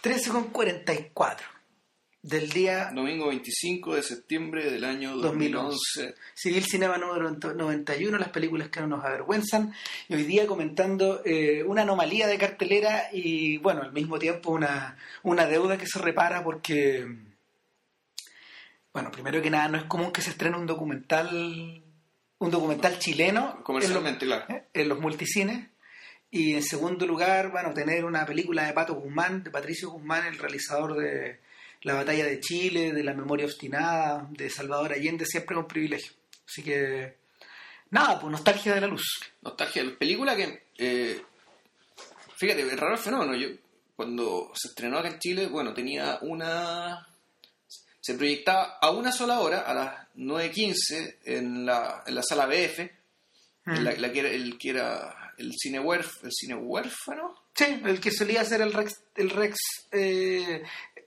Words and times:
13 0.00 0.30
con 0.30 0.44
44 0.44 1.46
del 2.22 2.50
día 2.50 2.90
Domingo 2.94 3.28
25 3.28 3.96
de 3.96 4.02
septiembre 4.02 4.70
del 4.70 4.84
año 4.84 5.16
2011. 5.16 6.14
Civil 6.34 6.64
Cinema 6.64 6.96
número 6.96 7.30
91, 7.30 8.18
las 8.18 8.30
películas 8.30 8.68
que 8.68 8.80
no 8.80 8.86
nos 8.86 9.04
avergüenzan. 9.04 9.74
Y 10.08 10.14
hoy 10.14 10.24
día 10.24 10.46
comentando 10.46 11.22
eh, 11.24 11.62
una 11.64 11.82
anomalía 11.82 12.26
de 12.26 12.38
cartelera 12.38 13.08
y, 13.12 13.58
bueno, 13.58 13.82
al 13.82 13.92
mismo 13.92 14.18
tiempo 14.18 14.50
una, 14.52 14.96
una 15.22 15.46
deuda 15.46 15.76
que 15.76 15.86
se 15.86 15.98
repara 15.98 16.42
porque, 16.42 17.06
bueno, 18.92 19.10
primero 19.10 19.42
que 19.42 19.50
nada, 19.50 19.68
no 19.68 19.78
es 19.78 19.84
común 19.84 20.12
que 20.12 20.22
se 20.22 20.30
estrene 20.30 20.56
un 20.56 20.66
documental 20.66 21.82
un 22.38 22.50
documental 22.50 22.98
chileno 22.98 23.62
comercialmente, 23.62 24.24
en 24.24 24.30
claro. 24.30 24.46
los, 24.48 24.62
en 24.72 24.88
los 24.88 24.98
multicines. 24.98 25.68
Y 26.30 26.54
en 26.54 26.62
segundo 26.62 27.06
lugar, 27.06 27.50
bueno, 27.50 27.74
tener 27.74 28.04
una 28.04 28.24
película 28.24 28.64
de 28.64 28.72
Pato 28.72 28.94
Guzmán, 28.94 29.42
de 29.42 29.50
Patricio 29.50 29.90
Guzmán, 29.90 30.26
el 30.26 30.38
realizador 30.38 30.96
de 30.96 31.40
La 31.82 31.94
Batalla 31.94 32.24
de 32.24 32.38
Chile, 32.38 32.92
de 32.92 33.02
La 33.02 33.14
Memoria 33.14 33.46
Obstinada, 33.46 34.28
de 34.30 34.48
Salvador 34.48 34.92
Allende, 34.92 35.26
siempre 35.26 35.56
es 35.56 35.62
un 35.62 35.66
privilegio. 35.66 36.12
Así 36.46 36.62
que, 36.62 37.16
nada, 37.90 38.20
pues 38.20 38.30
nostalgia 38.30 38.74
de 38.74 38.80
la 38.80 38.86
luz. 38.86 39.02
Nostalgia. 39.42 39.82
Película 39.98 40.36
que, 40.36 40.66
eh, 40.78 41.20
fíjate, 42.36 42.62
es 42.62 42.78
raro 42.78 42.94
el 42.94 43.00
fenómeno. 43.00 43.34
Yo, 43.34 43.48
cuando 43.96 44.52
se 44.54 44.68
estrenó 44.68 44.98
acá 44.98 45.08
en 45.08 45.18
Chile, 45.18 45.46
bueno, 45.48 45.74
tenía 45.74 46.18
una... 46.22 47.08
Se 48.00 48.14
proyectaba 48.14 48.78
a 48.80 48.90
una 48.92 49.10
sola 49.10 49.40
hora, 49.40 49.62
a 49.62 49.74
las 49.74 50.08
9.15, 50.16 51.16
en 51.24 51.66
la, 51.66 52.04
en 52.06 52.14
la 52.14 52.22
sala 52.22 52.46
BF, 52.46 52.78
en 53.66 53.84
la, 53.84 53.92
la 53.92 54.12
que 54.12 54.20
era, 54.20 54.30
el 54.30 54.56
que 54.56 54.70
era 54.70 55.19
el 55.40 55.52
cine, 55.56 55.80
huérf, 55.80 56.22
el 56.24 56.32
cine 56.32 56.54
huérfano. 56.54 57.34
Sí, 57.54 57.64
el 57.84 58.00
que 58.00 58.10
solía 58.10 58.44
ser 58.44 58.60
el 58.62 58.72
Rex, 58.72 59.00
el 59.16 59.30
Rex, 59.30 59.58
eh, 59.92 60.62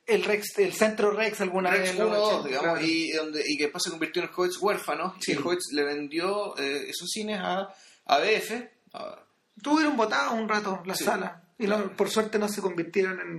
el 0.05 0.23
Rex, 0.23 0.57
el 0.59 0.73
centro 0.73 1.11
Rex 1.11 1.39
alguna 1.41 1.71
Rex 1.71 1.81
vez. 1.83 1.91
en 1.91 1.97
los 1.99 2.07
1, 2.09 2.21
80, 2.23 2.47
digamos, 2.47 2.71
claro. 2.71 2.85
y, 2.85 3.11
donde, 3.11 3.43
y 3.47 3.57
que 3.57 3.63
después 3.63 3.83
se 3.83 3.89
convirtió 3.91 4.21
en 4.21 4.29
el 4.29 4.33
Hoyts 4.35 4.57
huérfano, 4.61 5.15
Sí. 5.19 5.31
y 5.31 5.35
el 5.35 5.41
Hoyts 5.47 5.69
le 5.71 5.83
vendió 5.83 6.57
eh, 6.57 6.85
esos 6.89 7.09
cines 7.09 7.39
a, 7.41 7.73
a 8.05 8.17
BF, 8.19 8.69
a- 8.93 9.19
Tuvieron 9.61 9.95
botado 9.95 10.33
un 10.33 10.49
rato 10.49 10.81
la 10.85 10.95
Sí. 10.95 11.03
sala. 11.05 11.43
Y 11.59 11.67
no- 11.67 11.95
por 11.95 12.09
suerte 12.09 12.39
no 12.39 12.49
se 12.49 12.59
convirtieron 12.61 13.19
en 13.21 13.29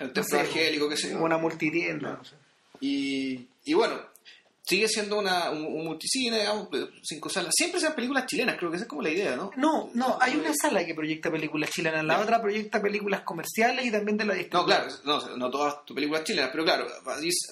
el 0.00 0.06
no 0.08 0.12
templo 0.12 0.24
sé, 0.24 0.40
angélico, 0.40 0.88
qué 0.88 0.96
sé 0.96 1.16
una 1.16 1.38
multitienda. 1.38 2.12
no 2.18 2.24
sé. 2.24 2.34
Y, 2.80 3.48
y 3.64 3.72
bueno, 3.74 3.98
sigue 4.66 4.88
siendo 4.88 5.18
una, 5.18 5.50
un, 5.50 5.64
un 5.64 5.84
multicine, 5.84 6.38
digamos, 6.38 6.68
cinco 7.02 7.28
salas. 7.28 7.52
Siempre 7.54 7.80
sean 7.80 7.94
películas 7.94 8.26
chilenas, 8.26 8.56
creo 8.56 8.70
que 8.70 8.76
esa 8.76 8.84
es 8.84 8.88
como 8.88 9.02
la 9.02 9.10
idea, 9.10 9.36
¿no? 9.36 9.50
No, 9.56 9.90
no, 9.94 10.16
hay 10.20 10.36
una 10.36 10.52
sala 10.54 10.84
que 10.86 10.94
proyecta 10.94 11.30
películas 11.30 11.70
chilenas, 11.70 12.04
la 12.04 12.20
otra 12.20 12.40
proyecta 12.40 12.80
películas 12.80 13.20
comerciales 13.22 13.84
y 13.84 13.90
también 13.90 14.16
de 14.16 14.24
la 14.24 14.34
No, 14.52 14.64
claro, 14.64 14.88
no, 15.04 15.36
no 15.36 15.50
todas 15.50 15.84
tus 15.84 15.94
películas 15.94 16.24
chilenas, 16.24 16.50
pero 16.50 16.64
claro, 16.64 16.86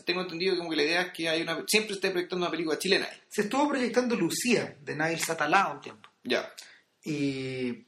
tengo 0.04 0.22
entendido 0.22 0.56
como 0.56 0.70
que 0.70 0.76
la 0.76 0.84
idea 0.84 1.02
es 1.02 1.12
que 1.12 1.28
hay 1.28 1.42
una 1.42 1.62
siempre 1.66 1.94
esté 1.94 2.10
proyectando 2.10 2.46
una 2.46 2.50
película 2.50 2.78
chilena. 2.78 3.08
Se 3.28 3.42
estuvo 3.42 3.68
proyectando 3.68 4.16
Lucía, 4.16 4.76
de 4.80 4.96
Nail 4.96 5.20
Satalá 5.20 5.68
un 5.68 5.80
tiempo. 5.80 6.08
Ya. 6.24 6.52
Y, 7.04 7.84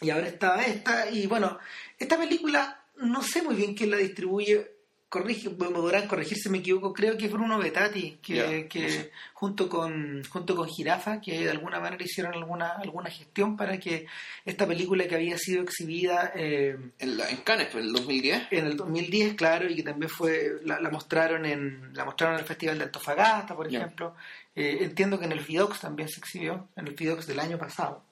y 0.00 0.10
ahora 0.10 0.28
está 0.28 0.62
esta. 0.62 1.10
Y 1.10 1.26
bueno, 1.26 1.58
esta 1.98 2.18
película, 2.18 2.84
no 2.96 3.22
sé 3.22 3.42
muy 3.42 3.54
bien 3.54 3.74
quién 3.74 3.90
la 3.90 3.96
distribuye. 3.96 4.75
Corrige, 5.08 5.50
me 5.50 5.68
podrán 5.70 6.08
corregir 6.08 6.36
si 6.36 6.48
me 6.48 6.58
equivoco. 6.58 6.92
Creo 6.92 7.16
que 7.16 7.28
Bruno 7.28 7.58
Betati, 7.58 8.18
que, 8.20 8.66
que 8.68 8.82
no 8.82 8.88
sé. 8.88 9.12
junto 9.34 9.68
con 9.68 10.24
junto 10.24 10.56
con 10.56 10.68
Jirafa, 10.68 11.20
que 11.20 11.44
de 11.44 11.50
alguna 11.50 11.78
manera 11.78 12.02
hicieron 12.02 12.34
alguna 12.34 12.72
alguna 12.72 13.08
gestión 13.08 13.56
para 13.56 13.78
que 13.78 14.06
esta 14.44 14.66
película 14.66 15.06
que 15.06 15.14
había 15.14 15.38
sido 15.38 15.62
exhibida 15.62 16.32
eh, 16.34 16.76
En, 16.98 17.16
la, 17.16 17.30
en 17.30 17.36
Cannes, 17.38 17.68
pues, 17.70 17.84
en 17.84 17.88
el 17.88 17.92
2010. 17.92 18.42
en 18.50 18.66
el 18.66 18.76
2010, 18.76 19.34
claro, 19.34 19.70
y 19.70 19.76
que 19.76 19.84
también 19.84 20.10
fue 20.10 20.56
la, 20.64 20.80
la 20.80 20.90
mostraron 20.90 21.46
en 21.46 21.94
la 21.94 22.04
mostraron 22.04 22.34
en 22.34 22.40
el 22.40 22.46
Festival 22.46 22.78
de 22.78 22.84
Antofagasta, 22.84 23.54
por 23.54 23.68
ejemplo. 23.68 24.16
Eh, 24.56 24.78
entiendo 24.80 25.20
que 25.20 25.26
en 25.26 25.32
el 25.32 25.40
Fidox 25.40 25.80
también 25.80 26.08
se 26.08 26.18
exhibió, 26.18 26.68
en 26.74 26.88
el 26.88 26.96
Fidox 26.96 27.28
del 27.28 27.38
año 27.38 27.58
pasado. 27.58 28.02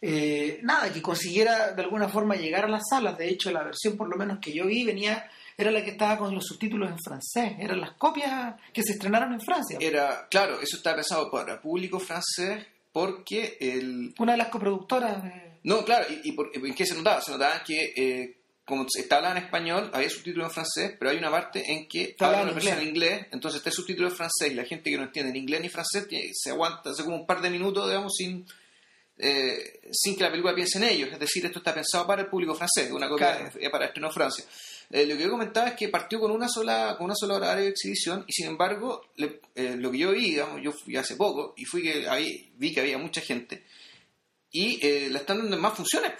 Eh, 0.00 0.60
nada, 0.62 0.92
que 0.92 1.00
consiguiera 1.00 1.72
de 1.72 1.82
alguna 1.82 2.08
forma 2.08 2.36
llegar 2.36 2.66
a 2.66 2.68
las 2.68 2.82
salas. 2.88 3.16
De 3.16 3.28
hecho, 3.28 3.50
la 3.50 3.64
versión 3.64 3.96
por 3.96 4.08
lo 4.08 4.16
menos 4.16 4.38
que 4.38 4.52
yo 4.52 4.66
vi 4.66 4.84
venía 4.84 5.30
era 5.56 5.70
la 5.70 5.84
que 5.84 5.90
estaba 5.90 6.18
con 6.18 6.34
los 6.34 6.44
subtítulos 6.46 6.90
en 6.90 6.98
francés. 6.98 7.52
Eran 7.58 7.80
las 7.80 7.92
copias 7.92 8.54
que 8.72 8.82
se 8.82 8.92
estrenaron 8.92 9.32
en 9.32 9.40
Francia. 9.40 9.78
Era, 9.80 10.26
claro, 10.30 10.60
eso 10.60 10.76
estaba 10.76 10.96
pensado 10.96 11.30
para 11.30 11.60
público 11.60 11.98
francés 12.00 12.66
porque 12.92 13.56
el... 13.60 14.14
Una 14.18 14.32
de 14.32 14.38
las 14.38 14.48
coproductoras 14.48 15.22
de... 15.22 15.58
No, 15.64 15.84
claro, 15.84 16.06
y, 16.10 16.28
y 16.28 16.32
por- 16.32 16.50
¿en 16.54 16.74
qué 16.74 16.84
se 16.86 16.94
notaba? 16.94 17.20
Se 17.22 17.32
notaba 17.32 17.62
que 17.64 17.92
eh, 17.96 18.36
como 18.66 18.86
está 18.94 19.16
hablando 19.16 19.38
en 19.38 19.44
español, 19.46 19.90
había 19.92 20.08
subtítulos 20.10 20.48
en 20.48 20.52
francés, 20.54 20.96
pero 20.98 21.10
hay 21.10 21.18
una 21.18 21.30
parte 21.30 21.70
en 21.72 21.86
que 21.88 22.14
habla 22.18 22.42
una 22.42 22.52
persona 22.54 22.80
en 22.80 22.88
inglés. 22.88 23.26
entonces 23.32 23.58
está 23.58 23.70
el 23.70 23.74
subtítulo 23.76 24.08
en 24.08 24.14
francés 24.14 24.52
y 24.52 24.54
la 24.54 24.64
gente 24.64 24.90
que 24.90 24.96
no 24.96 25.02
entiende 25.04 25.32
ni 25.32 25.38
inglés 25.40 25.60
ni 25.60 25.68
francés 25.68 26.06
se 26.32 26.50
aguanta, 26.50 26.90
hace 26.90 27.02
como 27.04 27.16
un 27.16 27.26
par 27.26 27.40
de 27.40 27.50
minutos, 27.50 27.86
digamos, 27.88 28.12
sin, 28.16 28.46
eh, 29.18 29.80
sin 29.92 30.16
que 30.16 30.22
la 30.24 30.30
película 30.30 30.54
piense 30.54 30.78
en 30.78 30.84
ellos. 30.84 31.10
Es 31.12 31.18
decir, 31.18 31.44
esto 31.46 31.58
está 31.58 31.74
pensado 31.74 32.06
para 32.06 32.22
el 32.22 32.28
público 32.28 32.54
francés, 32.54 32.90
una 32.90 33.08
copia 33.08 33.50
Claro. 33.50 33.70
para 33.70 33.86
estreno 33.86 34.08
en 34.08 34.12
Francia. 34.14 34.44
Eh, 34.90 35.06
lo 35.06 35.16
que 35.16 35.22
yo 35.24 35.30
comentaba 35.30 35.68
es 35.68 35.74
que 35.74 35.88
partió 35.88 36.20
con 36.20 36.30
una 36.30 36.48
sola 36.48 36.94
con 36.96 37.06
una 37.06 37.14
sola 37.14 37.34
horario 37.34 37.64
de 37.64 37.70
exhibición 37.70 38.24
y 38.28 38.32
sin 38.32 38.46
embargo 38.46 39.02
le- 39.16 39.40
eh, 39.54 39.76
lo 39.78 39.90
que 39.90 39.98
yo 39.98 40.12
vi, 40.12 40.30
digamos, 40.30 40.60
yo 40.62 40.72
fui 40.72 40.96
hace 40.96 41.16
poco 41.16 41.54
y 41.56 41.64
fui 41.64 41.82
que 41.82 42.08
ahí 42.08 42.52
vi 42.56 42.72
que 42.72 42.80
había 42.80 42.98
mucha 42.98 43.20
gente 43.20 43.64
y 44.50 44.78
eh, 44.86 45.08
la 45.10 45.18
están 45.20 45.38
dando 45.38 45.56
en 45.56 45.62
más 45.62 45.74
funciones. 45.74 46.12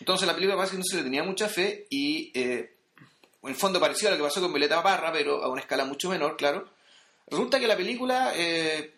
Entonces 0.00 0.26
la 0.26 0.34
película 0.34 0.56
parece 0.56 0.72
que 0.72 0.78
no 0.78 0.84
se 0.84 0.96
le 0.96 1.02
tenía 1.02 1.22
mucha 1.22 1.48
fe 1.48 1.86
y 1.90 2.30
eh, 2.34 2.76
en 3.42 3.48
el 3.48 3.54
fondo 3.54 3.80
parecía 3.80 4.08
a 4.08 4.12
lo 4.12 4.18
que 4.18 4.24
pasó 4.24 4.40
con 4.40 4.52
Violeta 4.52 4.82
Parra, 4.82 5.12
pero 5.12 5.42
a 5.42 5.48
una 5.48 5.60
escala 5.62 5.84
mucho 5.84 6.10
menor, 6.10 6.36
claro. 6.36 6.68
Resulta 7.26 7.58
que 7.60 7.66
la 7.68 7.76
película 7.76 8.32
eh, 8.34 8.94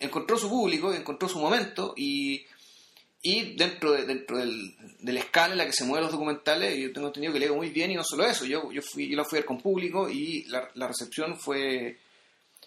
encontró 0.00 0.36
su 0.38 0.48
público, 0.48 0.92
encontró 0.92 1.28
su 1.28 1.38
momento 1.40 1.94
y, 1.96 2.44
y 3.22 3.56
dentro, 3.56 3.92
de- 3.92 4.04
dentro 4.06 4.38
del, 4.38 4.74
de 5.00 5.12
la 5.12 5.20
escala 5.20 5.52
en 5.52 5.58
la 5.58 5.66
que 5.66 5.72
se 5.72 5.84
mueven 5.84 6.04
los 6.04 6.12
documentales, 6.12 6.78
yo 6.78 6.92
tengo 6.92 7.08
entendido 7.08 7.32
que 7.32 7.38
le 7.40 7.46
digo 7.46 7.56
muy 7.56 7.70
bien 7.70 7.90
y 7.90 7.94
no 7.94 8.04
solo 8.04 8.24
eso, 8.26 8.44
yo, 8.46 8.70
yo, 8.72 8.80
fui, 8.82 9.08
yo 9.08 9.16
la 9.16 9.24
fui 9.24 9.38
a 9.38 9.40
ver 9.40 9.46
con 9.46 9.60
público 9.60 10.08
y 10.08 10.44
la, 10.44 10.70
la 10.74 10.86
recepción 10.88 11.38
fue, 11.38 11.98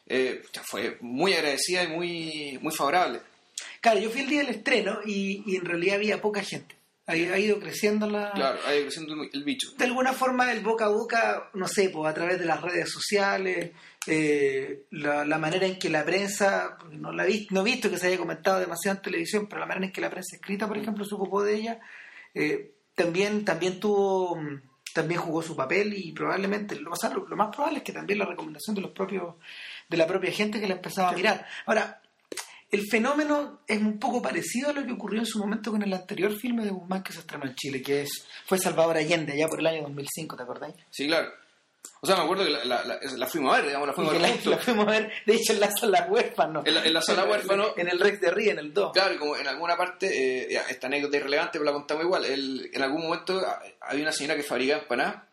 eh, 0.07 0.41
fue 0.63 0.97
muy 1.01 1.33
agradecida 1.33 1.83
y 1.83 1.87
muy, 1.87 2.59
muy 2.61 2.73
favorable. 2.73 3.21
Claro, 3.79 3.99
yo 3.99 4.09
fui 4.09 4.21
el 4.21 4.29
día 4.29 4.39
del 4.41 4.55
estreno 4.55 4.99
y 5.05 5.55
en 5.55 5.65
realidad 5.65 5.95
había 5.95 6.21
poca 6.21 6.43
gente. 6.43 6.75
Ha, 7.11 7.33
ha 7.33 7.39
ido 7.39 7.59
creciendo 7.59 8.09
la... 8.09 8.31
Claro, 8.31 8.59
ahí 8.65 8.83
creciendo 8.83 9.15
el, 9.31 9.43
bicho. 9.43 9.71
de 9.77 9.85
alguna 9.85 10.13
forma 10.13 10.51
el 10.51 10.61
boca 10.61 10.85
a 10.85 10.89
boca, 10.89 11.49
no 11.53 11.67
sé, 11.67 11.89
pues 11.89 12.09
a 12.09 12.13
través 12.13 12.39
de 12.39 12.45
las 12.45 12.61
redes 12.61 12.89
sociales, 12.89 13.71
eh, 14.07 14.85
la, 14.91 15.25
la 15.25 15.37
manera 15.37 15.65
en 15.65 15.77
que 15.77 15.89
la 15.89 16.05
prensa, 16.05 16.77
no 16.91 17.11
la 17.11 17.25
vi, 17.25 17.47
no 17.51 17.61
he 17.61 17.65
visto 17.65 17.89
que 17.89 17.97
se 17.97 18.07
haya 18.07 18.17
comentado 18.17 18.59
demasiado 18.59 18.97
en 18.97 19.03
televisión, 19.03 19.47
pero 19.47 19.59
la 19.59 19.67
manera 19.67 19.87
en 19.87 19.91
que 19.91 20.01
la 20.01 20.09
prensa 20.09 20.37
escrita, 20.37 20.67
por 20.67 20.77
ejemplo, 20.77 21.03
se 21.03 21.15
ocupó 21.15 21.43
de 21.43 21.55
ella, 21.55 21.79
eh, 22.33 22.75
también, 22.95 23.43
también 23.43 23.79
tuvo, 23.79 24.37
mm, 24.37 24.61
también 24.93 25.19
jugó 25.19 25.41
su 25.41 25.55
papel 25.55 25.93
y 25.93 26.13
probablemente, 26.13 26.75
lo, 26.79 26.91
o 26.91 26.95
sea, 26.95 27.09
lo, 27.09 27.27
lo 27.27 27.35
más 27.35 27.53
probable 27.53 27.79
es 27.79 27.83
que 27.83 27.93
también 27.93 28.19
la 28.19 28.25
recomendación 28.25 28.75
de 28.75 28.81
los 28.81 28.91
propios, 28.91 29.35
de 29.89 29.97
la 29.97 30.07
propia 30.07 30.31
gente 30.31 30.59
que 30.59 30.67
la 30.67 30.75
empezaba 30.75 31.09
a 31.09 31.13
mirar. 31.13 31.45
Ahora, 31.65 32.00
el 32.71 32.87
fenómeno 32.89 33.61
es 33.67 33.79
un 33.79 33.99
poco 33.99 34.21
parecido 34.21 34.69
a 34.69 34.73
lo 34.73 34.85
que 34.85 34.93
ocurrió 34.93 35.19
en 35.19 35.25
su 35.25 35.39
momento 35.39 35.71
con 35.71 35.81
el 35.83 35.93
anterior 35.93 36.33
filme 36.35 36.63
de 36.65 36.71
Guzmán 36.71 37.03
que 37.03 37.13
se 37.13 37.19
estrenó 37.19 37.45
en 37.45 37.55
Chile, 37.55 37.81
que 37.81 38.01
es 38.01 38.25
fue 38.45 38.57
Salvador 38.57 38.97
Allende, 38.97 39.33
allá 39.33 39.47
por 39.47 39.59
el 39.59 39.67
año 39.67 39.81
2005, 39.83 40.35
¿te 40.37 40.43
acordáis? 40.43 40.75
Sí, 40.89 41.07
claro. 41.07 41.29
O 42.03 42.05
sea, 42.07 42.15
me 42.15 42.23
acuerdo 42.23 42.43
que 42.45 42.49
la, 42.51 42.63
la, 42.65 42.83
la- 42.85 42.99
la 43.01 43.27
fuimos 43.27 43.53
a 43.53 43.57
ver, 43.57 43.67
digamos, 43.67 43.87
la 43.87 43.93
fuimos 43.93 44.13
a 44.15 44.17
ver 44.19 44.45
la, 44.45 44.57
fuimos 44.57 44.87
a 44.87 44.91
ver, 44.91 45.11
de 45.25 45.33
hecho, 45.35 45.53
en 45.53 45.59
la 45.59 45.71
sala 45.71 46.07
huérfano. 46.09 46.63
En 46.65 46.75
la- 46.75 46.85
en 46.85 47.01
sala 47.01 47.25
huérfano. 47.25 47.73
En 47.75 47.87
el 47.89 47.99
Rex 47.99 48.21
de 48.21 48.31
Ría, 48.31 48.51
en 48.53 48.59
el 48.59 48.73
2. 48.73 48.91
Claro, 48.93 49.13
y 49.13 49.17
como 49.17 49.35
en 49.35 49.47
alguna 49.47 49.75
parte, 49.77 50.07
eh, 50.53 50.61
esta 50.69 50.87
anécdota 50.87 51.17
irrelevante, 51.17 51.53
pero 51.53 51.65
la 51.65 51.73
contamos 51.73 52.03
igual. 52.03 52.25
El- 52.25 52.69
en 52.73 52.81
algún 52.83 53.01
momento 53.03 53.39
ah, 53.45 53.61
había 53.81 54.03
una 54.03 54.11
señora 54.11 54.35
que 54.35 54.43
fabricaba 54.43 54.81
empanadas. 54.81 55.23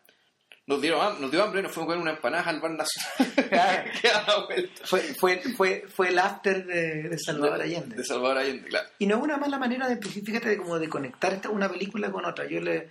Nos, 0.69 0.79
dieron, 0.81 1.19
nos 1.19 1.31
dio 1.31 1.43
hambre 1.43 1.61
y 1.61 1.63
nos 1.63 1.71
fuimos 1.71 1.87
a 1.87 1.95
comer 1.95 2.01
una 2.03 2.11
empanada 2.15 2.43
al 2.43 2.59
bar 2.61 2.71
nacional. 2.71 3.91
Fue, 4.85 5.01
fue, 5.01 5.41
fue, 5.57 5.85
fue 5.93 6.09
el 6.09 6.19
after 6.19 6.63
de, 6.65 7.09
de 7.09 7.17
Salvador 7.17 7.59
Allende. 7.61 7.95
De 7.95 8.03
Salvador 8.03 8.37
Allende, 8.37 8.67
claro. 8.69 8.87
Y 8.99 9.07
no 9.07 9.17
es 9.17 9.23
una 9.23 9.37
mala 9.37 9.57
manera 9.57 9.87
de, 9.89 9.97
fíjate, 9.99 10.47
de 10.49 10.57
como 10.57 10.77
de 10.77 10.87
conectar 10.87 11.33
esta- 11.33 11.49
una 11.49 11.69
película 11.69 12.11
con 12.11 12.23
otra. 12.25 12.47
Yo 12.47 12.61
le, 12.61 12.87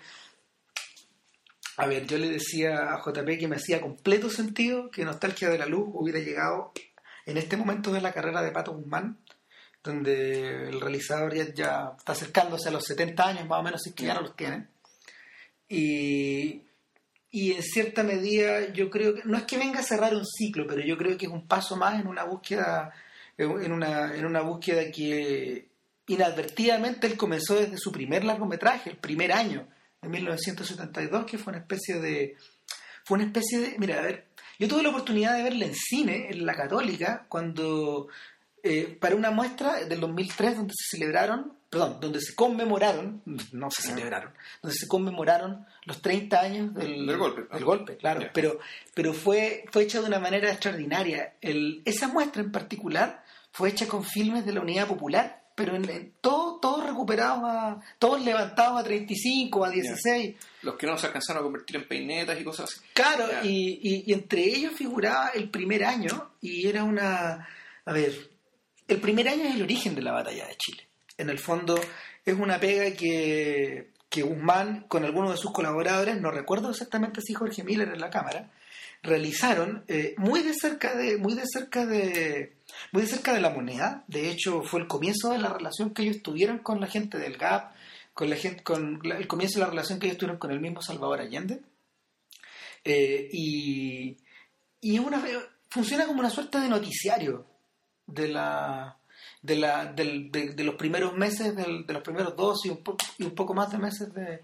a 1.76 1.86
ver, 1.86 2.04
yo 2.06 2.18
le 2.18 2.28
decía 2.30 2.92
a 2.94 3.00
JP 3.00 3.38
que 3.38 3.46
me 3.48 3.56
hacía 3.56 3.80
completo 3.80 4.28
sentido 4.28 4.90
que 4.90 5.04
Nostalgia 5.04 5.48
de 5.48 5.58
la 5.58 5.66
Luz 5.66 5.88
hubiera 5.92 6.18
llegado 6.18 6.72
en 7.26 7.36
este 7.36 7.56
momento 7.56 7.92
de 7.92 8.00
la 8.00 8.12
carrera 8.12 8.42
de 8.42 8.50
Pato 8.50 8.72
Guzmán, 8.72 9.18
donde 9.84 10.68
el 10.70 10.80
realizador 10.80 11.32
ya, 11.34 11.54
ya 11.54 11.92
está 11.96 12.10
acercándose 12.12 12.68
a 12.70 12.72
los 12.72 12.84
70 12.84 13.24
años 13.24 13.46
más 13.46 13.60
o 13.60 13.62
menos, 13.62 13.80
si 13.82 13.90
es 13.90 13.94
que 13.94 14.04
ya 14.06 14.14
no 14.14 14.22
los 14.22 14.34
tiene. 14.34 14.66
Y, 15.68 16.62
y 17.38 17.52
en 17.52 17.62
cierta 17.62 18.02
medida 18.02 18.72
yo 18.72 18.90
creo 18.90 19.14
que, 19.14 19.22
no 19.24 19.36
es 19.36 19.44
que 19.44 19.58
venga 19.58 19.78
a 19.78 19.84
cerrar 19.84 20.12
un 20.12 20.26
ciclo, 20.26 20.66
pero 20.66 20.80
yo 20.80 20.98
creo 20.98 21.16
que 21.16 21.26
es 21.26 21.32
un 21.32 21.46
paso 21.46 21.76
más 21.76 22.00
en 22.00 22.08
una 22.08 22.24
búsqueda, 22.24 22.92
en 23.36 23.70
una, 23.70 24.12
en 24.16 24.26
una 24.26 24.40
búsqueda 24.40 24.90
que 24.90 25.68
inadvertidamente 26.08 27.06
él 27.06 27.16
comenzó 27.16 27.54
desde 27.54 27.78
su 27.78 27.92
primer 27.92 28.24
largometraje, 28.24 28.90
el 28.90 28.96
primer 28.96 29.30
año 29.32 29.68
en 30.02 30.10
1972, 30.10 31.26
que 31.26 31.38
fue 31.38 31.52
una 31.52 31.60
especie 31.60 32.00
de... 32.00 32.36
Fue 33.04 33.16
una 33.16 33.26
especie 33.26 33.60
de... 33.60 33.78
Mira, 33.78 34.00
a 34.00 34.02
ver, 34.02 34.26
yo 34.58 34.66
tuve 34.66 34.82
la 34.82 34.88
oportunidad 34.88 35.36
de 35.36 35.44
verla 35.44 35.66
en 35.66 35.74
cine, 35.76 36.30
en 36.30 36.44
la 36.44 36.54
católica, 36.54 37.26
cuando... 37.28 38.08
Eh, 38.64 38.98
para 39.00 39.14
una 39.14 39.30
muestra 39.30 39.84
del 39.84 40.00
2003 40.00 40.56
donde 40.56 40.74
se 40.76 40.96
celebraron, 40.96 41.52
perdón, 41.70 41.98
donde 42.00 42.20
se 42.20 42.34
conmemoraron, 42.34 43.22
no 43.52 43.70
se 43.70 43.82
celebraron, 43.82 44.32
donde 44.62 44.76
se 44.76 44.86
conmemoraron 44.88 45.66
los 45.84 46.00
30 46.00 46.40
años 46.40 46.74
del, 46.74 47.06
Del 47.06 47.16
golpe. 47.18 47.42
del 47.54 47.64
golpe, 47.64 47.96
claro, 47.96 48.20
Ya. 48.22 48.32
pero, 48.32 48.58
pero 48.94 49.12
fue, 49.12 49.64
fue 49.70 49.82
hecha 49.82 50.00
de 50.00 50.06
una 50.06 50.18
manera 50.18 50.50
extraordinaria. 50.50 51.34
El, 51.40 51.82
esa 51.84 52.08
muestra 52.08 52.42
en 52.42 52.50
particular 52.52 53.22
fue 53.52 53.68
hecha 53.70 53.86
con 53.86 54.04
filmes 54.04 54.46
de 54.46 54.52
la 54.52 54.60
Unidad 54.60 54.86
Popular, 54.88 55.42
pero 55.54 55.74
en, 55.74 55.88
en 55.90 56.12
todo, 56.20 56.60
todos 56.60 56.86
recuperados, 56.86 57.40
a, 57.44 57.80
todos 57.98 58.20
levantados 58.24 58.80
a 58.80 58.84
35, 58.84 59.64
a 59.64 59.70
16. 59.70 60.36
Los 60.62 60.76
que 60.76 60.86
no 60.86 60.96
se 60.96 61.06
alcanzaron 61.08 61.40
a 61.40 61.44
convertir 61.44 61.76
en 61.76 61.88
peinetas 61.88 62.40
y 62.40 62.44
cosas 62.44 62.70
así. 62.70 62.80
Claro, 62.94 63.26
Ya. 63.30 63.44
y, 63.44 63.80
y- 63.82 64.04
y 64.06 64.12
entre 64.14 64.42
ellos 64.44 64.72
figuraba 64.74 65.30
el 65.34 65.50
primer 65.50 65.84
año 65.84 66.30
y 66.40 66.66
era 66.68 66.84
una... 66.84 67.48
A 67.84 67.92
ver, 67.92 68.30
el 68.86 69.00
primer 69.00 69.28
año 69.28 69.44
es 69.44 69.54
el 69.56 69.62
origen 69.62 69.94
de 69.96 70.02
la 70.02 70.12
batalla 70.12 70.46
de 70.46 70.56
Chile. 70.56 70.87
En 71.18 71.28
el 71.28 71.38
fondo 71.38 71.78
es 72.24 72.34
una 72.34 72.58
pega 72.58 72.96
que, 72.96 73.90
que 74.08 74.22
Guzmán 74.22 74.86
con 74.88 75.04
algunos 75.04 75.32
de 75.32 75.36
sus 75.36 75.52
colaboradores, 75.52 76.20
no 76.20 76.30
recuerdo 76.30 76.70
exactamente 76.70 77.20
si 77.20 77.34
Jorge 77.34 77.64
Miller 77.64 77.88
en 77.88 78.00
la 78.00 78.10
cámara, 78.10 78.50
realizaron 79.02 79.84
eh, 79.88 80.14
muy 80.16 80.42
de 80.42 80.54
cerca 80.54 80.96
de 80.96 81.18
muy 81.18 81.34
de 81.34 81.44
cerca 81.46 81.86
de 81.86 82.56
muy 82.92 83.02
de 83.02 83.08
cerca 83.08 83.32
de 83.32 83.40
la 83.40 83.50
moneda. 83.50 84.04
De 84.08 84.30
hecho 84.30 84.62
fue 84.62 84.80
el 84.80 84.86
comienzo 84.86 85.30
de 85.30 85.38
la 85.38 85.52
relación 85.52 85.92
que 85.92 86.02
ellos 86.02 86.22
tuvieron 86.22 86.58
con 86.58 86.80
la 86.80 86.86
gente 86.86 87.18
del 87.18 87.36
GAP 87.36 87.74
con 88.14 88.30
la 88.30 88.36
gente 88.36 88.62
con 88.64 89.00
el 89.04 89.28
comienzo 89.28 89.58
de 89.58 89.64
la 89.64 89.70
relación 89.70 90.00
que 90.00 90.06
ellos 90.06 90.18
tuvieron 90.18 90.38
con 90.38 90.50
el 90.50 90.60
mismo 90.60 90.82
Salvador 90.82 91.20
Allende. 91.20 91.60
Eh, 92.84 93.28
y 93.32 94.16
y 94.80 94.98
una 94.98 95.22
funciona 95.68 96.06
como 96.06 96.20
una 96.20 96.30
suerte 96.30 96.58
de 96.58 96.68
noticiario 96.68 97.46
de 98.06 98.28
la 98.28 98.97
de, 99.42 99.56
la, 99.56 99.86
de, 99.92 100.52
de 100.54 100.64
los 100.64 100.74
primeros 100.74 101.16
meses 101.16 101.54
de 101.54 101.92
los 101.92 102.02
primeros 102.02 102.36
dos 102.36 102.64
y 102.64 102.70
un, 102.70 102.78
po- 102.78 102.96
y 103.18 103.24
un 103.24 103.34
poco 103.34 103.54
más 103.54 103.70
de 103.70 103.78
meses 103.78 104.12
de, 104.12 104.40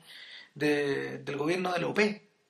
de- 0.54 1.18
del 1.18 1.36
gobierno 1.36 1.72
de 1.72 1.80
la 1.80 1.94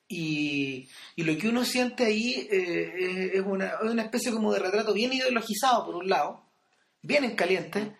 y, 0.07 0.87
y 1.15 1.23
lo 1.23 1.35
que 1.37 1.47
uno 1.49 1.65
siente 1.65 2.05
ahí 2.05 2.47
eh, 2.51 3.31
es, 3.33 3.41
una, 3.41 3.65
es 3.83 3.89
una 3.91 4.03
especie 4.03 4.31
como 4.31 4.53
de 4.53 4.59
retrato 4.59 4.93
bien 4.93 5.11
ideologizado 5.13 5.85
por 5.85 5.95
un 5.95 6.07
lado 6.09 6.43
bien 7.01 7.23
en 7.23 7.35
caliente 7.35 7.95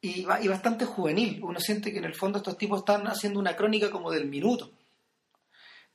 y, 0.00 0.20
y 0.42 0.48
bastante 0.48 0.84
juvenil. 0.86 1.40
Uno 1.42 1.60
siente 1.60 1.92
que 1.92 1.98
en 1.98 2.04
el 2.06 2.14
fondo 2.14 2.38
estos 2.38 2.56
tipos 2.56 2.78
están 2.80 3.06
haciendo 3.06 3.38
una 3.40 3.54
crónica 3.56 3.90
como 3.90 4.10
del 4.10 4.26
minuto. 4.26 4.70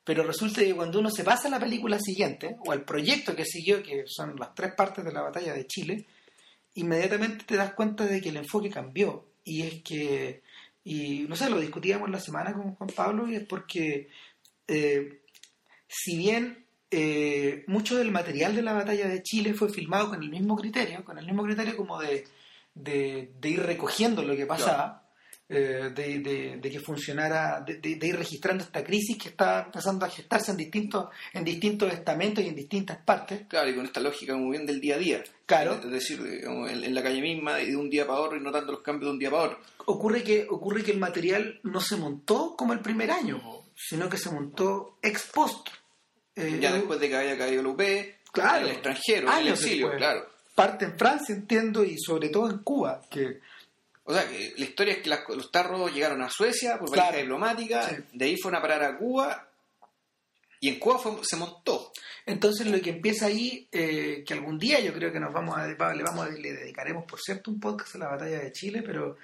Pero 0.04 0.24
resulta 0.24 0.62
que 0.62 0.76
cuando 0.76 1.00
uno 1.00 1.10
se 1.12 1.24
pasa 1.24 1.48
a 1.48 1.52
la 1.52 1.60
película 1.60 2.00
siguiente 2.00 2.58
o 2.66 2.72
al 2.72 2.84
proyecto 2.84 3.36
que 3.36 3.46
siguió 3.46 3.82
que 3.84 4.04
son 4.08 4.36
las 4.40 4.54
tres 4.56 4.74
partes 4.76 5.06
de 5.06 5.12
la 5.12 5.22
batalla 5.22 5.54
de 5.54 5.68
Chile 5.68 6.06
inmediatamente 6.76 7.46
te 7.46 7.56
das 7.56 7.74
cuenta 7.74 8.06
de 8.06 8.22
que 8.22 8.30
el 8.30 8.38
enfoque 8.38 8.70
cambió. 8.70 9.28
Y 9.44 9.64
es 9.64 9.82
que, 9.84 10.44
y 10.84 11.26
no 11.28 11.36
sé, 11.36 11.50
lo 11.50 11.60
discutíamos 11.60 12.10
la 12.10 12.20
semana 12.20 12.54
con 12.54 12.76
Juan 12.76 12.90
Pablo, 12.96 13.28
y 13.28 13.36
es 13.36 13.46
porque, 13.46 14.10
eh, 14.68 15.22
si 15.88 16.18
bien 16.18 16.66
eh, 16.90 17.64
mucho 17.68 17.98
del 17.98 18.12
material 18.12 18.56
de 18.56 18.62
la 18.62 18.74
batalla 18.74 19.08
de 19.08 19.24
Chile 19.24 19.54
fue 19.54 19.70
filmado 19.70 20.10
con 20.10 20.22
el 20.22 20.30
mismo 20.30 20.56
criterio, 20.56 21.04
con 21.04 21.18
el 21.18 21.26
mismo 21.26 21.44
criterio 21.44 21.78
como 21.78 22.00
de, 22.00 22.26
de, 22.76 23.32
de 23.40 23.50
ir 23.50 23.64
recogiendo 23.64 24.22
lo 24.24 24.36
que 24.36 24.46
pasaba, 24.46 25.10
eh, 25.54 25.92
de, 25.94 26.20
de- 26.20 26.58
de 26.62 26.72
que 26.72 26.80
funcionara, 26.80 27.60
de, 27.62 27.76
de- 27.80 28.08
ir 28.08 28.16
registrando 28.16 28.64
esta 28.64 28.84
crisis 28.84 29.18
que 29.18 29.30
está 29.30 29.64
empezando 29.66 30.06
a 30.06 30.10
gestarse 30.10 30.52
en 30.52 30.58
distintos, 30.58 31.08
en 31.34 31.44
distintos 31.44 31.92
estamentos 31.94 32.44
y 32.44 32.48
en 32.48 32.56
distintas 32.56 32.98
partes. 32.98 33.42
Claro, 33.50 33.70
y 33.70 33.76
con 33.76 33.86
esta 33.86 34.00
lógica 34.00 34.36
muy 34.38 34.52
bien 34.52 34.66
del 34.66 34.80
día 34.80 34.96
a 34.96 34.98
día. 34.98 35.24
Claro. 35.46 35.74
Es 35.74 35.92
decir, 35.92 36.20
en, 36.22 36.84
en 36.86 36.96
la 36.96 37.04
calle 37.04 37.22
misma 37.22 37.56
de 37.58 37.76
un 37.76 37.90
día 37.90 38.08
para 38.08 38.20
otro 38.20 38.38
y 38.38 38.42
no 38.42 38.52
tanto 38.52 38.72
los 38.72 38.82
cambios 38.82 39.10
de 39.10 39.14
un 39.14 39.20
día 39.20 39.30
para 39.30 39.44
otro. 39.44 39.60
ocurre 39.88 40.24
que 40.24 40.48
ocurre 40.50 40.84
que 40.84 40.92
el 40.92 41.00
material 41.00 41.60
no 41.64 41.82
se 41.82 41.98
montó 41.98 42.56
como 42.56 42.72
el 42.74 42.80
primer 42.80 43.12
año 43.12 43.42
sino 43.76 44.08
que 44.10 44.18
se 44.18 44.30
montó 44.30 44.98
ex 45.02 45.24
post 45.34 45.68
Eh, 46.36 46.60
Ya 46.62 46.72
después 46.72 47.00
de 47.00 47.10
que 47.10 47.16
haya 47.18 47.38
caído 47.38 47.64
la 47.64 47.70
UP, 47.70 47.82
Claro. 48.32 48.66
el 48.68 48.72
extranjero, 48.74 49.28
el 49.38 49.48
exilio, 49.50 49.88
después. 49.90 49.98
claro. 49.98 50.30
parte 50.56 50.86
en 50.86 50.98
Francia 50.98 51.36
entiendo 51.36 51.84
y 51.84 51.98
sobre 51.98 52.30
todo 52.30 52.50
en 52.50 52.60
Cuba 52.60 53.02
que 53.10 53.40
O 54.12 54.14
sea, 54.14 54.28
que 54.30 54.54
la 54.58 54.66
historia 54.66 54.94
es 54.96 55.00
que 55.02 55.10
las- 55.10 55.28
los 55.30 55.52
tarros 55.52 55.94
llegaron 55.94 56.22
a 56.22 56.30
Suecia 56.30 56.78
por 56.78 56.92
Claro. 56.92 57.08
valija 57.08 57.22
diplomática, 57.24 57.90
Sí. 57.90 57.96
de 58.14 58.26
ahí 58.26 58.36
fueron 58.38 58.60
a 58.60 58.62
parar 58.62 58.84
a 58.84 58.98
Cuba 58.98 59.48
y 60.60 60.70
en 60.70 60.80
Cuba 60.80 61.00
fue- 61.00 61.20
se 61.24 61.36
montó. 61.38 61.92
entonces 62.26 62.68
lo 62.68 62.80
que 62.80 62.92
empieza 62.92 63.26
ahí 63.26 63.68
eh, 63.72 64.24
que 64.26 64.34
algún 64.36 64.60
día 64.60 64.80
yo 64.80 64.94
creo 64.94 65.12
que 65.12 65.20
nos 65.20 65.34
vamos 65.34 65.58
a 65.58 65.66
le 65.68 65.74
vamos 66.04 66.28
a, 66.28 66.30
le 66.30 66.54
dedicaremos 66.54 67.06
por 67.06 67.20
cierto 67.20 67.50
un 67.50 67.60
podcast 67.60 67.96
a 67.96 67.98
la 67.98 68.10
batalla 68.10 68.40
de 68.42 68.52
Chile 68.52 68.84
pero 68.86 69.18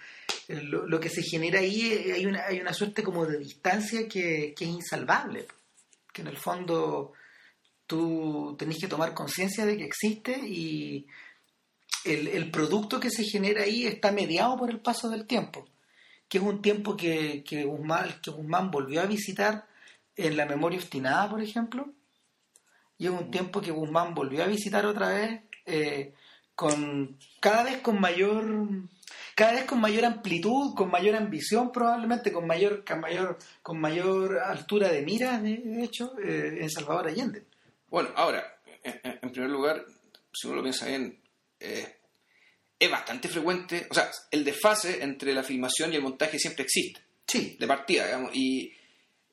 eh, 0.48 0.62
lo, 0.64 0.88
lo 0.88 1.00
que 1.00 1.10
se 1.10 1.22
genera 1.22 1.60
ahí 1.60 1.92
eh, 1.94 2.14
hay 2.14 2.26
una 2.26 2.44
hay 2.48 2.60
una 2.60 2.74
suerte 2.74 3.04
como 3.04 3.28
de 3.28 3.38
distancia 3.38 4.08
que, 4.08 4.54
que 4.58 4.64
es 4.66 4.70
insalvable 4.72 5.46
que 6.12 6.24
en 6.24 6.28
el 6.30 6.38
fondo 6.38 7.14
tú 7.86 8.56
tenés 8.58 8.78
que 8.80 8.88
tomar 8.88 9.14
conciencia 9.14 9.64
de 9.66 9.78
que 9.78 9.86
existe 9.86 10.32
y 10.44 11.06
el, 12.08 12.28
el 12.28 12.52
producto 12.52 13.00
que 13.00 13.10
se 13.10 13.24
genera 13.24 13.64
ahí 13.64 13.86
está 13.86 14.12
mediado 14.12 14.58
por 14.58 14.70
el 14.70 14.80
paso 14.80 15.10
del 15.10 15.26
tiempo, 15.26 15.68
que 16.28 16.38
es 16.38 16.44
un 16.44 16.62
tiempo 16.62 16.96
que, 16.96 17.44
que, 17.44 17.64
Guzmán, 17.66 18.20
que 18.22 18.32
Guzmán 18.32 18.72
volvió 18.72 19.02
a 19.02 19.06
visitar 19.06 19.68
en 20.16 20.36
la 20.36 20.46
memoria 20.46 20.80
obstinada, 20.80 21.30
por 21.30 21.42
ejemplo, 21.42 21.94
y 22.98 23.06
es 23.06 23.12
un 23.12 23.30
tiempo 23.32 23.62
que 23.62 23.72
Guzmán 23.72 24.14
volvió 24.14 24.44
a 24.44 24.48
visitar 24.48 24.86
otra 24.86 25.10
vez 25.10 25.42
eh, 25.66 26.14
con 26.56 27.18
cada 27.40 27.64
vez 27.64 27.82
con 27.82 28.00
mayor 28.00 28.46
cada 29.36 29.52
vez 29.52 29.66
con 29.66 29.80
mayor 29.80 30.04
amplitud, 30.04 30.74
con 30.74 30.90
mayor 30.90 31.16
ambición 31.16 31.72
probablemente, 31.72 32.32
con 32.32 32.48
mayor, 32.48 32.84
con 32.84 33.00
mayor, 33.00 33.38
con 33.62 33.80
mayor 33.80 34.40
altura 34.40 34.90
de 34.90 35.04
mira, 35.04 35.40
de, 35.40 35.84
hecho, 35.84 36.18
eh, 36.18 36.58
en 36.62 36.70
Salvador 36.72 37.08
Allende. 37.08 37.46
Bueno, 37.88 38.10
ahora, 38.16 38.60
en, 38.84 39.30
primer 39.30 39.52
lugar, 39.52 39.86
si 40.34 40.48
uno 40.48 40.56
lo 40.56 40.64
piensa 40.64 40.88
bien, 40.88 41.20
eh, 41.60 41.97
es 42.80 42.92
bastante 42.92 43.28
frecuente, 43.28 43.88
o 43.90 43.94
sea, 43.94 44.10
el 44.32 44.44
desfase 44.44 45.02
entre 45.04 45.34
la 45.34 45.44
filmación 45.44 45.92
y 45.92 45.96
el 45.96 46.02
montaje 46.04 46.38
siempre 46.40 46.64
existe, 46.64 47.02
Sí, 47.28 47.58
de 47.60 47.68
partida, 47.68 48.06
digamos, 48.06 48.32
y, 48.34 48.72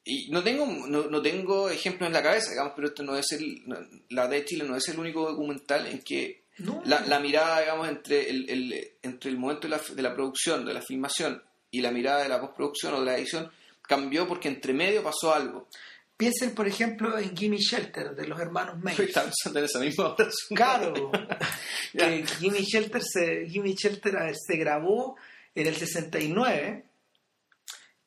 y 0.05 0.29
no 0.31 0.43
tengo 0.43 0.67
no, 0.67 1.05
no 1.05 1.23
tengo 1.23 1.69
ejemplos 1.71 2.07
en 2.09 2.13
la 2.15 2.23
cabeza, 2.23 2.51
digamos, 2.51 2.73
pero 2.75 2.89
esto 2.89 3.03
no 3.03 3.17
es 3.17 3.31
el, 3.33 3.63
no- 3.67 3.79
la 4.11 4.27
de 4.29 4.45
Chile 4.45 4.65
no 4.65 4.77
es 4.77 4.89
el 4.89 4.99
único 4.99 5.29
documental 5.31 5.87
en 5.87 6.01
que 6.03 6.43
no, 6.59 6.83
la, 6.85 7.01
la 7.07 7.21
mirada, 7.21 7.61
digamos, 7.61 7.89
entre 7.89 8.29
el, 8.31 8.49
el- 8.51 8.93
entre 9.03 9.31
el 9.31 9.39
momento 9.39 9.69
de 9.69 9.77
la, 9.77 9.81
de 9.95 10.03
la 10.03 10.15
producción, 10.15 10.65
de 10.65 10.75
la 10.75 10.83
filmación 10.83 11.43
y 11.71 11.81
la 11.81 11.91
mirada 11.91 12.23
de 12.23 12.29
la 12.29 12.41
postproducción 12.41 12.95
o 12.95 13.01
de 13.01 13.07
la 13.07 13.17
edición 13.19 13.51
cambió 13.83 14.27
porque 14.27 14.49
entre 14.49 14.73
medio 14.73 15.03
pasó 15.03 15.35
algo. 15.35 15.69
Piensen 16.17 16.55
por 16.55 16.67
ejemplo 16.67 17.19
en 17.19 17.37
Gimme 17.37 17.59
Shelter 17.59 18.15
de 18.15 18.27
los 18.27 18.39
hermanos 18.41 18.79
May. 18.83 18.95
Estaba 18.99 19.27
pensando 19.27 19.59
en 19.59 19.65
esa 19.65 19.79
misma 19.81 20.09
hora. 20.15 20.29
Claro, 20.55 21.11
que 21.93 22.27
Gimme 22.27 22.63
Shelter, 22.63 23.03
se, 23.03 23.47
Gimme 23.49 23.75
Shelter 23.75 24.17
a 24.17 24.25
ver, 24.27 24.37
se 24.37 24.57
grabó 24.57 25.17
en 25.55 25.67
el 25.67 25.77
69, 25.77 26.85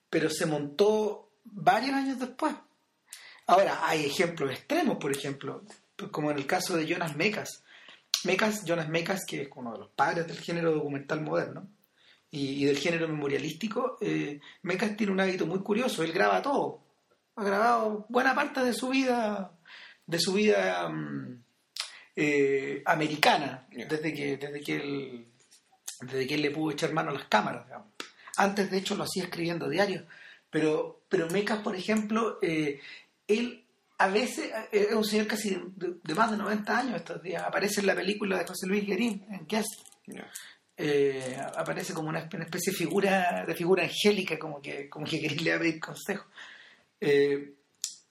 pero 0.09 0.29
se 0.29 0.45
montó 0.45 1.31
varios 1.43 1.93
años 1.93 2.19
después. 2.19 2.53
Ahora, 3.47 3.87
hay 3.87 4.05
ejemplos 4.05 4.51
extremos, 4.51 4.97
por 4.97 5.11
ejemplo, 5.11 5.63
como 6.11 6.31
en 6.31 6.37
el 6.37 6.45
caso 6.45 6.75
de 6.75 6.85
Jonas 6.85 7.15
Mekas. 7.15 7.63
Mekas, 8.25 8.65
Jonas 8.65 8.89
Mekas, 8.89 9.21
que 9.25 9.43
es 9.43 9.49
uno 9.55 9.71
de 9.73 9.79
los 9.79 9.89
padres 9.91 10.27
del 10.27 10.39
género 10.39 10.73
documental 10.73 11.21
moderno 11.21 11.69
y, 12.29 12.63
y 12.63 12.65
del 12.65 12.77
género 12.77 13.07
memorialístico, 13.07 13.97
eh, 14.01 14.41
Mekas 14.63 14.97
tiene 14.97 15.13
un 15.13 15.21
hábito 15.21 15.45
muy 15.45 15.59
curioso, 15.59 16.03
él 16.03 16.11
graba 16.11 16.41
todo. 16.41 16.86
Ha 17.37 17.43
grabado 17.43 18.05
buena 18.09 18.35
parte 18.35 18.61
de 18.61 18.73
su 18.73 18.89
vida, 18.89 19.51
de 20.05 20.19
su 20.19 20.33
vida 20.33 20.89
mm, 20.89 21.43
eh, 22.15 22.81
americana, 22.85 23.67
Ya. 23.71 23.85
desde 23.85 24.13
que, 24.13 24.37
desde 24.37 24.61
que 24.61 24.75
él 24.75 25.27
desde 26.01 26.27
que 26.27 26.35
él 26.35 26.41
le 26.41 26.51
pudo 26.51 26.71
echar 26.71 26.93
mano 26.93 27.09
a 27.09 27.13
las 27.13 27.25
cámaras. 27.27 27.65
digamos. 27.65 27.87
Antes, 28.37 28.69
de 28.69 28.77
hecho, 28.77 28.95
lo 28.95 29.03
hacía 29.03 29.23
escribiendo 29.23 29.67
diarios. 29.69 30.03
Pero, 30.49 31.01
pero 31.09 31.27
Mecas, 31.29 31.59
por 31.59 31.75
ejemplo, 31.75 32.37
eh, 32.41 32.79
él 33.27 33.63
a 33.97 34.07
veces 34.07 34.51
eh, 34.71 34.87
es 34.89 34.95
un 34.95 35.03
señor 35.03 35.25
casi 35.27 35.55
de, 35.75 35.95
de 36.03 36.15
más 36.15 36.29
de 36.29 36.37
90 36.37 36.77
años 36.77 36.95
estos 36.97 37.21
días. 37.23 37.43
Aparece 37.43 37.81
en 37.81 37.87
la 37.87 37.95
película 37.95 38.37
de 38.37 38.45
José 38.45 38.67
Luis 38.67 38.85
Guerín, 38.85 39.25
en 39.31 39.47
Guest. 39.47 39.81
Ya. 40.05 40.29
Eh, 40.79 41.35
aparece 41.55 41.93
como 41.93 42.09
una, 42.09 42.19
especie 42.19 42.71
de 42.71 42.77
figura, 42.77 43.43
de 43.47 43.55
figura 43.55 43.83
angélica, 43.83 44.37
como 44.37 44.61
que, 44.61 44.87
como 44.87 45.05
que 45.07 45.19
quería 45.19 45.57
pedir 45.57 45.79
consejo. 45.79 46.27
Eh, 46.99 47.53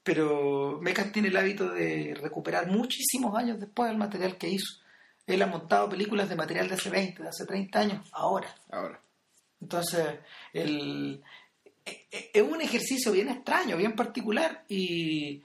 pero 0.03 0.79
Mecas 0.81 1.11
tiene 1.11 1.27
el 1.27 1.37
hábito 1.37 1.69
de 1.69 2.15
recuperar 2.19 2.67
muchísimos 2.67 3.37
años 3.37 3.59
después 3.59 3.89
del 3.89 3.97
material 3.97 4.37
que 4.37 4.49
hizo. 4.49 4.81
Él 5.25 5.41
ha 5.41 5.47
montado 5.47 5.89
películas 5.89 6.29
de 6.29 6.37
material 6.37 6.69
de 6.69 6.75
hace 6.75 6.89
20, 6.89 7.23
de 7.23 7.29
hace 7.29 7.45
30 7.45 7.79
años, 7.79 8.09
ahora. 8.13 8.55
Ahora. 8.71 9.01
Entonces, 9.59 10.19
el, 10.53 11.21
es 12.33 12.41
un 12.41 12.61
ejercicio 12.61 13.11
bien 13.11 13.29
extraño, 13.29 13.77
bien 13.77 13.95
particular. 13.95 14.63
Y, 14.69 15.43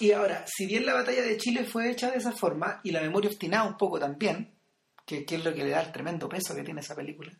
y 0.00 0.12
ahora, 0.12 0.44
si 0.46 0.66
bien 0.66 0.84
la 0.84 0.94
batalla 0.94 1.22
de 1.22 1.36
Chile 1.38 1.64
fue 1.64 1.90
hecha 1.90 2.10
de 2.10 2.18
esa 2.18 2.32
forma, 2.32 2.80
y 2.84 2.90
la 2.90 3.00
memoria 3.00 3.30
obstinada 3.30 3.64
un 3.64 3.76
poco 3.76 3.98
también, 3.98 4.52
que, 5.06 5.24
es 5.28 5.44
lo 5.44 5.54
que 5.54 5.64
le 5.64 5.70
da 5.70 5.82
el 5.82 5.92
tremendo 5.92 6.28
peso 6.28 6.54
que 6.54 6.62
tiene 6.62 6.80
esa 6.80 6.94
película, 6.94 7.32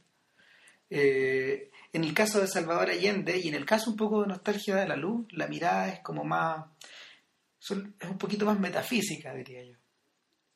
eh, 0.88 1.70
en 1.92 2.04
el 2.04 2.14
caso 2.14 2.40
de 2.40 2.46
Salvador 2.46 2.90
Allende 2.90 3.38
y 3.38 3.48
en 3.48 3.54
el 3.54 3.66
caso 3.66 3.90
un 3.90 3.96
poco 3.96 4.22
de 4.22 4.28
Nostalgia 4.28 4.76
de 4.76 4.88
la 4.88 4.96
Luz, 4.96 5.26
la 5.32 5.46
mirada 5.46 5.88
es 5.90 6.00
como 6.00 6.24
más. 6.24 6.64
es 7.60 7.70
un 7.70 8.18
poquito 8.18 8.46
más 8.46 8.58
metafísica, 8.58 9.34
diría 9.34 9.64
yo. 9.64 9.76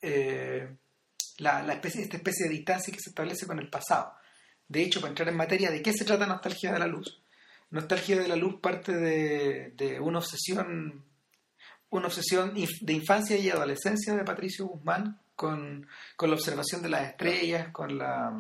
Eh, 0.01 0.77
la, 1.39 1.73
especie, 1.73 2.03
esta 2.03 2.17
especie 2.17 2.47
de 2.47 2.55
distancia 2.55 2.93
que 2.93 3.01
se 3.01 3.11
establece 3.11 3.47
con 3.47 3.59
el 3.59 3.69
pasado. 3.69 4.15
De 4.67 4.83
hecho, 4.83 5.01
para 5.01 5.11
entrar 5.11 5.29
en 5.29 5.37
materia, 5.37 5.71
¿de 5.71 5.83
qué 5.83 5.93
se 5.93 6.05
trata 6.05 6.27
Nostalgia 6.27 6.73
de 6.73 6.79
la 6.79 6.87
Luz? 6.87 7.23
Nostalgia 7.71 8.19
de 8.19 8.29
la 8.29 8.37
Luz 8.37 8.61
parte 8.61 8.93
de, 8.93 10.01
una 10.01 10.19
obsesión 10.19 11.05
una 11.89 12.09
obsesión 12.09 12.53
de 12.55 12.93
infancia 12.93 13.37
y 13.37 13.49
adolescencia 13.49 14.15
de 14.15 14.25
Patricio 14.25 14.67
Guzmán 14.67 15.21
con, 15.37 15.87
con 16.17 16.31
la 16.31 16.35
observación 16.35 16.83
de 16.83 16.89
las 16.89 17.11
estrellas, 17.11 17.69
con 17.73 17.97
la 17.97 18.33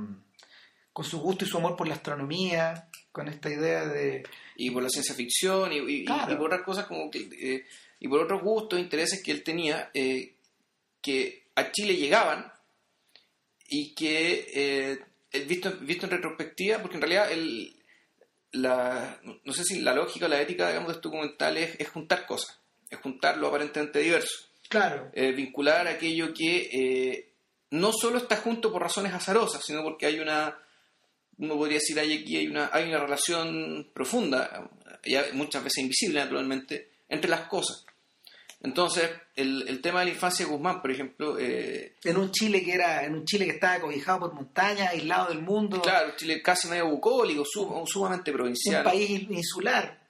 con 0.96 1.04
su 1.04 1.20
gusto 1.20 1.44
y 1.44 1.48
su 1.48 1.58
amor 1.58 1.76
por 1.76 1.86
la 1.86 1.94
astronomía, 1.94 2.88
con 3.12 3.28
esta 3.28 3.50
idea 3.50 3.84
de... 3.84 4.22
Y 4.56 4.70
por 4.70 4.82
la 4.82 4.88
ciencia 4.88 5.14
ficción 5.14 5.70
y, 5.70 6.04
por 6.04 6.46
otras 6.46 6.62
cosas 6.62 6.86
como 6.86 7.10
que... 7.10 7.28
Eh, 7.38 7.66
y 8.00 8.08
por 8.08 8.20
otros 8.20 8.40
gustos, 8.40 8.80
intereses 8.80 9.22
que 9.22 9.30
él 9.30 9.42
tenía, 9.42 9.90
eh, 9.92 10.36
que 11.02 11.48
a 11.54 11.70
Chile 11.70 11.96
llegaban 11.96 12.50
y 13.68 13.94
que, 13.94 14.46
eh, 14.54 15.44
visto, 15.46 15.70
visto 15.82 16.06
en 16.06 16.12
retrospectiva, 16.12 16.78
porque 16.78 16.96
en 16.96 17.02
realidad 17.02 17.30
el, 17.30 17.76
la, 18.52 19.20
no 19.44 19.52
sé 19.52 19.64
si 19.64 19.80
la 19.82 19.92
lógica 19.92 20.28
la 20.28 20.40
ética 20.40 20.68
digamos, 20.68 20.88
de 20.88 20.94
este 20.94 21.08
documental 21.08 21.58
es, 21.58 21.90
juntar 21.90 22.24
cosas, 22.24 22.58
es 22.88 22.98
juntar 23.00 23.36
lo 23.36 23.48
aparentemente 23.48 23.98
diverso. 23.98 24.48
Claro. 24.70 25.10
vincular 25.14 25.88
aquello 25.88 26.32
que 26.32 27.34
no 27.72 27.92
solo 27.92 28.16
está 28.16 28.38
junto 28.38 28.72
por 28.72 28.80
razones 28.80 29.12
azarosas, 29.12 29.62
sino 29.62 29.82
porque 29.82 30.06
hay 30.06 30.20
una 30.20 30.56
uno 31.38 31.56
podría 31.56 31.78
decir 31.78 31.98
hay 31.98 32.12
aquí 32.18 32.36
hay 32.36 32.46
una, 32.48 32.70
hay 32.72 32.88
una 32.88 32.98
relación 32.98 33.90
profunda, 33.92 34.70
muchas 35.32 35.62
veces 35.62 35.82
invisible 35.82 36.20
naturalmente, 36.20 36.90
entre 37.08 37.30
las 37.30 37.42
cosas. 37.42 37.84
Entonces, 38.62 39.08
el, 39.36 39.68
el 39.68 39.80
tema 39.80 40.00
de 40.00 40.06
la 40.06 40.12
infancia 40.12 40.44
de 40.44 40.50
Guzmán, 40.50 40.80
por 40.80 40.90
ejemplo... 40.90 41.38
Eh, 41.38 41.94
en 42.02 42.16
un 42.16 42.32
Chile 42.32 42.64
que 42.64 42.72
era 42.72 43.04
en 43.04 43.14
un 43.14 43.24
Chile 43.24 43.44
que 43.44 43.52
estaba 43.52 43.80
cobijado 43.80 44.20
por 44.20 44.34
montañas, 44.34 44.90
aislado 44.90 45.28
del 45.28 45.42
mundo. 45.42 45.82
Claro, 45.82 46.14
Chile 46.16 46.42
casi 46.42 46.66
medio 46.66 46.88
bucólico, 46.88 47.44
sumamente 47.44 48.32
provincial. 48.32 48.84
Un 48.84 48.90
país 48.90 49.10
insular. 49.30 50.02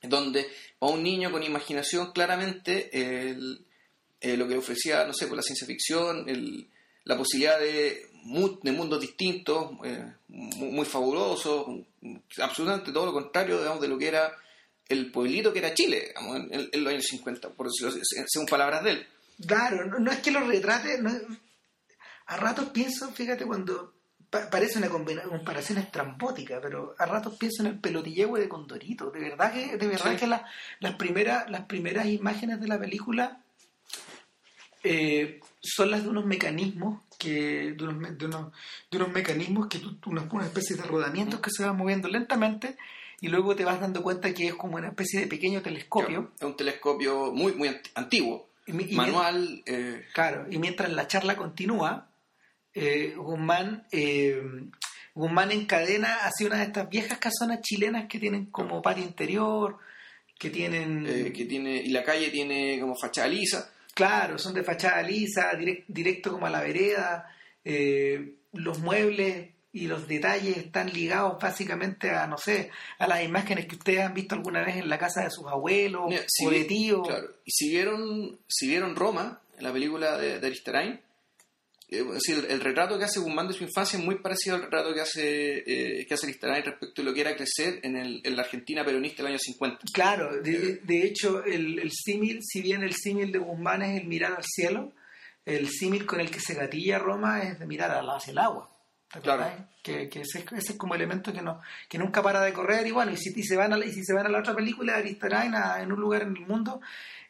Donde 0.00 0.48
a 0.80 0.86
un 0.86 1.02
niño 1.02 1.30
con 1.30 1.44
imaginación 1.44 2.12
claramente 2.12 2.90
eh, 2.92 3.36
lo 4.36 4.48
que 4.48 4.56
ofrecía, 4.56 5.04
no 5.04 5.12
sé, 5.12 5.28
por 5.28 5.36
la 5.36 5.42
ciencia 5.42 5.66
ficción, 5.66 6.28
el, 6.28 6.68
la 7.04 7.16
posibilidad 7.16 7.60
de 7.60 8.10
de 8.24 8.72
mundos 8.72 9.00
distintos, 9.00 9.72
eh, 9.84 10.12
muy, 10.28 10.86
fabulosos, 10.86 11.66
absolutamente 12.38 12.92
todo 12.92 13.06
lo 13.06 13.12
contrario 13.12 13.58
digamos, 13.58 13.80
de 13.80 13.88
lo 13.88 13.98
que 13.98 14.08
era 14.08 14.32
el 14.88 15.10
pueblito 15.10 15.52
que 15.52 15.58
era 15.58 15.74
Chile 15.74 16.12
en, 16.50 16.84
los 16.84 16.92
años 16.92 17.06
50, 17.08 17.50
por 17.50 17.66
decirlo 17.66 17.92
según 18.26 18.46
palabras 18.46 18.84
de 18.84 18.90
él. 18.90 19.06
Claro, 19.46 19.86
no, 19.98 20.10
es 20.10 20.18
que 20.18 20.30
lo 20.30 20.40
retrate, 20.40 21.00
a 22.26 22.36
ratos 22.36 22.66
pienso, 22.70 23.10
fíjate, 23.10 23.44
cuando 23.44 23.92
parece 24.50 24.78
una 24.78 24.88
comparación 24.88 25.78
estrambótica, 25.78 26.60
pero 26.60 26.94
a 26.98 27.04
ratos 27.04 27.36
pienso 27.36 27.62
en 27.62 27.68
el 27.68 27.78
pelotilleo 27.78 28.34
de 28.36 28.48
Condorito. 28.48 29.10
De 29.10 29.20
verdad 29.20 29.52
que, 29.52 29.76
de 29.76 29.86
verdad 29.86 30.16
que 30.16 30.26
las, 30.26 30.94
primeras, 30.96 31.50
las 31.50 31.66
primeras 31.66 32.06
imágenes 32.06 32.60
de 32.60 32.68
la 32.68 32.78
película 32.78 33.42
eh, 34.82 35.40
son 35.62 35.90
las 35.90 36.02
de 36.02 36.08
unos 36.08 36.26
mecanismos 36.26 37.00
que 37.18 37.72
de 37.72 37.84
unos, 37.84 38.18
de 38.18 38.26
unos, 38.26 38.52
de 38.90 38.96
unos 38.96 39.12
mecanismos 39.12 39.68
que 39.68 39.78
tú, 39.78 39.96
una, 40.06 40.28
una, 40.30 40.46
especie 40.46 40.76
de 40.76 40.82
rodamientos 40.82 41.40
que 41.40 41.50
se 41.50 41.64
van 41.64 41.76
moviendo 41.76 42.08
lentamente 42.08 42.76
y 43.20 43.28
luego 43.28 43.54
te 43.54 43.64
vas 43.64 43.80
dando 43.80 44.02
cuenta 44.02 44.34
que 44.34 44.48
es 44.48 44.54
como 44.54 44.76
una 44.76 44.88
especie 44.88 45.20
de 45.20 45.26
pequeño 45.28 45.62
telescopio. 45.62 46.32
es 46.36 46.42
un 46.44 46.56
telescopio 46.56 47.32
muy, 47.32 47.52
muy 47.52 47.70
antiguo, 47.94 48.48
manual. 48.66 49.62
Eh. 49.64 50.04
Claro, 50.12 50.46
y 50.50 50.58
mientras 50.58 50.90
la 50.90 51.06
charla 51.06 51.36
continúa, 51.36 52.08
eh, 52.74 53.14
Guzmán, 53.16 53.86
eh, 53.92 54.42
Guzmán 55.14 55.52
encadena 55.52 56.24
hacia 56.24 56.48
una 56.48 56.56
de 56.56 56.64
estas 56.64 56.88
viejas 56.88 57.18
casonas 57.18 57.60
chilenas 57.60 58.08
que 58.08 58.18
tienen 58.18 58.46
como 58.46 58.82
patio 58.82 59.04
interior, 59.04 59.78
que 60.36 60.50
tienen... 60.50 61.06
Eh, 61.06 61.32
que 61.32 61.44
tiene, 61.44 61.76
y 61.76 61.90
la 61.90 62.02
calle 62.02 62.30
tiene 62.30 62.80
como 62.80 62.96
fachada 62.96 63.28
lisa 63.28 63.72
Claro, 63.94 64.38
son 64.38 64.54
de 64.54 64.62
fachada 64.62 65.02
lisa, 65.02 65.52
directo 65.86 66.32
como 66.32 66.46
a 66.46 66.50
la 66.50 66.62
vereda. 66.62 67.30
Eh, 67.64 68.36
los 68.52 68.78
muebles 68.78 69.50
y 69.72 69.86
los 69.86 70.06
detalles 70.06 70.56
están 70.58 70.92
ligados 70.92 71.38
básicamente 71.40 72.10
a, 72.10 72.26
no 72.26 72.36
sé, 72.36 72.70
a 72.98 73.06
las 73.06 73.24
imágenes 73.24 73.66
que 73.66 73.76
ustedes 73.76 74.00
han 74.00 74.14
visto 74.14 74.34
alguna 74.34 74.62
vez 74.64 74.76
en 74.76 74.88
la 74.88 74.98
casa 74.98 75.24
de 75.24 75.30
sus 75.30 75.46
abuelos 75.46 76.12
o 76.44 76.50
de 76.50 76.64
tíos. 76.64 77.06
Claro. 77.06 77.36
Y 77.44 77.50
si 77.50 77.70
vieron, 77.70 78.38
si 78.48 78.68
vieron 78.68 78.96
Roma, 78.96 79.40
en 79.56 79.64
la 79.64 79.72
película 79.72 80.18
de, 80.18 80.40
de 80.40 80.46
Aristarain, 80.46 81.00
eh, 81.92 82.46
el, 82.48 82.60
retrato 82.60 82.98
que 82.98 83.04
hace 83.04 83.20
Guzmán 83.20 83.48
de 83.48 83.54
su 83.54 83.64
infancia 83.64 83.98
es 83.98 84.04
muy 84.04 84.16
parecido 84.16 84.56
al 84.56 84.62
retrato 84.62 84.94
que 84.94 85.00
hace 85.02 85.58
eh, 85.66 86.06
que 86.06 86.14
hace 86.14 86.26
respecto 86.26 87.02
a 87.02 87.04
lo 87.04 87.12
que 87.12 87.20
era 87.20 87.36
crecer 87.36 87.80
en, 87.82 87.96
el, 87.96 88.20
en 88.24 88.34
la 88.34 88.42
Argentina 88.42 88.84
peronista 88.84 89.22
del 89.22 89.32
año 89.32 89.38
50. 89.38 89.78
Claro, 89.92 90.40
de, 90.40 90.80
hecho, 91.04 91.44
el, 91.44 91.78
el 91.78 91.90
símil, 91.92 92.40
si 92.42 92.62
bien 92.62 92.82
el 92.82 92.94
símil 92.94 93.30
de 93.30 93.38
Guzmán 93.38 93.82
es 93.82 94.00
el 94.00 94.08
mirar 94.08 94.32
al 94.32 94.44
cielo, 94.44 94.92
el 95.44 95.68
símil 95.68 96.06
con 96.06 96.20
el 96.20 96.30
que 96.30 96.40
se 96.40 96.54
gatilla 96.54 96.98
Roma 96.98 97.42
es 97.42 97.58
de 97.58 97.66
mirar 97.66 97.90
hacia 97.90 98.30
el 98.30 98.38
agua. 98.38 98.70
Claro. 99.20 99.46
Que, 99.82 100.08
ese, 100.14 100.44
es 100.56 100.72
como 100.78 100.94
elemento 100.94 101.32
que 101.32 101.42
no 101.42 101.60
que 101.86 101.98
nunca 101.98 102.22
para 102.22 102.40
de 102.40 102.52
correr 102.52 102.86
y 102.86 102.92
bueno 102.92 103.12
y 103.12 103.16
si, 103.18 103.42
se 103.42 103.56
van 103.56 103.72
a, 103.74 103.78
y 103.78 103.92
si 103.92 104.04
se 104.04 104.14
van 104.14 104.24
a 104.24 104.30
la 104.30 104.38
otra 104.38 104.54
película 104.54 104.96
Aristarain 104.96 105.52
en 105.80 105.92
un 105.92 106.00
lugar 106.00 106.22
en 106.22 106.36
el 106.36 106.46
mundo 106.46 106.80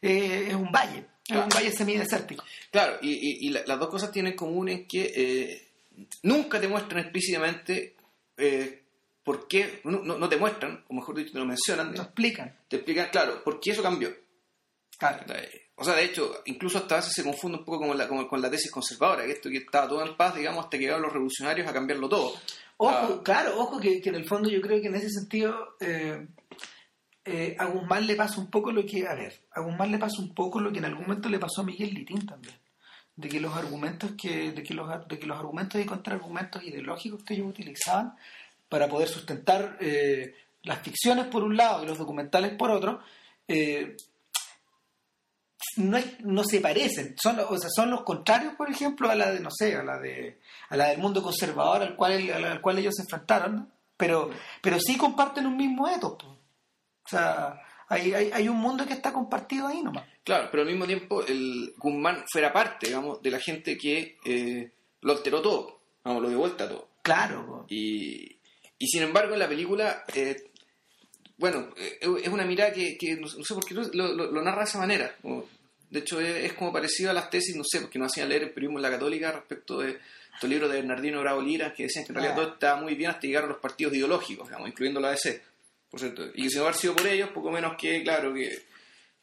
eh, 0.00 0.46
es 0.48 0.54
un 0.54 0.70
valle 0.70 1.06
es 1.28 1.36
un 1.36 1.48
valle 1.48 1.72
semidesértico. 1.72 2.44
Claro, 2.70 2.98
y, 3.00 3.46
y, 3.46 3.50
las 3.50 3.78
dos 3.78 3.88
cosas 3.88 4.10
tienen 4.10 4.32
en 4.32 4.38
común 4.38 4.68
en 4.68 4.86
que 4.86 5.12
eh, 5.14 5.68
nunca 6.22 6.60
te 6.60 6.68
muestran 6.68 7.02
explícitamente 7.02 7.96
eh, 8.36 8.82
por 9.22 9.46
qué, 9.46 9.80
no, 9.84 10.00
no, 10.02 10.28
te 10.28 10.36
muestran, 10.36 10.84
o 10.88 10.94
mejor 10.94 11.16
dicho, 11.16 11.32
te 11.32 11.38
lo 11.38 11.44
mencionan. 11.44 11.94
Te 11.94 12.02
explican. 12.02 12.56
Te 12.68 12.76
explican, 12.76 13.08
claro, 13.10 13.42
por 13.44 13.60
qué 13.60 13.70
eso 13.70 13.82
cambió. 13.82 14.12
Claro. 14.98 15.24
O 15.76 15.84
sea, 15.84 15.94
de 15.94 16.04
hecho, 16.04 16.42
incluso 16.46 16.78
hasta 16.78 16.96
a 16.96 16.98
veces 16.98 17.12
se 17.12 17.24
confunde 17.24 17.58
un 17.58 17.64
poco 17.64 17.86
con 17.86 17.96
la, 17.96 18.08
con, 18.08 18.42
la 18.42 18.50
tesis 18.50 18.70
conservadora, 18.70 19.24
que 19.24 19.32
esto 19.32 19.48
que 19.48 19.58
estaba 19.58 19.88
todo 19.88 20.04
en 20.04 20.16
paz, 20.16 20.34
digamos, 20.34 20.64
hasta 20.64 20.76
que 20.76 20.84
llegaron 20.84 21.02
los 21.02 21.12
revolucionarios 21.12 21.66
a 21.68 21.72
cambiarlo 21.72 22.08
todo. 22.08 22.34
Ojo, 22.76 22.90
ah. 22.90 23.20
claro, 23.24 23.58
ojo 23.58 23.80
que, 23.80 24.00
que, 24.00 24.08
en 24.08 24.16
el 24.16 24.26
fondo 24.26 24.48
yo 24.48 24.60
creo 24.60 24.80
que 24.80 24.88
en 24.88 24.94
ese 24.96 25.10
sentido 25.10 25.76
eh, 25.80 26.26
eh, 27.24 27.54
a 27.58 27.66
Guzmán 27.66 28.06
le 28.06 28.16
pasa 28.16 28.40
un 28.40 28.50
poco 28.50 28.72
lo 28.72 28.84
que, 28.84 29.06
a 29.06 29.14
ver, 29.14 29.40
a 29.52 29.60
Guzmán 29.60 29.92
le 29.92 29.98
pasa 29.98 30.20
un 30.20 30.34
poco 30.34 30.60
lo 30.60 30.72
que 30.72 30.78
en 30.78 30.86
algún 30.86 31.04
momento 31.06 31.28
le 31.28 31.38
pasó 31.38 31.60
a 31.60 31.64
Miguel 31.64 31.94
Litín 31.94 32.26
también, 32.26 32.56
de 33.14 33.28
que 33.28 33.40
los 33.40 33.54
argumentos 33.54 34.12
que, 34.20 34.52
de 34.52 34.62
que 34.62 34.74
los, 34.74 34.88
de 35.06 35.18
que 35.18 35.26
los 35.26 35.38
argumentos 35.38 35.80
y 35.80 35.84
contraargumentos 35.84 36.64
ideológicos 36.64 37.22
que 37.22 37.34
ellos 37.34 37.48
utilizaban 37.48 38.16
para 38.68 38.88
poder 38.88 39.08
sustentar 39.08 39.76
eh, 39.80 40.34
las 40.62 40.80
ficciones 40.80 41.26
por 41.26 41.44
un 41.44 41.56
lado 41.56 41.84
y 41.84 41.86
los 41.86 41.98
documentales 41.98 42.54
por 42.54 42.70
otro, 42.70 43.00
eh, 43.46 43.96
no, 45.76 45.98
no 46.20 46.44
se 46.44 46.60
parecen, 46.60 47.14
son, 47.22 47.38
o 47.38 47.56
sea, 47.56 47.70
son 47.70 47.90
los 47.90 48.02
contrarios, 48.02 48.54
por 48.54 48.68
ejemplo, 48.68 49.10
a 49.10 49.14
la 49.14 49.30
de, 49.30 49.40
no 49.40 49.50
sé, 49.50 49.76
a 49.76 49.82
la 49.82 49.98
de, 49.98 50.40
a 50.70 50.76
la 50.76 50.88
del 50.88 50.98
mundo 50.98 51.22
conservador 51.22 51.82
al 51.82 51.94
cual, 51.94 52.30
al 52.30 52.60
cual 52.60 52.78
ellos 52.78 52.94
se 52.96 53.02
enfrentaron, 53.02 53.70
pero, 53.96 54.30
pero 54.60 54.78
sí 54.80 54.96
comparten 54.96 55.46
un 55.46 55.56
mismo 55.56 55.88
etos. 55.88 56.16
Sea, 57.12 57.60
hay, 57.88 58.14
hay, 58.14 58.48
un 58.48 58.56
mundo 58.56 58.86
que 58.86 58.94
está 58.94 59.12
compartido 59.12 59.66
ahí 59.66 59.82
nomás. 59.82 60.08
Claro, 60.24 60.48
pero 60.50 60.62
al 60.62 60.68
mismo 60.70 60.86
tiempo 60.86 61.22
el 61.26 61.74
Guzmán 61.76 62.24
fuera 62.26 62.50
parte, 62.50 62.86
digamos, 62.86 63.20
de 63.20 63.30
la 63.30 63.38
gente 63.38 63.76
que 63.76 64.16
eh, 64.24 64.72
lo 65.02 65.12
alteró 65.12 65.42
todo, 65.42 65.82
vamos, 66.02 66.22
lo 66.22 66.28
dio 66.30 66.38
vuelta 66.38 66.66
todo. 66.66 66.88
Claro. 67.02 67.66
Y, 67.68 68.38
y 68.78 68.86
sin 68.86 69.02
embargo 69.02 69.34
en 69.34 69.40
la 69.40 69.48
película, 69.48 70.04
eh, 70.14 70.52
bueno, 71.36 71.68
eh, 71.76 71.98
es 72.22 72.28
una 72.28 72.46
mirada 72.46 72.72
que, 72.72 72.96
no, 73.20 73.28
sé 73.28 73.54
por 73.54 73.66
qué 73.66 73.74
lo, 73.74 74.14
lo, 74.14 74.42
narra 74.42 74.60
de 74.60 74.68
esa 74.70 74.78
manera. 74.78 75.14
De 75.90 75.98
hecho, 75.98 76.18
es, 76.18 76.54
como 76.54 76.72
parecido 76.72 77.10
a 77.10 77.14
las 77.14 77.28
tesis, 77.28 77.54
no 77.54 77.64
sé, 77.64 77.82
porque 77.82 77.98
no 77.98 78.06
hacían 78.06 78.30
leer 78.30 78.44
el 78.44 78.52
periodismo 78.52 78.78
en 78.78 78.84
la 78.84 78.90
católica 78.90 79.32
respecto 79.32 79.80
de 79.80 79.98
estos 80.32 80.48
libros 80.48 80.70
de 80.70 80.76
Bernardino 80.76 81.20
Bravo 81.20 81.42
Lira, 81.42 81.74
que 81.74 81.82
decían 81.82 82.06
que 82.06 82.12
en 82.12 82.14
realidad 82.14 82.38
ah. 82.38 82.42
todo 82.42 82.54
estaba 82.54 82.80
muy 82.80 82.94
bien 82.94 83.10
hasta 83.10 83.26
llegar 83.26 83.44
a 83.44 83.48
los 83.48 83.58
partidos 83.58 83.92
ideológicos, 83.92 84.48
digamos, 84.48 84.68
incluyendo 84.68 84.98
la 84.98 85.08
ADC 85.10 85.51
por 85.92 86.00
cierto. 86.00 86.24
Y 86.34 86.48
si 86.50 86.56
no 86.56 86.62
hubiera 86.62 86.76
sido 86.76 86.96
por 86.96 87.06
ellos, 87.06 87.28
poco 87.30 87.52
menos 87.52 87.76
que, 87.78 88.02
claro, 88.02 88.34
que, 88.34 88.50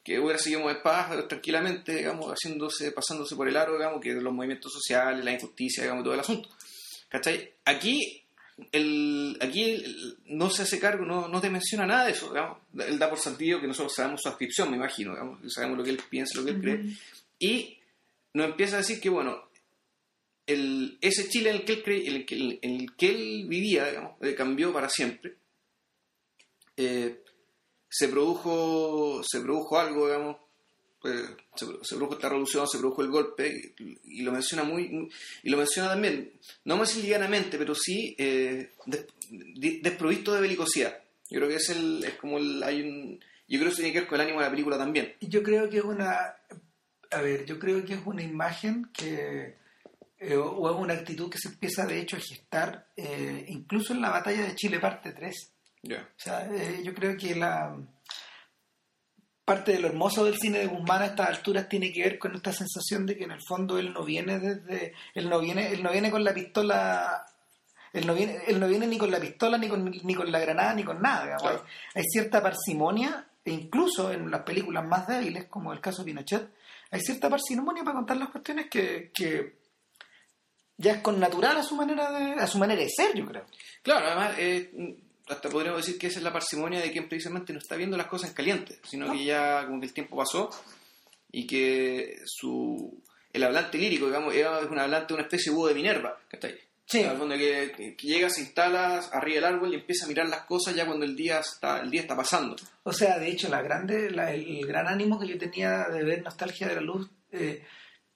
que 0.02 0.18
hubiera 0.18 0.38
seguido 0.38 0.70
en 0.70 0.80
paz, 0.82 1.10
tranquilamente, 1.28 1.96
digamos, 1.96 2.30
haciéndose, 2.32 2.92
pasándose 2.92 3.36
por 3.36 3.46
el 3.46 3.56
aro, 3.58 3.74
digamos, 3.74 4.00
que 4.00 4.14
los 4.14 4.32
movimientos 4.32 4.72
sociales, 4.72 5.22
la 5.22 5.32
injusticia, 5.32 5.82
digamos, 5.82 6.04
todo 6.04 6.14
el 6.14 6.20
asunto. 6.20 6.48
¿Cachai? 7.10 7.52
Aquí 7.66 8.22
el, 8.72 9.36
aquí 9.40 9.62
el- 9.64 10.16
no 10.26 10.48
se 10.48 10.62
hace 10.62 10.78
cargo, 10.78 11.04
no, 11.04 11.26
no 11.28 11.40
te 11.40 11.50
menciona 11.50 11.86
nada 11.86 12.06
de 12.06 12.12
eso. 12.12 12.28
digamos. 12.28 12.58
Él 12.86 12.98
da 12.98 13.10
por 13.10 13.18
sentido 13.18 13.60
que 13.60 13.66
nosotros 13.66 13.94
sabemos 13.94 14.20
su 14.22 14.28
ascripción, 14.28 14.70
me 14.70 14.76
imagino, 14.76 15.10
digamos, 15.12 15.40
sabemos 15.52 15.76
lo 15.78 15.84
que 15.84 15.90
él 15.90 16.00
piensa, 16.08 16.38
lo 16.38 16.44
que 16.44 16.52
él 16.52 16.60
cree. 16.60 16.80
Y 17.38 17.78
nos 18.34 18.46
empieza 18.46 18.76
a 18.76 18.78
decir 18.78 19.00
que, 19.00 19.08
bueno, 19.10 19.42
el, 20.46 20.98
ese 21.00 21.28
Chile 21.28 21.50
en 21.50 21.56
el 21.56 21.64
que 21.64 21.72
él, 21.74 21.82
cree- 21.82 22.06
en 22.08 22.14
el 22.16 22.26
que, 22.26 22.58
en 22.62 22.80
el 22.80 22.96
que 22.96 23.08
él 23.10 23.46
vivía, 23.48 23.86
digamos, 23.88 24.12
eh, 24.22 24.34
cambió 24.34 24.72
para 24.72 24.88
siempre. 24.88 25.34
Eh, 26.80 27.22
se 27.88 28.08
produjo 28.08 29.22
se 29.22 29.40
produjo 29.40 29.78
algo, 29.78 30.06
digamos, 30.06 30.36
eh, 31.04 31.36
se, 31.54 31.96
produjo 31.96 32.14
esta 32.14 32.28
revolución, 32.28 32.66
se 32.68 32.78
produjo 32.78 33.02
el 33.02 33.10
golpe, 33.10 33.74
y, 34.04 34.22
lo 34.22 34.32
menciona 34.32 34.64
muy, 34.64 35.10
y 35.42 35.50
lo 35.50 35.58
menciona 35.58 35.90
también, 35.90 36.32
no 36.64 36.76
más 36.76 36.96
livianamente, 36.96 37.58
pero 37.58 37.74
sí 37.74 38.14
eh, 38.18 38.72
desprovisto 39.82 40.32
de 40.32 40.40
belicosidad. 40.40 41.02
Yo 41.28 41.38
creo 41.38 41.48
que 41.48 41.56
es 41.56 41.68
el, 41.70 42.04
es 42.04 42.14
como 42.14 42.38
yo 42.38 43.58
creo 43.58 43.70
que 43.70 43.76
tiene 43.76 43.92
que 43.92 44.00
ver 44.00 44.08
con 44.08 44.16
el 44.16 44.26
ánimo 44.26 44.40
de 44.40 44.46
la 44.46 44.50
película 44.50 44.78
también. 44.78 45.14
Yo 45.20 45.42
creo 45.42 45.68
que 45.68 45.78
es 45.78 45.84
una, 45.84 46.36
a 47.10 47.20
ver, 47.20 47.44
yo 47.44 47.58
creo 47.58 47.84
que 47.84 47.94
es 47.94 48.00
una 48.06 48.22
imagen 48.22 48.90
que, 48.92 49.56
eh, 50.18 50.36
o 50.36 50.70
es 50.70 50.76
una 50.76 50.94
actitud 50.94 51.30
que 51.30 51.38
se 51.38 51.48
empieza 51.48 51.86
de 51.86 52.00
hecho 52.00 52.16
a 52.16 52.20
gestar 52.20 52.86
incluso 53.48 53.92
en 53.92 54.00
la 54.00 54.10
batalla 54.10 54.44
de 54.44 54.54
Chile 54.54 54.78
parte 54.78 55.12
3. 55.12 55.52
Ya. 55.82 56.08
O 56.16 56.20
sea, 56.20 56.46
eh, 56.52 56.82
yo 56.84 56.94
creo 56.94 57.16
que 57.16 57.34
la 57.34 57.76
parte 59.44 59.72
de 59.72 59.80
lo 59.80 59.88
hermoso 59.88 60.24
del 60.24 60.38
cine 60.38 60.60
de 60.60 60.66
Guzmán 60.66 61.02
a 61.02 61.06
estas 61.06 61.28
alturas 61.28 61.68
tiene 61.68 61.92
que 61.92 62.04
ver 62.04 62.18
con 62.18 62.34
esta 62.36 62.52
sensación 62.52 63.04
de 63.06 63.16
que 63.16 63.24
en 63.24 63.32
el 63.32 63.40
fondo 63.42 63.78
él 63.78 63.92
no 63.92 64.04
viene 64.04 64.38
desde 64.38 64.94
él 65.12 65.28
no 65.28 65.40
viene 65.40 65.72
él 65.72 65.82
no 65.82 65.90
viene 65.90 66.08
con 66.08 66.22
la 66.22 66.32
pistola 66.32 67.26
él 67.92 68.06
no 68.06 68.14
viene 68.14 68.38
él 68.46 68.60
no 68.60 68.68
viene 68.68 68.86
ni 68.86 68.96
con 68.96 69.10
la 69.10 69.18
pistola 69.18 69.58
ni 69.58 69.68
con 69.68 69.90
ni 69.90 70.14
con 70.14 70.30
la 70.30 70.38
granada 70.38 70.74
ni 70.74 70.84
con 70.84 71.02
nada 71.02 71.24
digamos. 71.24 71.42
Claro. 71.42 71.64
hay, 71.66 72.02
hay 72.02 72.04
cierta 72.08 72.40
parsimonia 72.40 73.26
e 73.44 73.50
incluso 73.50 74.12
en 74.12 74.30
las 74.30 74.42
películas 74.42 74.86
más 74.86 75.08
débiles 75.08 75.46
como 75.46 75.72
el 75.72 75.80
caso 75.80 76.02
de 76.02 76.12
Pinochet 76.12 76.48
hay 76.92 77.00
cierta 77.00 77.28
parsimonia 77.28 77.82
para 77.82 77.96
contar 77.96 78.18
las 78.18 78.28
cuestiones 78.28 78.68
que, 78.70 79.10
que 79.12 79.58
ya 80.76 80.92
es 80.92 80.98
con 80.98 81.18
natural 81.18 81.56
a 81.56 81.64
su 81.64 81.74
manera 81.74 82.08
de 82.12 82.34
a 82.34 82.46
su 82.46 82.58
manera 82.58 82.80
de 82.82 82.88
ser 82.88 83.16
yo 83.16 83.26
creo 83.26 83.46
Claro, 83.82 84.06
además, 84.06 84.34
eh, 84.38 84.70
hasta 85.30 85.48
podríamos 85.48 85.84
decir 85.84 85.98
que 85.98 86.08
esa 86.08 86.18
es 86.18 86.24
la 86.24 86.32
parsimonia 86.32 86.80
de 86.80 86.90
quien 86.92 87.08
precisamente 87.08 87.52
no 87.52 87.58
está 87.58 87.76
viendo 87.76 87.96
las 87.96 88.06
cosas 88.08 88.30
en 88.30 88.34
caliente, 88.34 88.78
sino 88.88 89.06
No. 89.06 89.12
que 89.12 89.24
ya 89.24 89.64
como 89.66 89.80
que 89.80 89.86
el 89.86 89.92
tiempo 89.92 90.16
pasó 90.16 90.50
y 91.32 91.46
que 91.46 92.16
su 92.26 93.02
el 93.32 93.44
hablante 93.44 93.78
lírico, 93.78 94.06
digamos, 94.06 94.34
era 94.34 94.58
un 94.58 94.78
hablante 94.78 95.08
de 95.08 95.14
una 95.14 95.22
especie 95.22 95.52
de 95.52 95.56
búho 95.56 95.68
de 95.68 95.74
Minerva, 95.74 96.18
que 96.28 96.36
está 96.36 96.48
ahí. 96.48 96.58
Sí. 96.84 97.04
Al 97.04 97.16
fondo 97.16 97.36
que, 97.36 97.94
que- 97.96 98.06
llega, 98.08 98.28
se 98.28 98.40
instala 98.40 98.98
arriba 99.12 99.36
del 99.36 99.44
árbol 99.54 99.72
y 99.72 99.76
empieza 99.76 100.04
a 100.04 100.08
mirar 100.08 100.28
las 100.28 100.40
cosas 100.46 100.74
ya 100.74 100.84
cuando 100.84 101.04
el 101.04 101.14
día 101.14 101.38
está, 101.38 101.78
el 101.80 101.88
día 101.90 102.00
está 102.00 102.16
pasando. 102.16 102.56
O 102.82 102.92
sea, 102.92 103.16
de 103.20 103.28
hecho, 103.28 103.48
la 103.48 103.62
grande, 103.62 104.10
la- 104.10 104.32
el, 104.34 104.66
gran 104.66 104.88
ánimo 104.88 105.20
que 105.20 105.28
yo 105.28 105.38
tenía 105.38 105.84
de 105.88 106.02
ver 106.02 106.24
Nostalgia 106.24 106.66
de 106.66 106.74
la 106.74 106.80
Luz 106.80 107.08
eh, 107.30 107.62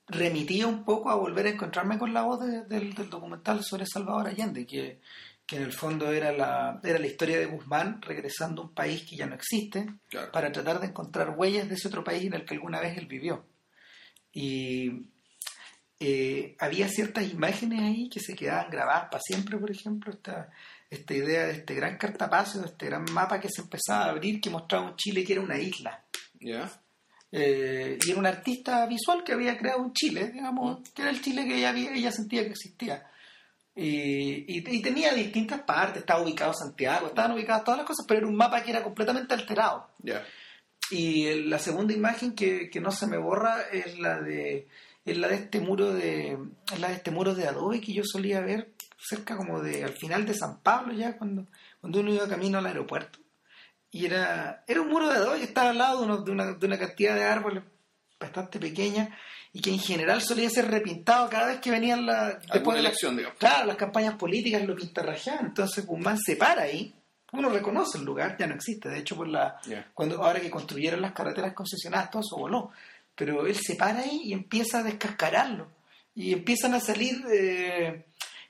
remitía 0.08 0.66
un 0.66 0.84
poco 0.84 1.10
a 1.10 1.14
volver 1.14 1.46
a 1.46 1.50
encontrarme 1.50 1.98
con 1.98 2.12
la 2.12 2.22
voz 2.22 2.40
de- 2.44 2.64
del, 2.64 2.92
del 2.94 3.08
documental 3.08 3.62
sobre 3.62 3.86
Salvador 3.86 4.26
Allende, 4.26 4.66
que, 4.66 4.98
que 5.46 5.56
en 5.56 5.62
el 5.62 5.72
fondo 5.72 6.10
era 6.12 6.32
la, 6.32 6.80
era 6.82 6.98
la 6.98 7.06
historia 7.06 7.38
de 7.38 7.46
Guzmán 7.46 8.00
regresando 8.00 8.62
a 8.62 8.64
un 8.66 8.74
país 8.74 9.04
que 9.08 9.16
ya 9.16 9.26
no 9.26 9.34
existe 9.34 9.86
Claro. 10.08 10.32
para 10.32 10.50
tratar 10.52 10.80
de 10.80 10.86
encontrar 10.86 11.30
huellas 11.36 11.68
de 11.68 11.74
ese 11.74 11.88
otro 11.88 12.02
país 12.02 12.24
en 12.24 12.34
el 12.34 12.44
que 12.44 12.54
alguna 12.54 12.80
vez 12.80 12.96
él 12.96 13.06
vivió. 13.06 13.44
Y 14.32 15.06
eh, 16.00 16.56
había 16.58 16.88
ciertas 16.88 17.30
imágenes 17.30 17.80
ahí 17.82 18.08
que 18.08 18.20
se 18.20 18.34
quedaban 18.34 18.70
grabadas 18.70 19.04
para 19.10 19.20
siempre, 19.22 19.58
por 19.58 19.70
ejemplo, 19.70 20.12
esta, 20.12 20.50
esta 20.90 21.14
idea 21.14 21.44
de 21.46 21.52
este 21.52 21.74
gran 21.74 21.96
cartapacio, 21.98 22.60
de 22.60 22.66
este 22.66 22.86
gran 22.86 23.04
mapa 23.12 23.38
que 23.40 23.48
se 23.48 23.62
empezaba 23.62 24.06
a 24.06 24.10
abrir, 24.10 24.40
que 24.40 24.50
mostraba 24.50 24.86
un 24.90 24.96
Chile 24.96 25.24
que 25.24 25.34
era 25.34 25.42
una 25.42 25.58
isla. 25.58 26.04
Eh, 27.36 27.98
y 28.04 28.10
era 28.10 28.18
un 28.18 28.26
artista 28.26 28.86
visual 28.86 29.24
que 29.24 29.32
había 29.32 29.56
creado 29.58 29.82
un 29.82 29.92
Chile, 29.92 30.30
digamos, 30.32 30.88
que 30.90 31.02
era 31.02 31.10
el 31.10 31.20
Chile 31.20 31.44
que 31.46 31.56
ella, 31.58 31.74
ella 31.76 32.12
sentía 32.12 32.42
que 32.44 32.50
existía. 32.50 33.06
Y, 33.76 34.44
y- 34.58 34.64
y 34.76 34.82
tenía 34.82 35.12
distintas 35.14 35.62
partes, 35.62 35.98
estaba 36.02 36.22
ubicado 36.22 36.54
Santiago, 36.54 37.08
estaban 37.08 37.32
ubicadas 37.32 37.64
todas 37.64 37.78
las 37.78 37.86
cosas, 37.86 38.04
pero 38.06 38.18
era 38.20 38.28
un 38.28 38.36
mapa 38.36 38.62
que 38.62 38.70
era 38.70 38.82
completamente 38.84 39.34
alterado. 39.34 39.88
Ya. 39.98 40.22
Y 40.90 41.44
la 41.48 41.58
segunda 41.58 41.92
imagen 41.94 42.34
que, 42.34 42.70
que 42.70 42.80
no 42.80 42.92
se 42.92 43.06
me 43.06 43.16
borra 43.18 43.62
es 43.72 43.98
la 43.98 44.20
de 44.20 44.68
es 45.06 45.18
la 45.18 45.28
de 45.28 45.34
este 45.34 45.60
muro 45.60 45.92
de 45.92 46.38
es 46.72 46.78
la 46.80 46.88
de 46.88 46.94
este 46.94 47.10
muro 47.10 47.34
de 47.34 47.46
adobe 47.46 47.80
que 47.80 47.92
yo 47.92 48.02
solía 48.04 48.40
ver 48.40 48.72
cerca 48.98 49.36
como 49.36 49.60
de 49.60 49.84
al 49.84 49.92
final 49.94 50.24
de 50.24 50.34
San 50.34 50.60
Pablo 50.60 50.94
ya 50.94 51.16
cuando 51.18 51.46
cuando 51.80 52.00
uno 52.00 52.14
iba 52.14 52.26
camino 52.28 52.56
al 52.58 52.66
aeropuerto 52.66 53.18
y 53.90 54.06
era 54.06 54.64
era 54.66 54.80
un 54.80 54.88
muro 54.88 55.08
de 55.08 55.16
adobe 55.16 55.38
que 55.38 55.44
estaba 55.44 55.70
al 55.70 55.78
lado 55.78 55.98
de, 56.00 56.04
uno- 56.06 56.22
de 56.22 56.30
una, 56.30 56.52
de 56.54 56.66
una 56.66 56.78
cantidad 56.78 57.14
de 57.14 57.24
árboles 57.24 57.64
bastante 58.24 58.58
pequeña 58.58 59.16
y 59.52 59.60
que 59.60 59.70
en 59.70 59.78
general 59.78 60.20
solía 60.20 60.50
ser 60.50 60.68
repintado 60.70 61.28
cada 61.30 61.46
vez 61.46 61.60
que 61.60 61.70
venían 61.70 62.04
la 62.06 62.38
después 62.52 62.76
de 62.76 62.82
la- 62.82 62.88
elección, 62.88 63.16
digamos. 63.16 63.38
Claro, 63.38 63.66
las 63.66 63.76
campañas 63.76 64.16
políticas 64.16 64.62
lo 64.64 64.74
pintarrajeaban. 64.74 65.46
Entonces 65.46 65.86
Guzmán 65.86 66.18
se 66.18 66.36
para 66.36 66.62
ahí. 66.62 66.92
Uno 67.32 67.48
reconoce 67.48 67.98
el 67.98 68.04
lugar, 68.04 68.36
ya 68.38 68.46
no 68.46 68.54
existe. 68.54 68.88
De 68.88 68.98
hecho, 68.98 69.16
por 69.16 69.26
la, 69.28 69.56
cuando 69.92 70.22
ahora 70.22 70.40
que 70.40 70.50
construyeron 70.50 71.00
las 71.00 71.12
carreteras 71.12 71.52
concesionadas, 71.54 72.10
todo 72.10 72.22
eso 72.22 72.36
voló. 72.36 72.70
Pero 73.14 73.46
él 73.46 73.56
se 73.56 73.76
para 73.76 74.00
ahí 74.00 74.22
y 74.24 74.32
empieza 74.32 74.78
a 74.78 74.82
descascararlo. 74.82 75.70
Y 76.16 76.32
empiezan 76.32 76.74
a 76.74 76.80
salir 76.80 77.24
eh, 77.32 78.06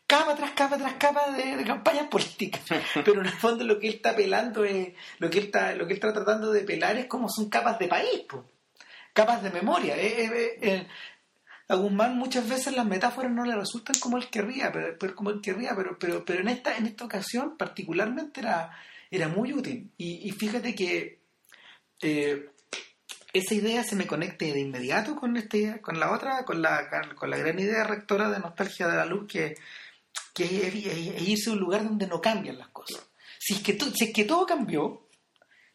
capa 0.06 0.34
tras 0.34 0.50
capa 0.52 0.76
tras 0.76 0.94
capa 0.94 1.30
de, 1.32 1.56
de 1.56 1.64
campañas 1.64 2.08
políticas. 2.08 2.60
Pero 3.04 3.20
en 3.20 3.26
el 3.26 3.32
fondo 3.32 3.64
lo 3.64 3.78
que 3.78 3.88
él 3.88 3.94
está 3.94 4.14
pelando 4.14 4.64
es, 4.64 4.88
lo 5.18 5.28
que 5.30 5.38
él 5.38 5.44
está, 5.46 5.74
lo 5.74 5.86
que 5.86 5.92
él 5.94 5.98
está 5.98 6.12
tratando 6.12 6.50
de 6.52 6.60
pelar 6.62 6.96
es 6.98 7.06
como 7.06 7.28
son 7.30 7.48
capas 7.48 7.78
de 7.78 7.88
país, 7.88 8.20
po. 8.28 8.44
Capas 9.14 9.42
de 9.42 9.50
memoria. 9.50 9.96
Eh, 9.96 10.26
eh, 10.26 10.58
eh, 10.60 10.86
a 11.68 11.76
Guzmán 11.76 12.18
muchas 12.18 12.46
veces 12.46 12.76
las 12.76 12.84
metáforas 12.84 13.32
no 13.32 13.44
le 13.46 13.56
resultan 13.56 13.98
como 13.98 14.18
él 14.18 14.28
querría, 14.28 14.70
pero, 14.70 14.98
pero 14.98 15.14
como 15.14 15.30
él 15.30 15.40
querría, 15.40 15.74
pero, 15.74 15.98
pero, 15.98 16.22
pero 16.22 16.40
en 16.40 16.48
esta, 16.48 16.76
en 16.76 16.84
esta 16.84 17.06
ocasión 17.06 17.56
particularmente 17.56 18.40
era, 18.40 18.70
era 19.10 19.28
muy 19.28 19.54
útil. 19.54 19.90
Y, 19.96 20.28
y 20.28 20.32
fíjate 20.32 20.74
que 20.74 21.20
eh, 22.02 22.50
esa 23.32 23.54
idea 23.54 23.82
se 23.82 23.96
me 23.96 24.06
conecte 24.06 24.52
de 24.52 24.60
inmediato 24.60 25.16
con 25.16 25.36
este, 25.38 25.80
con 25.80 25.98
la 25.98 26.12
otra, 26.12 26.44
con 26.44 26.60
la, 26.60 26.88
con 27.16 27.30
la 27.30 27.38
gran 27.38 27.58
idea 27.58 27.84
rectora 27.84 28.28
de 28.28 28.40
nostalgia 28.40 28.86
de 28.86 28.96
la 28.96 29.06
luz 29.06 29.26
que, 29.26 29.54
que 30.34 30.44
es, 30.68 30.74
irse 31.26 31.48
a 31.50 31.54
un 31.54 31.60
lugar 31.60 31.82
donde 31.84 32.06
no 32.06 32.20
cambian 32.20 32.58
las 32.58 32.68
cosas. 32.68 33.06
Si 33.38 33.62
que, 33.62 33.72
tú- 33.72 33.90
si 33.94 34.04
es 34.06 34.12
que 34.12 34.24
todo 34.24 34.44
cambió, 34.46 35.03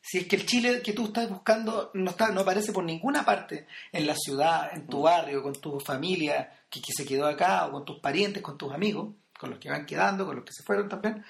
si 0.02 0.20
es 0.20 0.28
que 0.28 0.36
el 0.38 0.46
Chile 0.46 0.82
que 0.82 0.94
tú 0.94 1.06
estás 1.06 1.30
buscando 1.30 1.92
no 1.94 2.12
está 2.12 2.30
no 2.32 2.42
aparece 2.42 2.72
por 2.72 2.84
ninguna 2.84 3.24
parte 3.26 3.68
en 3.92 4.08
la 4.08 4.16
ciudad, 4.16 4.70
en 4.74 4.88
tu 4.88 5.02
barrio, 5.02 5.44
con 5.44 5.54
tu 5.54 5.80
familia 5.80 6.64
que, 6.70 6.82
que 6.82 6.94
se 6.96 7.06
quedó 7.06 7.28
acá, 7.28 7.66
o 7.68 7.72
con 7.72 7.86
tus 7.86 8.00
parientes, 8.00 8.42
con 8.42 8.58
tus 8.58 8.72
amigos, 8.74 9.14
con 9.38 9.50
los 9.52 9.60
que 9.60 9.70
van 9.70 9.86
quedando, 9.86 10.26
con 10.26 10.36
los 10.38 10.46
que 10.46 10.54
se 10.54 10.64
fueron 10.64 10.88
también, 10.90 11.24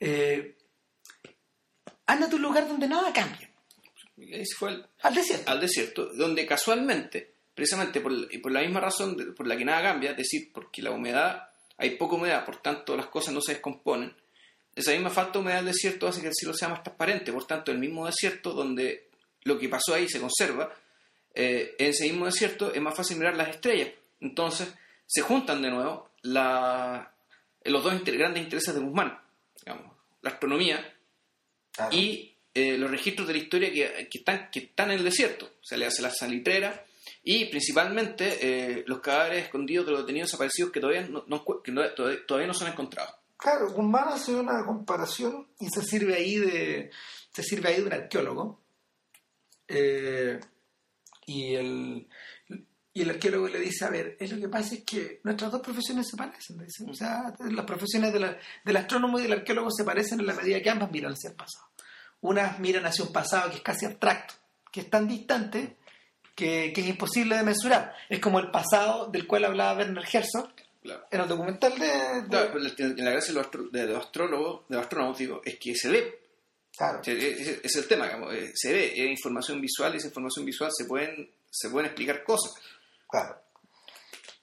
eh, 0.00 0.56
anda 2.06 2.26
a 2.26 2.30
tu 2.30 2.38
lugar 2.38 2.66
donde 2.68 2.88
nada 2.88 3.12
cambia, 3.12 3.50
Ese 4.16 4.54
fue 4.58 4.70
el, 4.70 4.86
al 5.02 5.14
desierto. 5.14 5.50
al 5.50 5.60
desierto, 5.60 6.06
donde 6.14 6.46
casualmente, 6.46 7.34
precisamente 7.54 8.00
por, 8.00 8.12
y 8.30 8.38
por 8.38 8.52
la 8.52 8.60
misma 8.60 8.80
razón 8.80 9.16
de- 9.16 9.26
por 9.32 9.46
la 9.46 9.56
que 9.56 9.64
nada 9.64 9.82
cambia, 9.82 10.10
es 10.12 10.16
decir, 10.16 10.50
porque 10.52 10.82
la 10.82 10.90
humedad, 10.90 11.48
hay 11.78 11.90
poca 11.96 12.16
humedad, 12.16 12.44
por 12.44 12.56
tanto 12.62 12.96
las 12.96 13.06
cosas 13.06 13.32
no 13.34 13.40
se 13.40 13.52
descomponen, 13.52 14.14
esa 14.76 14.92
misma 14.92 15.10
falta 15.10 15.32
de 15.34 15.38
humedad 15.40 15.56
del 15.58 15.66
desierto 15.66 16.08
hace 16.08 16.20
que 16.20 16.28
el 16.28 16.34
cielo 16.34 16.54
sea 16.54 16.68
más 16.68 16.82
transparente, 16.82 17.32
por 17.32 17.46
tanto 17.46 17.70
el 17.72 17.78
mismo 17.78 18.06
desierto 18.06 18.52
donde 18.52 19.08
lo 19.44 19.58
que 19.58 19.68
pasó 19.68 19.94
ahí 19.94 20.08
se 20.08 20.20
conserva, 20.20 20.72
eh, 21.34 21.74
en 21.78 21.90
ese 21.90 22.04
mismo 22.04 22.26
desierto 22.26 22.72
es 22.72 22.80
más 22.80 22.94
fácil 22.94 23.16
mirar 23.18 23.36
las 23.36 23.48
estrellas, 23.48 23.88
entonces 24.20 24.72
se 25.06 25.20
juntan 25.22 25.60
de 25.62 25.70
nuevo 25.70 26.10
la- 26.22 27.12
los 27.64 27.82
dos 27.84 27.92
inter- 27.94 28.16
grandes 28.18 28.42
intereses 28.42 28.74
de 28.74 28.80
Guzmán, 28.80 29.18
digamos, 29.64 29.92
la 30.22 30.30
astronomía 30.30 30.94
y 31.90 32.30
eh, 32.54 32.78
los 32.78 32.90
registros 32.90 33.26
de 33.26 33.34
la 33.34 33.38
historia 33.40 33.72
que, 33.72 34.08
que 34.10 34.18
están, 34.18 34.48
que 34.50 34.60
están 34.60 34.90
en 34.92 34.98
el 34.98 35.04
desierto. 35.04 35.54
Se 35.60 35.76
le 35.76 35.86
hace 35.86 36.02
la 36.02 36.10
salitrera 36.10 36.84
y 37.24 37.46
principalmente 37.46 38.38
eh, 38.40 38.84
los 38.86 39.00
cadáveres 39.00 39.44
escondidos 39.44 39.86
de 39.86 39.92
los 39.92 40.00
detenidos 40.02 40.28
desaparecidos 40.28 40.70
que 40.70 40.78
todavía 40.80 41.02
no, 41.02 41.24
no 41.26 41.44
que 41.62 41.72
todavía 41.72 42.46
no 42.46 42.54
son 42.54 42.68
encontrados. 42.68 43.14
Claro, 43.44 43.70
Guzmán 43.72 44.08
hace 44.08 44.34
una 44.34 44.64
comparación 44.64 45.48
y 45.60 45.68
se 45.68 45.82
sirve 45.82 46.14
ahí 46.16 46.36
de, 46.38 46.90
se 47.30 47.42
sirve 47.42 47.68
ahí 47.68 47.76
de 47.82 47.86
un 47.88 47.92
arqueólogo. 47.92 48.62
Eh, 49.68 50.40
y, 51.26 51.54
el, 51.54 52.08
y 52.94 53.02
el 53.02 53.10
arqueólogo 53.10 53.48
le 53.48 53.60
dice, 53.60 53.84
a 53.84 53.90
ver, 53.90 54.16
es 54.18 54.32
lo 54.32 54.40
que 54.40 54.48
pasa 54.48 54.74
es 54.76 54.84
que 54.84 55.20
nuestras 55.24 55.52
dos 55.52 55.60
profesiones 55.60 56.08
se 56.08 56.16
parecen. 56.16 56.56
dice. 56.56 56.84
O 56.88 56.94
sea, 56.94 57.34
las 57.50 57.66
profesiones 57.66 58.14
de 58.14 58.20
la- 58.20 58.38
del 58.64 58.76
astrónomo 58.78 59.18
y 59.18 59.24
del 59.24 59.34
arqueólogo 59.34 59.70
se 59.70 59.84
parecen 59.84 60.20
en 60.20 60.26
la 60.26 60.32
medida 60.34 60.62
que 60.62 60.70
ambas 60.70 60.90
miran 60.90 61.12
hacia 61.12 61.28
el 61.28 61.36
pasado. 61.36 61.66
Unas 62.22 62.58
miran 62.60 62.86
hacia 62.86 63.04
un 63.04 63.12
pasado 63.12 63.50
que 63.50 63.56
es 63.56 63.62
casi 63.62 63.84
abstracto, 63.84 64.32
que 64.72 64.80
es 64.80 64.88
tan 64.88 65.06
distante 65.06 65.76
que, 66.34 66.72
que 66.74 66.80
es 66.80 66.86
imposible 66.86 67.36
de 67.36 67.42
mensurar. 67.42 67.92
Es 68.08 68.20
como 68.20 68.40
el 68.40 68.50
pasado 68.50 69.08
del 69.10 69.26
cual 69.26 69.44
hablaba 69.44 69.76
Werner 69.76 70.04
Herzog, 70.10 70.48
Claro. 70.84 71.06
En 71.10 71.20
el 71.22 71.28
documental 71.28 71.78
de... 71.78 71.86
de- 71.86 72.28
Claro, 72.28 72.50
pero 72.52 72.58
la 72.96 73.10
gracia 73.12 73.32
de 73.32 73.38
los, 73.40 73.46
astro- 73.46 73.68
de 73.70 73.86
los 73.86 73.98
astrólogos, 74.04 74.68
de 74.68 74.76
los 74.76 74.84
astrónomos, 74.84 75.16
digo, 75.18 75.40
es 75.44 75.58
que 75.58 75.74
se 75.74 75.88
ve. 75.88 76.20
Claro. 76.76 77.00
O 77.00 77.04
sea, 77.04 77.14
Es, 77.14 77.60
es 77.64 77.76
el 77.76 77.88
tema, 77.88 78.04
digamos, 78.04 78.34
eh, 78.34 78.52
se 78.54 78.72
ve, 78.72 78.92
es 78.92 79.10
información 79.10 79.60
visual 79.62 79.94
y 79.94 79.96
esa 79.96 80.08
información 80.08 80.44
visual 80.44 80.70
se 80.76 80.84
pueden, 80.84 81.30
se 81.50 81.70
pueden 81.70 81.86
explicar 81.86 82.22
cosas. 82.22 82.52
Claro. 83.08 83.40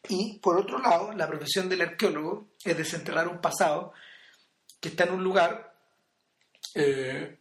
Y 0.10 0.40
por 0.40 0.58
otro 0.58 0.80
lado, 0.80 1.14
la 1.14 1.28
profesión 1.28 1.70
del 1.70 1.82
arqueólogo 1.84 2.48
es 2.66 2.76
desenterrar 2.76 3.28
un 3.28 3.40
pasado 3.40 3.94
que 4.80 4.90
está 4.90 5.04
en 5.04 5.12
un 5.12 5.24
lugar 5.24 5.76
eh, 6.74 7.38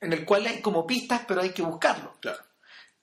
en 0.00 0.12
el 0.12 0.24
cual 0.24 0.46
hay 0.46 0.60
como 0.62 0.86
pistas, 0.86 1.22
pero 1.26 1.40
hay 1.42 1.50
que 1.50 1.62
buscarlo. 1.62 2.14
Claro. 2.20 2.38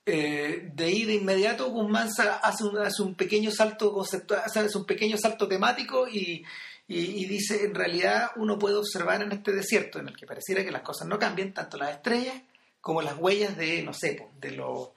Eh, 0.05 0.69
de 0.73 0.83
ahí 0.83 1.05
de 1.05 1.13
inmediato 1.15 1.69
Guzmán 1.71 2.09
hace 2.41 2.63
un, 2.65 2.77
hace 2.77 3.01
un 3.01 3.15
pequeño 3.15 3.51
salto 3.51 3.93
conceptual, 3.93 4.41
hace 4.45 4.77
un 4.77 4.85
pequeño 4.85 5.17
salto 5.17 5.47
temático 5.47 6.07
y, 6.09 6.43
y- 6.89 7.23
y 7.23 7.25
dice 7.25 7.63
en 7.63 7.73
realidad 7.73 8.31
uno 8.35 8.59
puede 8.59 8.75
observar 8.75 9.21
en 9.21 9.31
este 9.31 9.53
desierto 9.53 9.99
en 9.99 10.09
el 10.09 10.17
que 10.17 10.25
pareciera 10.25 10.63
que 10.65 10.71
las 10.71 10.81
cosas 10.81 11.07
no 11.07 11.17
cambian, 11.17 11.53
tanto 11.53 11.77
las 11.77 11.91
estrellas 11.91 12.35
como 12.81 13.01
las 13.01 13.17
huellas 13.17 13.55
de, 13.55 13.81
no 13.81 13.93
sé, 13.93 14.27
de 14.41 14.51
los, 14.51 14.89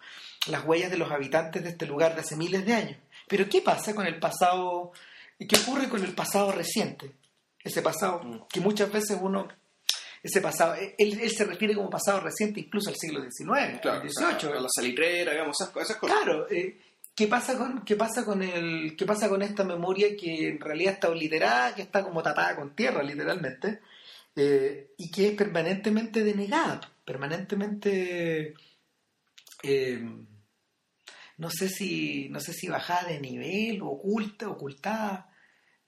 las 0.48 0.64
huellas 0.64 0.90
de 0.90 0.98
los 0.98 1.10
habitantes 1.12 1.62
de 1.62 1.68
este 1.70 1.86
lugar 1.86 2.16
de 2.16 2.22
hace 2.22 2.34
miles 2.34 2.66
de 2.66 2.74
años. 2.74 2.98
Pero 3.28 3.48
¿qué 3.48 3.62
pasa 3.62 3.94
con 3.94 4.06
el 4.06 4.18
pasado? 4.18 4.90
¿Y 5.38 5.46
qué 5.46 5.56
ocurre 5.56 5.88
con 5.88 6.02
el 6.04 6.12
pasado 6.14 6.50
reciente? 6.50 7.12
Ese 7.62 7.80
pasado 7.82 8.22
Mm. 8.24 8.40
que 8.48 8.58
muchas 8.60 8.90
veces 8.90 9.16
uno, 9.20 9.46
ese 10.26 10.40
pasado, 10.40 10.74
él, 10.74 11.18
él 11.20 11.30
se 11.30 11.44
refiere 11.44 11.74
como 11.74 11.88
pasado 11.90 12.20
reciente 12.20 12.60
incluso 12.60 12.90
al 12.90 12.96
siglo 12.96 13.20
XIX, 13.22 13.80
Claro, 13.80 14.00
al 14.02 14.06
o 14.06 14.10
sea, 14.10 14.38
XVIII. 14.38 14.52
a 14.52 14.60
la 14.60 14.68
salitrera, 14.74 15.32
digamos, 15.32 15.56
esas, 15.60 15.72
co- 15.72 15.80
esas 15.80 15.96
cosas. 15.96 16.16
Claro, 16.22 16.46
eh, 16.50 16.78
¿qué 17.14 17.26
pasa 17.26 17.56
con 17.56 17.84
qué 17.84 17.96
pasa 17.96 18.24
con 18.24 18.42
el 18.42 18.94
qué 18.96 19.06
pasa 19.06 19.28
con 19.28 19.42
esta 19.42 19.64
memoria 19.64 20.16
que 20.16 20.48
en 20.48 20.60
realidad 20.60 20.94
está 20.94 21.08
obliterada, 21.08 21.74
que 21.74 21.82
está 21.82 22.02
como 22.04 22.22
tapada 22.22 22.56
con 22.56 22.74
tierra, 22.76 23.02
literalmente, 23.02 23.80
eh, 24.36 24.90
y 24.98 25.10
que 25.10 25.28
es 25.28 25.34
permanentemente 25.34 26.22
denegada, 26.22 26.80
permanentemente 27.04 28.54
eh, 29.62 30.00
no 31.38 31.50
sé 31.50 31.68
si 31.68 32.28
no 32.30 32.40
sé 32.40 32.52
si 32.52 32.68
bajada 32.68 33.08
de 33.08 33.20
nivel, 33.20 33.80
oculta, 33.82 34.48
ocultada. 34.48 35.30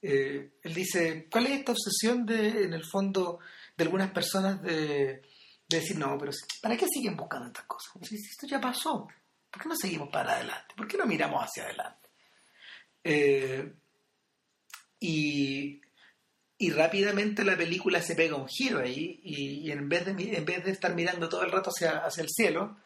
Eh, 0.00 0.52
él 0.62 0.74
dice, 0.74 1.26
¿cuál 1.30 1.46
es 1.46 1.58
esta 1.58 1.72
obsesión 1.72 2.24
de, 2.24 2.64
en 2.64 2.72
el 2.72 2.84
fondo, 2.84 3.40
de 3.76 3.84
algunas 3.84 4.11
personas 4.12 4.62
de, 4.62 5.22
de 5.68 5.80
decir, 5.80 5.98
no, 5.98 6.16
pero 6.18 6.32
¿para 6.62 6.76
qué 6.76 6.87
siguen 6.88 7.16
buscando 7.16 7.48
estas 7.48 7.64
cosas? 7.66 7.92
Si, 8.08 8.14
esto 8.14 8.46
ya 8.46 8.61
pasó, 8.61 9.08
¿por 9.50 9.62
qué 9.62 9.68
no 9.68 9.76
seguimos 9.76 10.08
para 10.11 10.34
adelante? 10.34 10.74
¿Por 10.76 10.87
qué 10.87 10.96
no 10.96 11.06
miramos 11.06 11.42
hacia 11.42 11.64
adelante? 11.64 12.08
Eh, 13.02 13.72
y, 15.00 15.80
y 16.58 16.70
rápidamente 16.70 17.44
la 17.44 17.56
película 17.56 18.02
se 18.02 18.14
pega 18.14 18.37
un 18.37 18.48
giro 18.48 18.80
ahí 18.80 19.20
y, 19.22 19.66
y 19.68 19.72
en, 19.72 19.88
vez 19.88 20.04
de, 20.06 20.11
en 20.37 20.44
vez 20.44 20.64
de 20.64 20.72
estar 20.72 20.94
mirando 20.94 21.28
todo 21.28 21.42
el 21.42 21.52
rato 21.52 21.70
hacia, 21.70 22.04
hacia 22.04 22.22
el 22.22 22.28
cielo, 22.30 22.78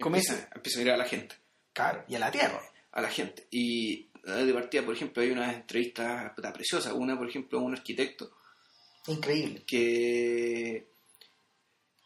comienza, 0.00 0.32
Empieza, 0.34 0.54
empieza 0.54 0.78
a 0.78 0.82
mirar 0.82 0.94
a 0.94 0.98
la 0.98 1.08
gente. 1.08 1.36
claro, 1.72 2.04
y 2.08 2.14
a 2.14 2.18
la 2.18 2.30
tierra. 2.30 2.60
a 2.92 3.00
la 3.00 3.08
gente. 3.10 3.46
Y 3.50 4.10
de 4.26 4.54
partida, 4.54 4.82
por 4.82 4.94
ejemplo, 4.94 5.22
hay 5.22 5.30
unas 5.30 5.54
entrevistas 5.54 6.32
preciosas. 6.54 6.92
Una, 6.94 7.16
por 7.18 7.28
ejemplo, 7.28 7.58
a 7.58 7.62
un 7.62 7.74
arquitecto 7.74 8.30
Increíble. 9.06 9.62
que, 9.66 10.86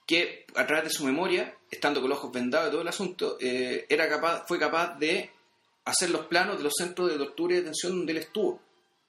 que 0.06 0.46
a 0.54 0.66
través 0.66 0.84
de 0.84 0.90
su 0.90 1.04
memoria, 1.04 1.54
estando 1.70 2.00
con 2.00 2.10
los 2.10 2.18
ojos 2.18 2.32
vendados 2.32 2.68
y 2.68 2.70
todo 2.72 2.82
el 2.82 2.88
asunto, 2.88 3.36
eh, 3.40 3.86
era 3.88 4.08
capaz, 4.08 4.44
fue 4.46 4.58
capaz 4.58 4.98
de 4.98 5.30
hacer 5.84 6.10
los 6.10 6.26
planos 6.26 6.58
de 6.58 6.64
los 6.64 6.74
centros 6.76 7.10
de 7.10 7.16
tortura 7.18 7.54
y 7.54 7.58
detención 7.58 7.96
donde 7.96 8.12
él 8.12 8.18
estuvo, 8.18 8.60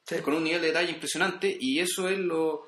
Sí. 0.05 0.15
con 0.21 0.33
un 0.33 0.43
nivel 0.43 0.61
de 0.61 0.67
detalle 0.67 0.91
impresionante, 0.91 1.55
y 1.59 1.79
eso 1.79 2.07
él 2.07 2.21
lo... 2.23 2.67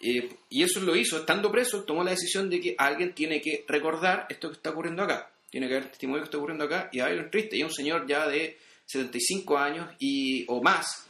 eh, 0.00 0.28
y 0.48 0.62
eso 0.62 0.80
lo 0.80 0.94
hizo, 0.94 1.18
estando 1.18 1.50
preso, 1.50 1.82
tomó 1.82 2.04
la 2.04 2.12
decisión 2.12 2.48
de 2.48 2.60
que 2.60 2.74
alguien 2.78 3.14
tiene 3.14 3.40
que 3.40 3.64
recordar 3.66 4.26
esto 4.28 4.48
que 4.48 4.54
está 4.56 4.70
ocurriendo 4.70 5.02
acá, 5.02 5.30
tiene 5.50 5.66
que 5.66 5.74
haber 5.76 5.88
testimonio 5.88 6.22
que 6.22 6.26
está 6.26 6.36
ocurriendo 6.38 6.64
acá, 6.66 6.88
y 6.92 7.00
hay 7.00 7.18
un 7.18 7.30
triste, 7.30 7.56
y 7.56 7.60
es 7.62 7.66
un 7.66 7.72
señor 7.74 8.06
ya 8.06 8.28
de 8.28 8.58
75 8.88 9.58
años 9.58 9.88
y, 9.98 10.44
o 10.48 10.62
más, 10.62 11.04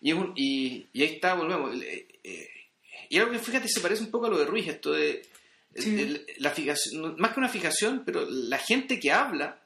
y, 0.00 0.10
es 0.10 0.16
un- 0.16 0.32
y, 0.34 0.86
y 0.92 1.02
ahí 1.02 1.14
está, 1.14 1.34
volvemos, 1.34 1.74
eh, 1.82 2.08
eh, 2.24 2.48
y 3.08 3.18
algo 3.18 3.30
que 3.32 3.38
fíjate 3.38 3.68
se 3.68 3.80
parece 3.80 4.02
un 4.02 4.10
poco 4.10 4.26
a 4.26 4.30
lo 4.30 4.38
de 4.38 4.46
Ruiz, 4.46 4.66
esto 4.68 4.92
de 4.92 5.22
Sí. 5.74 6.22
la 6.38 6.50
fijación, 6.50 7.16
más 7.18 7.32
que 7.32 7.40
una 7.40 7.48
fijación, 7.48 8.02
pero 8.04 8.26
la 8.28 8.58
gente 8.58 9.00
que 9.00 9.10
habla 9.10 9.58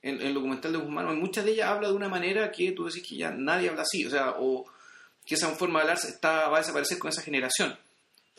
en, 0.00 0.20
en 0.20 0.28
el 0.28 0.34
documental 0.34 0.70
de 0.72 0.78
Guzmán, 0.78 1.18
muchas 1.18 1.44
de 1.44 1.50
ellas 1.52 1.68
habla 1.70 1.88
de 1.88 1.94
una 1.94 2.08
manera 2.08 2.52
que 2.52 2.70
tú 2.72 2.84
decís 2.86 3.02
que 3.08 3.16
ya 3.16 3.32
nadie 3.32 3.68
habla 3.68 3.82
así, 3.82 4.06
o 4.06 4.10
sea, 4.10 4.34
o 4.38 4.64
que 5.26 5.34
esa 5.34 5.48
forma 5.50 5.80
de 5.80 5.90
hablar 5.90 5.98
está, 6.06 6.48
va 6.48 6.58
a 6.58 6.60
desaparecer 6.60 6.98
con 6.98 7.08
esa 7.10 7.22
generación. 7.22 7.76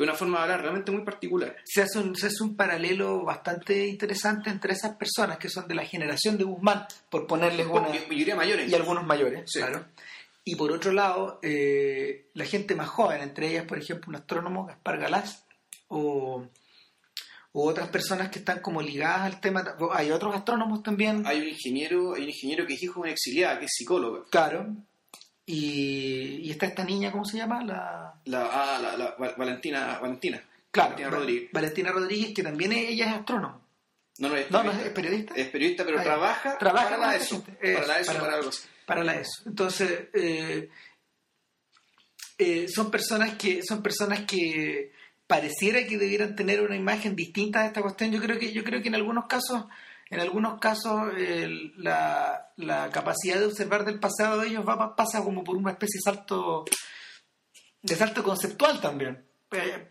Pero 0.02 0.12
una 0.12 0.18
forma 0.18 0.38
de 0.40 0.44
hablar 0.44 0.62
realmente 0.62 0.92
muy 0.92 1.04
particular. 1.04 1.56
se 1.64 1.82
hace, 1.84 2.00
un, 2.00 2.16
se 2.16 2.28
hace 2.28 2.44
un 2.44 2.56
paralelo 2.56 3.24
bastante 3.24 3.86
interesante 3.88 4.50
entre 4.50 4.74
esas 4.74 4.96
personas 4.96 5.38
que 5.38 5.48
son 5.50 5.68
de 5.68 5.76
la 5.76 5.86
generación 5.86 6.38
de 6.38 6.44
Guzmán, 6.44 6.86
por 7.10 7.28
ponerles 7.28 7.68
una... 7.68 7.82
Bueno, 7.82 7.96
mayoría 8.10 8.36
mayores. 8.36 8.70
y 8.70 8.74
algunos 8.76 9.06
mayores, 9.06 9.44
Sí. 9.46 9.60
claro. 9.60 9.86
Y 10.44 10.56
por 10.56 10.72
otro 10.72 10.92
lado, 10.92 11.40
eh, 11.44 12.30
la 12.34 12.46
gente 12.46 12.74
más 12.76 12.90
joven, 12.90 13.22
entre 13.22 13.50
ellas, 13.50 13.66
por 13.66 13.78
ejemplo, 13.78 14.10
un 14.10 14.16
astrónomo, 14.16 14.66
Gaspar 14.66 14.98
Galás, 14.98 15.46
o, 15.88 16.48
o 17.52 17.70
otras 17.70 17.90
personas 17.90 18.30
que 18.30 18.40
están 18.40 18.60
como 18.60 18.82
ligadas 18.82 19.22
al 19.22 19.40
tema. 19.40 19.64
Hay 19.94 20.10
otros 20.10 20.34
astrónomos 20.36 20.82
también, 20.82 21.28
Hay 21.28 21.42
un 21.42 21.48
ingeniero, 21.50 22.16
hay 22.16 22.24
un 22.24 22.30
ingeniero 22.30 22.66
que 22.66 22.74
es 22.74 22.82
hijo 22.82 22.96
de 22.96 23.00
una 23.02 23.12
exiliada, 23.12 23.60
que 23.60 23.66
es 23.66 23.72
psicóloga. 23.76 24.24
claro. 24.32 24.76
Y, 25.54 26.40
y 26.44 26.52
está 26.52 26.66
esta 26.68 26.84
niña, 26.86 27.12
¿cómo 27.12 27.26
se 27.26 27.38
llama? 27.38 27.62
La, 27.64 28.14
La, 28.26 28.46
ah, 28.52 28.80
la, 28.82 28.96
la- 28.96 29.16
Val- 29.20 29.36
Valentina, 29.38 30.00
Valentina. 30.02 30.42
claro, 30.72 30.92
Valentina 30.92 31.10
Va- 31.10 31.18
Rodríguez. 31.18 31.50
Valentina 31.52 31.92
Rodríguez, 31.92 32.34
que 32.34 32.44
también 32.44 32.72
es- 32.72 32.90
ella 32.90 33.08
es 33.10 33.14
astrónoma. 33.16 33.60
No, 34.20 34.30
no 34.30 34.36
es 34.38 34.50
No, 34.52 34.64
no, 34.64 34.72
periodista. 34.72 34.88
es 34.88 34.94
periodista. 34.94 35.34
Es 35.36 35.48
periodista, 35.50 35.84
pero 35.86 36.00
Ah, 36.00 36.04
trabaja, 36.04 36.58
Trabaja 36.58 36.90
para 36.92 36.98
la 37.08 37.16
ESO. 37.16 37.44
Para 37.44 37.88
la 37.88 38.00
Eso, 38.00 38.02
ESO, 38.02 38.06
para- 38.14 38.20
para 38.22 38.36
algo 38.36 38.50
así. 38.50 38.68
para 38.86 39.04
la 39.04 39.16
ESO. 39.20 39.42
Entonces, 39.48 40.00
eh, 40.14 40.70
eh, 42.38 42.68
son 42.70 42.90
personas 42.92 43.36
que 43.36 43.62
son 43.64 43.82
personas 43.84 44.22
que 44.22 44.92
pareciera 45.28 45.86
que 45.86 45.98
debieran 45.98 46.36
tener 46.36 46.62
una 46.62 46.76
imagen 46.76 47.16
distinta 47.16 47.62
de 47.62 47.68
esta 47.68 47.82
cuestión. 47.82 48.12
Yo 48.12 48.22
creo 48.22 48.38
que 48.40 48.52
yo 48.54 48.64
creo 48.64 48.82
que 48.82 48.88
en 48.90 48.96
algunos 48.96 49.26
casos 49.28 49.66
en 50.12 50.20
algunos 50.20 50.60
casos 50.60 51.14
la, 51.78 52.52
capacidad 52.92 53.40
de 53.40 53.46
observar 53.46 53.86
del 53.86 54.00
pasado 54.00 54.42
de 54.42 54.50
ellos 54.50 54.68
va, 54.68 54.94
pasa 54.96 55.24
como 55.24 55.44
por 55.44 55.56
una 55.56 55.72
especie 55.72 56.00
de 56.00 56.12
salto 56.12 56.66
de 57.82 57.96
salto 57.96 58.22
conceptual 58.22 58.82
también. 58.82 59.26
Eh, 59.52 59.90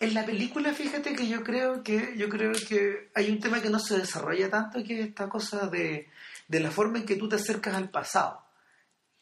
en 0.00 0.14
la 0.14 0.26
película, 0.26 0.74
fíjate 0.74 1.14
que 1.16 1.26
yo 1.26 1.42
creo 1.42 1.82
que 1.82 2.14
yo 2.16 2.28
creo 2.28 2.52
que 2.52 3.10
hay 3.14 3.30
un 3.30 3.40
tema 3.40 3.62
que 3.62 3.70
no 3.70 3.78
se 3.78 3.98
desarrolla 3.98 4.50
tanto, 4.50 4.84
que 4.84 5.00
es 5.00 5.08
esta 5.08 5.30
cosa 5.30 5.66
de, 5.66 6.08
de 6.48 6.60
la 6.60 6.70
forma 6.70 6.98
en 6.98 7.06
que 7.06 7.16
tú 7.16 7.26
te 7.26 7.36
acercas 7.36 7.74
al 7.74 7.90
pasado. 7.90 8.44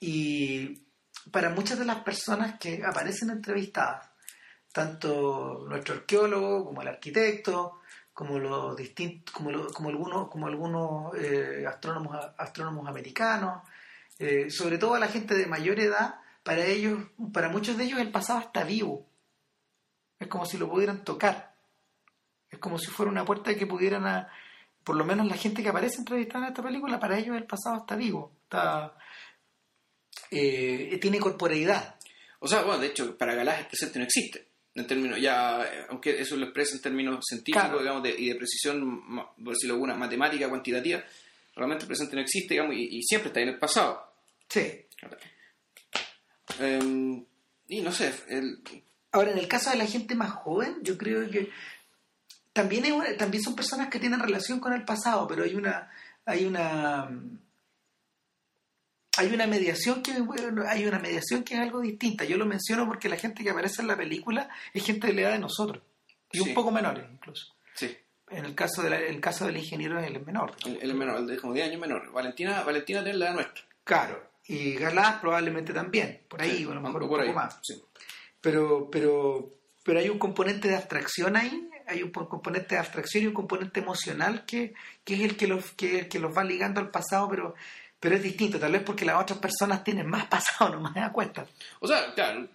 Y 0.01 0.83
para 1.31 1.51
muchas 1.51 1.79
de 1.79 1.85
las 1.85 2.03
personas 2.03 2.59
que 2.59 2.83
aparecen 2.85 3.31
entrevistadas, 3.31 4.11
tanto 4.73 5.67
nuestro 5.69 5.95
arqueólogo 5.95 6.65
como 6.65 6.83
el 6.83 6.89
arquitecto, 6.89 7.80
como 8.21 8.39
los 8.39 8.77
distintos, 8.77 9.35
como, 9.35 9.51
lo- 9.51 9.73
como 9.73 9.89
algunos, 9.89 10.29
como 10.29 10.47
algunos 10.47 11.15
eh, 11.17 11.65
astrónomos, 11.67 12.15
astrónomos 12.37 12.87
americanos, 12.87 13.63
eh, 14.19 14.51
sobre 14.51 14.77
todo 14.77 14.93
a 14.95 14.99
la 14.99 15.09
gente 15.09 15.35
de 15.35 15.47
mayor 15.47 15.81
edad, 15.81 16.17
para 16.43 16.63
ellos, 16.67 16.99
para 17.33 17.49
muchos 17.49 17.79
de 17.79 17.85
ellos 17.85 17.99
el 17.99 18.11
pasado 18.11 18.41
está 18.41 18.63
vivo. 18.63 19.07
Es 20.19 20.29
como 20.29 20.45
si 20.45 20.59
lo 20.59 20.69
pudieran 20.69 21.03
tocar. 21.03 21.55
Es 22.51 22.59
como 22.59 22.79
si 22.79 22.91
fuera 22.91 23.11
una 23.11 23.25
puerta 23.25 23.55
que 23.55 23.67
pudieran, 23.67 24.29
por 24.85 24.97
lo 24.97 25.05
menos 25.07 25.27
la 25.27 25.37
gente 25.39 25.63
que 25.63 25.71
aparece 25.71 25.97
entrevistada 25.97 26.45
en 26.45 26.51
esta 26.53 26.63
película, 26.63 27.01
para 27.01 27.17
ellos 27.19 27.35
el 27.39 27.45
pasado 27.47 27.79
está 27.79 27.97
vivo, 27.97 28.33
está 28.43 28.95
eh, 30.31 30.99
tiene 31.01 31.19
corporeidad. 31.21 31.95
O 32.41 32.49
sea, 32.49 32.63
bueno, 32.65 32.81
de 32.81 32.89
hecho, 32.89 33.17
para 33.17 33.35
Galás 33.35 33.61
el 33.61 33.67
presente 33.67 33.99
no 33.99 34.05
existe. 34.05 34.50
En 34.81 34.87
términos, 34.87 35.21
ya, 35.21 35.87
aunque 35.89 36.21
eso 36.21 36.37
lo 36.37 36.47
expresa 36.47 36.77
en 36.77 36.83
términos 36.83 37.25
científicos, 37.27 37.63
Claro. 37.63 37.79
digamos, 37.81 38.03
de- 38.03 38.19
y 38.19 38.29
de 38.29 38.35
precisión, 38.35 39.05
por 39.43 39.55
decirlo 39.55 39.75
alguna, 39.75 39.95
matemática, 39.95 40.49
cuantitativa, 40.49 41.03
realmente 41.55 41.85
el 41.85 41.89
presente 41.89 42.17
no 42.17 42.23
existe, 42.23 42.55
digamos, 42.55 42.75
y, 42.77 42.99
y 42.99 43.03
siempre 43.03 43.29
está 43.29 43.41
en 43.41 43.49
el 43.49 43.59
pasado. 43.59 44.13
Sí. 44.49 44.87
Eh, 46.59 47.23
y 47.69 47.81
no 47.83 47.93
sé, 47.93 48.13
el, 48.29 48.61
Ahora, 49.13 49.33
en 49.33 49.39
el 49.39 49.49
caso 49.49 49.71
de 49.71 49.77
la 49.77 49.87
gente 49.87 50.15
más 50.15 50.31
joven, 50.31 50.77
yo 50.83 50.97
creo 50.97 51.29
que 51.31 51.51
también, 52.53 52.85
es 52.85 52.93
una- 52.93 53.17
también 53.17 53.43
son 53.43 53.57
personas 53.57 53.89
que 53.89 53.99
tienen 53.99 54.21
relación 54.21 54.61
con 54.61 54.73
el 54.73 54.85
pasado, 54.85 55.27
pero 55.29 55.45
hay 55.45 55.55
una 55.55 55.91
hay 56.27 56.45
una 56.45 57.09
hay 59.19 59.35
una 59.35 59.47
mediación 59.47 60.03
que 60.03 60.21
bueno, 60.21 60.63
hay 60.67 60.87
una 60.87 60.99
mediación 60.99 61.43
que 61.45 61.55
es 61.55 61.61
algo 61.61 61.81
distinta. 61.81 62.25
Yo 62.25 62.37
lo 62.37 62.47
menciono 62.47 62.87
porque 62.87 63.09
la 63.09 63.17
gente 63.17 63.43
que 63.43 63.51
aparece 63.51 63.83
en 63.83 63.89
la 63.89 63.97
película 63.97 64.49
es 64.73 64.85
gente 64.85 65.07
de 65.09 65.13
la 65.15 65.21
edad 65.23 65.33
de 65.33 65.39
nosotros 65.41 65.83
y 66.33 66.39
Sí. 66.39 66.49
un 66.49 66.55
poco 66.55 66.71
menores 66.71 67.05
incluso. 67.13 67.55
sí, 67.75 67.97
En 68.29 68.45
el 68.45 68.55
caso 68.55 68.83
de 68.83 68.91
la- 68.91 68.99
el 69.01 69.21
caso 69.21 69.47
del 69.47 69.57
ingeniero 69.57 69.99
es 69.99 70.07
el 70.07 70.25
menor. 70.25 70.55
el, 70.65 70.79
el 70.81 70.95
menor, 70.95 71.19
el 71.19 71.27
de 71.27 71.37
como 71.39 71.53
10 71.55 71.67
años 71.69 71.81
menor. 71.81 72.13
Valentina, 72.13 72.63
Valentina 72.63 73.03
tiene 73.03 73.19
la 73.19 73.27
edad 73.27 73.35
nuestra. 73.35 73.65
Claro. 73.85 74.31
Y 74.47 74.75
Galás 74.75 75.17
probablemente 75.21 75.73
también, 75.73 76.21
por 76.29 76.41
ahí, 76.41 76.59
Sí, 76.59 76.65
a 76.65 76.75
lo 76.75 76.81
mejor 76.81 77.03
un 77.03 77.09
por 77.09 77.19
poco 77.19 77.23
ahí, 77.29 77.33
más. 77.35 77.59
sí. 77.63 77.83
Pero, 78.41 78.89
pero, 78.91 79.51
pero 79.85 79.99
hay 79.99 80.09
un 80.09 80.19
componente 80.19 80.69
de 80.69 80.77
abstracción 80.77 81.37
ahí, 81.37 81.69
hay 81.87 82.03
un 82.03 82.13
po- 82.13 82.29
componente 82.29 82.75
de 82.77 82.81
abstracción 82.81 83.25
y 83.25 83.27
un 83.27 83.35
componente 83.35 83.81
emocional 83.81 84.45
que, 84.47 84.75
que 85.05 85.15
es 85.15 85.21
el 85.23 85.37
que 85.37 85.47
los, 85.49 85.73
que, 85.73 85.97
es 85.97 86.03
el 86.05 86.09
que 86.09 86.19
los 86.21 86.37
va 86.37 86.45
ligando 86.45 86.81
al 86.81 86.91
pasado, 86.91 87.29
pero, 87.29 87.55
pero 88.01 88.17
es 88.17 88.23
distinto, 88.23 88.59
tal 88.59 88.73
vez 88.73 88.83
porque 88.83 89.05
las 89.05 89.21
otras 89.21 89.39
personas 89.39 89.85
tienen 89.85 90.09
más 90.09 90.27
pasado, 90.29 90.75
no 90.75 90.91
me 90.91 90.99
da 90.99 91.13
cuenta. 91.13 91.47
O 91.81 91.87
sea, 91.87 92.15
claro, 92.15 92.49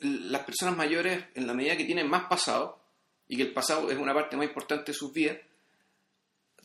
las 0.00 0.42
personas 0.42 0.76
mayores, 0.76 1.24
en 1.34 1.46
la 1.46 1.54
medida 1.54 1.76
que 1.76 1.84
tienen 1.84 2.08
más 2.08 2.24
pasado, 2.24 2.78
y 3.28 3.36
que 3.36 3.44
el 3.44 3.52
pasado 3.54 3.90
es 3.90 3.96
una 3.96 4.12
parte 4.12 4.36
más 4.36 4.46
importante 4.46 4.92
de 4.92 4.98
sus 4.98 5.12
vidas, 5.12 5.38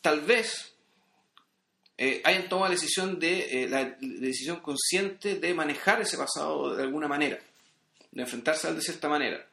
tal 0.01 0.21
vez 0.21 0.73
eh, 1.97 2.21
hayan 2.25 2.49
tomado 2.49 2.67
la 2.67 2.75
decisión 2.75 3.17
de 3.19 3.63
eh, 3.63 3.69
la, 3.69 3.83
la 3.83 3.97
decisión 3.99 4.59
consciente 4.59 5.35
de 5.35 5.53
manejar 5.53 6.01
ese 6.01 6.17
pasado 6.17 6.75
de 6.75 6.83
alguna 6.83 7.07
manera, 7.07 7.39
de 8.11 8.21
enfrentarse 8.21 8.67
a 8.67 8.71
él 8.71 8.75
de 8.75 8.81
cierta 8.81 9.07
manera, 9.07 9.47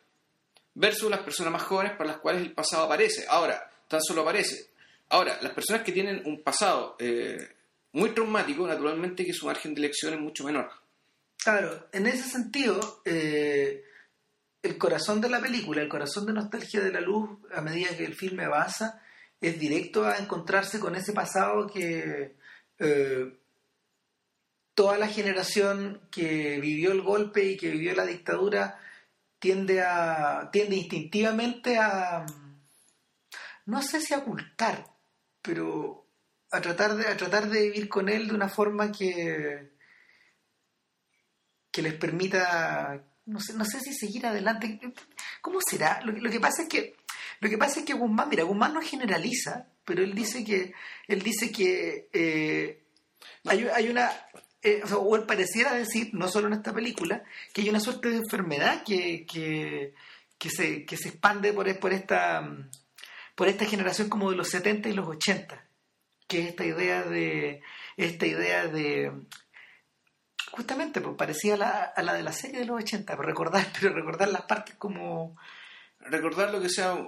versus 0.74 1.08
las 1.08 1.20
personas 1.20 1.52
más 1.52 1.62
jóvenes 1.62 1.92
para 1.92 2.10
las 2.10 2.18
cuales 2.18 2.42
el 2.42 2.52
pasado 2.52 2.84
aparece. 2.84 3.24
Ahora, 3.28 3.70
tan 3.86 4.02
solo 4.02 4.22
aparece. 4.22 4.73
Ahora, 5.08 5.38
las 5.42 5.52
personas 5.52 5.82
que 5.82 5.92
tienen 5.92 6.22
un 6.24 6.42
pasado 6.42 6.96
eh, 6.98 7.48
muy 7.92 8.10
traumático, 8.10 8.66
naturalmente 8.66 9.24
que 9.24 9.32
su 9.32 9.46
margen 9.46 9.74
de 9.74 9.80
elección 9.82 10.14
es 10.14 10.20
mucho 10.20 10.44
menor. 10.44 10.70
Claro, 11.36 11.88
en 11.92 12.06
ese 12.06 12.28
sentido, 12.28 13.02
eh, 13.04 13.84
el 14.62 14.78
corazón 14.78 15.20
de 15.20 15.28
la 15.28 15.40
película, 15.40 15.82
el 15.82 15.88
corazón 15.88 16.26
de 16.26 16.32
Nostalgia 16.32 16.80
de 16.80 16.90
la 16.90 17.00
Luz, 17.00 17.38
a 17.54 17.60
medida 17.60 17.96
que 17.96 18.04
el 18.04 18.14
filme 18.14 18.44
avanza, 18.44 19.00
es 19.40 19.58
directo 19.58 20.06
a 20.06 20.16
encontrarse 20.16 20.80
con 20.80 20.96
ese 20.96 21.12
pasado 21.12 21.66
que 21.66 22.34
eh, 22.78 23.38
toda 24.74 24.98
la 24.98 25.06
generación 25.06 26.00
que 26.10 26.58
vivió 26.60 26.92
el 26.92 27.02
golpe 27.02 27.44
y 27.44 27.56
que 27.56 27.70
vivió 27.70 27.94
la 27.94 28.06
dictadura 28.06 28.80
tiende 29.38 29.82
a 29.82 30.48
tiende 30.50 30.76
instintivamente 30.76 31.78
a 31.78 32.24
no 33.66 33.82
sé 33.82 34.00
si 34.00 34.14
a 34.14 34.18
ocultar, 34.18 34.93
pero 35.44 36.06
a 36.50 36.60
tratar 36.60 36.96
de 36.96 37.06
a 37.06 37.16
tratar 37.16 37.50
de 37.50 37.62
vivir 37.62 37.88
con 37.88 38.08
él 38.08 38.28
de 38.28 38.34
una 38.34 38.48
forma 38.48 38.90
que 38.90 39.72
que 41.70 41.82
les 41.82 41.94
permita 41.94 43.04
no 43.26 43.40
sé, 43.40 43.54
no 43.54 43.64
sé 43.64 43.80
si 43.80 43.94
seguir 43.94 44.26
adelante. 44.26 44.78
Cómo 45.40 45.58
será 45.60 46.00
lo, 46.02 46.12
lo 46.12 46.30
que 46.30 46.40
pasa 46.40 46.62
es 46.62 46.68
que 46.68 46.96
lo 47.40 47.50
que 47.50 47.58
pasa 47.58 47.80
es 47.80 47.86
que 47.86 47.92
Guzmán 47.92 48.28
mira 48.28 48.44
Guzmán 48.44 48.72
no 48.72 48.80
generaliza 48.80 49.66
pero 49.84 50.02
él 50.02 50.14
dice 50.14 50.44
que 50.44 50.72
él 51.08 51.22
dice 51.22 51.52
que 51.52 52.08
eh, 52.12 52.82
hay, 53.44 53.88
una 53.88 54.10
eh, 54.62 54.82
o, 54.96 55.16
él 55.16 55.24
pareciera 55.24 55.74
decir 55.74 56.10
no 56.14 56.28
solo 56.28 56.46
en 56.46 56.54
esta 56.54 56.72
película 56.72 57.22
que 57.52 57.60
hay 57.60 57.68
una 57.68 57.80
suerte 57.80 58.08
de 58.08 58.16
enfermedad 58.16 58.82
que, 58.84 59.26
que, 59.26 59.94
que 60.38 60.48
se 60.48 60.86
que 60.86 60.96
se 60.96 61.08
expande 61.08 61.52
por, 61.52 61.78
por 61.78 61.92
esta 61.92 62.48
por 63.34 63.48
esta 63.48 63.64
generación 63.64 64.08
como 64.08 64.30
de 64.30 64.36
los 64.36 64.48
70 64.50 64.88
y 64.88 64.92
los 64.94 65.08
80 65.08 65.64
que 66.26 66.40
es 66.42 66.48
esta 66.48 66.64
idea 66.64 67.02
de 67.02 67.62
esta 67.96 68.26
idea 68.26 68.66
de 68.66 69.12
justamente 70.52 71.00
pues 71.00 71.16
parecía 71.16 71.54
a 71.54 71.58
la, 71.58 71.70
a 71.96 72.02
la 72.02 72.14
de 72.14 72.22
la 72.22 72.32
serie 72.32 72.60
de 72.60 72.66
los 72.66 72.78
80 72.82 73.16
pero 73.16 73.28
recordar 73.28 73.66
pero 73.80 73.92
recordar 73.94 74.28
las 74.28 74.42
partes 74.42 74.74
como 74.76 75.36
Recordar 76.06 76.52
lo 76.52 76.60
que 76.60 76.68
sea 76.68 76.98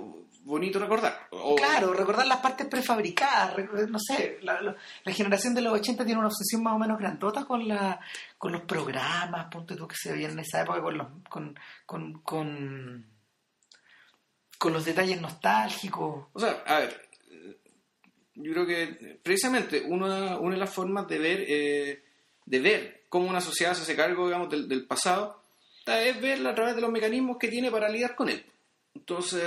bonito 0.45 0.79
recordar. 0.79 1.29
O- 1.31 1.55
claro 1.57 1.93
recordar 1.93 2.27
las 2.27 2.39
partes 2.39 2.67
prefabricadas 2.67 3.53
re- 3.55 3.69
no 3.89 3.99
sé 3.99 4.39
la, 4.41 4.63
la- 4.63 4.75
la 5.05 5.13
generación 5.13 5.55
de 5.55 5.61
los 5.61 5.75
80 5.75 6.07
tiene 6.07 6.19
una 6.19 6.29
obsesión 6.29 6.63
más 6.63 6.73
o 6.75 6.79
menos 6.79 6.99
grandota 6.99 7.45
con 7.45 7.69
la 7.69 8.01
con 8.39 8.53
los 8.53 8.63
programas 8.63 9.49
ponte 9.51 9.77
tú 9.77 9.87
que 9.87 9.97
se 9.99 10.13
veían 10.13 10.31
en 10.33 10.39
esa 10.39 10.63
época 10.63 10.81
con 10.81 10.97
los 10.97 11.07
con 11.29 11.59
con, 11.85 12.23
con, 12.23 13.07
con 14.59 14.73
los 14.73 14.85
detalles 14.85 15.21
nostálgicos 15.21 16.27
O 16.33 16.41
sea, 16.41 16.63
a 16.67 16.81
ver, 16.81 17.09
eh, 17.31 17.57
yo 18.35 18.53
creo 18.53 18.67
que 18.67 19.19
precisamente 19.23 19.81
una, 19.83 20.39
una 20.39 20.55
de 20.55 20.61
las 20.61 20.73
formas 20.75 21.07
de 21.09 21.19
ver, 21.19 21.45
eh, 21.49 22.03
de 22.45 22.61
ver 22.61 23.03
cómo 23.09 23.29
una 23.29 23.41
sociedad 23.41 23.75
se 23.75 23.83
hace 23.83 23.97
cargo, 23.97 24.27
digamos, 24.27 24.51
del, 24.51 24.87
pasado, 24.87 25.43
es 25.87 26.21
verla 26.21 26.51
a 26.51 26.55
través 26.55 26.75
de 26.75 26.81
los 26.81 26.91
mecanismos 26.91 27.37
que 27.39 27.49
tiene 27.49 27.71
para 27.71 27.89
lidiar 27.89 28.15
con 28.17 28.29
él. 28.29 28.45
Entonces, 28.95 29.43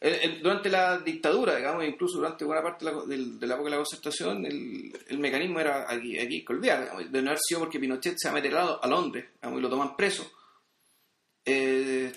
el- 0.00 0.14
el- 0.14 0.42
durante 0.42 0.68
la 0.70 0.98
dictadura, 0.98 1.56
digamos, 1.56 1.84
incluso 1.84 2.18
durante 2.18 2.44
buena 2.44 2.62
parte 2.62 2.84
de 2.84 2.92
la, 2.92 3.02
de 3.04 3.46
la 3.46 3.54
época 3.54 3.64
de 3.64 3.70
la 3.70 3.76
concertación, 3.82 4.46
el, 4.46 4.92
el 5.08 5.18
mecanismo 5.18 5.60
era 5.60 5.84
aquí, 5.90 6.18
aquí 6.18 6.44
de 6.46 7.22
no 7.22 7.30
haber 7.30 7.40
sido 7.40 7.60
porque 7.60 7.78
Pinochet 7.80 8.14
se 8.16 8.28
ha 8.28 8.32
metido 8.32 8.82
a 8.82 8.86
Londres 8.88 9.26
y 9.42 9.60
lo 9.60 9.68
toman 9.68 9.96
preso. 9.96 10.30
Eh, 11.44 12.12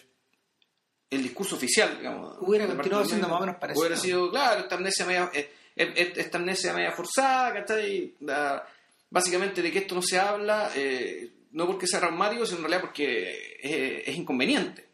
el 1.11 1.21
discurso 1.23 1.55
oficial, 1.57 1.97
digamos. 1.99 2.37
Hubiera 2.39 2.65
continuado 2.67 3.05
siendo 3.05 3.27
más 3.27 3.37
o 3.37 3.41
menos 3.41 3.55
parecido. 3.57 3.81
Hubiera 3.81 3.97
sido, 4.01 4.31
claro, 4.31 4.61
esta 4.61 4.75
amnesia 4.75 5.05
media, 5.05 5.29
eh, 5.33 5.51
eh, 5.75 5.93
eh, 5.95 6.13
esta 6.15 6.37
amnesia 6.39 6.73
media 6.73 6.91
forzada, 6.93 7.53
¿cachai? 7.53 8.15
Da- 8.19 8.65
básicamente 9.09 9.61
de 9.61 9.71
que 9.71 9.79
esto 9.79 9.93
no 9.93 10.01
se 10.01 10.17
habla, 10.17 10.71
eh, 10.75 11.29
no 11.51 11.67
porque 11.67 11.85
sea 11.85 11.99
traumático, 11.99 12.45
sino 12.45 12.59
en 12.59 12.63
realidad 12.63 12.81
porque 12.81 13.57
es, 13.61 14.07
es 14.07 14.15
inconveniente. 14.15 14.87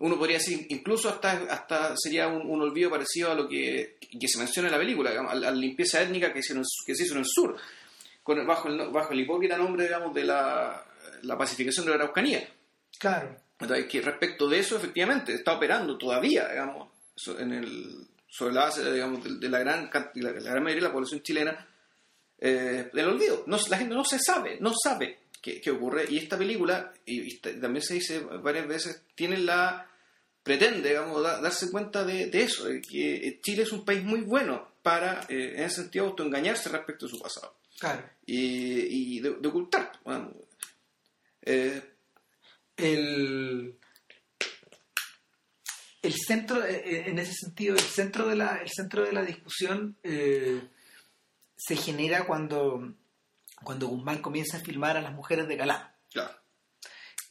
Uno 0.00 0.16
podría 0.16 0.38
decir, 0.38 0.64
incluso 0.68 1.08
hasta, 1.08 1.32
hasta 1.50 1.94
sería 1.96 2.28
un, 2.28 2.48
un 2.48 2.62
olvido 2.62 2.88
parecido 2.88 3.32
a 3.32 3.34
lo 3.34 3.48
que, 3.48 3.98
que 4.00 4.28
se 4.28 4.38
menciona 4.38 4.68
en 4.68 4.72
la 4.72 4.78
película, 4.78 5.10
digamos, 5.10 5.32
a, 5.32 5.34
la, 5.34 5.50
la 5.50 5.56
limpieza 5.56 6.00
étnica 6.00 6.32
que, 6.32 6.38
hicieron, 6.38 6.62
que 6.86 6.94
se 6.94 7.02
hizo 7.02 7.14
en 7.14 7.18
el 7.20 7.26
sur, 7.26 7.56
con 8.22 8.46
bajo, 8.46 8.68
el, 8.68 8.90
bajo 8.90 9.12
el 9.12 9.20
hipócrita 9.20 9.56
nombre, 9.58 9.82
digamos, 9.86 10.14
de 10.14 10.22
la, 10.22 10.86
la 11.22 11.36
pacificación 11.36 11.84
de 11.86 11.90
la 11.90 11.96
Araucanía. 11.96 12.48
claro 13.00 13.34
Entonces, 13.60 13.86
que 13.86 14.00
respecto 14.00 14.48
de 14.48 14.60
eso, 14.60 14.76
efectivamente, 14.76 15.32
está 15.34 15.54
operando 15.54 15.98
todavía, 15.98 16.48
digamos, 16.48 16.88
en 17.38 17.52
el, 17.52 18.06
sobre 18.28 18.54
la 18.54 18.64
base, 18.64 18.92
digamos, 18.92 19.24
de, 19.24 19.36
de 19.38 19.48
la, 19.48 19.58
gran, 19.58 19.90
la, 20.14 20.30
la 20.32 20.40
gran 20.40 20.62
mayoría 20.62 20.82
de 20.82 20.88
la 20.88 20.92
población 20.92 21.22
chilena, 21.22 21.66
eh, 22.38 22.88
del 22.92 23.08
olvido. 23.08 23.42
No, 23.46 23.58
la 23.68 23.78
gente 23.78 23.94
no 23.94 24.04
se 24.04 24.18
sabe, 24.20 24.58
no 24.60 24.72
sabe 24.80 25.18
qué, 25.42 25.60
qué 25.60 25.70
ocurre. 25.72 26.04
Y 26.08 26.18
esta 26.18 26.38
película, 26.38 26.92
y, 27.04 27.34
y 27.34 27.38
también 27.38 27.82
se 27.82 27.94
dice 27.94 28.20
varias 28.20 28.68
veces, 28.68 29.02
tiene 29.16 29.38
la 29.38 29.90
pretende, 30.44 30.90
digamos, 30.90 31.20
da- 31.22 31.40
darse 31.40 31.68
cuenta 31.70 32.04
de, 32.04 32.26
de 32.26 32.42
eso, 32.42 32.66
de 32.66 32.80
que 32.80 33.40
Chile 33.42 33.64
es 33.64 33.72
un 33.72 33.84
país 33.84 34.04
muy 34.04 34.20
bueno 34.20 34.68
para, 34.82 35.22
eh, 35.28 35.54
en 35.56 35.64
ese 35.64 35.82
sentido, 35.82 36.06
autoengañarse 36.06 36.68
respecto 36.68 37.06
de 37.06 37.10
su 37.10 37.20
pasado 37.20 37.54
claro 37.78 38.02
y, 38.24 39.16
y 39.16 39.20
de, 39.20 39.34
de 39.34 39.48
ocultar. 39.48 39.92
bueno, 40.04 40.32
eh, 41.42 41.82
el, 42.78 43.78
el 46.02 46.14
centro, 46.14 46.64
eh, 46.64 46.82
eh, 46.84 47.04
en 47.06 47.18
ese 47.18 47.32
sentido, 47.34 47.74
el 47.74 47.82
centro 47.82 48.26
de 48.28 48.36
la, 48.36 48.56
el 48.62 48.70
centro 48.70 49.04
de 49.04 49.12
la 49.12 49.22
discusión 49.22 49.96
eh, 50.02 50.62
se 51.56 51.76
genera 51.76 52.24
cuando, 52.24 52.94
cuando 53.62 53.88
Guzmán 53.88 54.22
comienza 54.22 54.58
a 54.58 54.60
filmar 54.60 54.96
a 54.96 55.02
las 55.02 55.12
mujeres 55.12 55.48
de 55.48 55.56
Galán. 55.56 55.92
claro. 56.12 56.34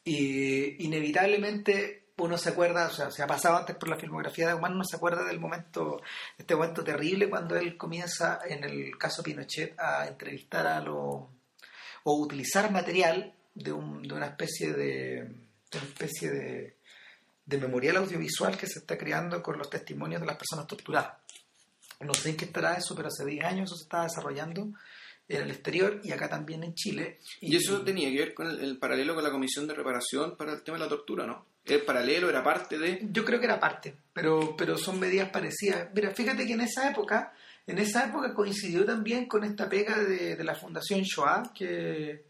Y 0.03 0.85
inevitablemente 0.85 2.11
uno 2.17 2.37
se 2.37 2.49
acuerda, 2.49 2.87
o 2.87 2.91
sea, 2.91 3.11
se 3.11 3.21
ha 3.21 3.27
pasado 3.27 3.57
antes 3.57 3.75
por 3.75 3.89
la 3.89 3.97
filmografía 3.97 4.47
de 4.47 4.53
Guzmán, 4.53 4.73
uno 4.73 4.85
se 4.85 4.95
acuerda 4.95 5.25
del 5.25 5.39
momento, 5.39 6.01
este 6.37 6.55
momento 6.55 6.81
terrible 6.81 7.29
cuando 7.29 7.57
él 7.57 7.75
comienza, 7.75 8.39
en 8.47 8.63
el 8.63 8.97
caso 8.97 9.21
Pinochet, 9.21 9.77
a 9.77 10.07
entrevistar 10.07 10.65
a 10.65 10.79
los, 10.79 11.25
o 12.03 12.13
utilizar 12.21 12.71
material 12.71 13.36
de, 13.57 13.71
un- 13.71 14.01
de 14.03 14.13
una 14.13 14.27
especie 14.27 14.73
de, 14.73 15.23
de 15.71 15.77
una 15.77 15.83
especie 15.87 16.29
de, 16.31 16.75
de 17.45 17.57
memorial 17.57 17.97
audiovisual 17.97 18.57
que 18.57 18.67
se 18.67 18.79
está 18.79 18.97
creando 18.97 19.41
con 19.41 19.57
los 19.57 19.69
testimonios 19.69 20.21
de 20.21 20.27
las 20.27 20.37
personas 20.37 20.67
torturadas. 20.67 21.13
No 21.99 22.13
sé 22.13 22.29
en 22.29 22.37
qué 22.37 22.45
estará 22.45 22.75
eso, 22.75 22.95
pero 22.95 23.07
hace 23.07 23.25
10 23.25 23.43
años 23.45 23.69
eso 23.69 23.77
se 23.77 23.83
está 23.83 24.03
desarrollando 24.03 24.69
en 25.29 25.41
el 25.41 25.49
exterior 25.51 25.99
y 26.03 26.11
acá 26.11 26.29
también 26.29 26.63
en 26.63 26.73
Chile. 26.75 27.19
Y 27.41 27.55
eso 27.55 27.81
tenía 27.81 28.09
que 28.09 28.17
ver 28.19 28.33
con 28.33 28.47
el, 28.47 28.59
el 28.59 28.77
paralelo 28.77 29.15
con 29.15 29.23
la 29.23 29.31
Comisión 29.31 29.67
de 29.67 29.73
Reparación 29.73 30.37
para 30.37 30.53
el 30.53 30.61
tema 30.61 30.77
de 30.77 30.83
la 30.83 30.89
tortura, 30.89 31.25
¿no? 31.25 31.45
El 31.65 31.81
paralelo 31.81 32.29
era 32.29 32.43
parte 32.43 32.77
de... 32.77 32.99
Yo 33.11 33.25
creo 33.25 33.39
que 33.39 33.45
era 33.45 33.59
parte, 33.59 33.93
pero, 34.13 34.55
pero 34.55 34.77
son 34.77 34.99
medidas 34.99 35.29
parecidas. 35.31 35.89
Mira, 35.93 36.11
fíjate 36.11 36.45
que 36.47 36.53
en 36.53 36.61
esa 36.61 36.89
época, 36.89 37.33
en 37.65 37.77
esa 37.79 38.05
época 38.05 38.33
coincidió 38.33 38.85
también 38.85 39.25
con 39.25 39.43
esta 39.43 39.67
pega 39.67 39.97
de, 39.99 40.37
de 40.37 40.43
la 40.45 40.55
Fundación 40.55 41.01
Shoah, 41.01 41.51
que, 41.53 42.23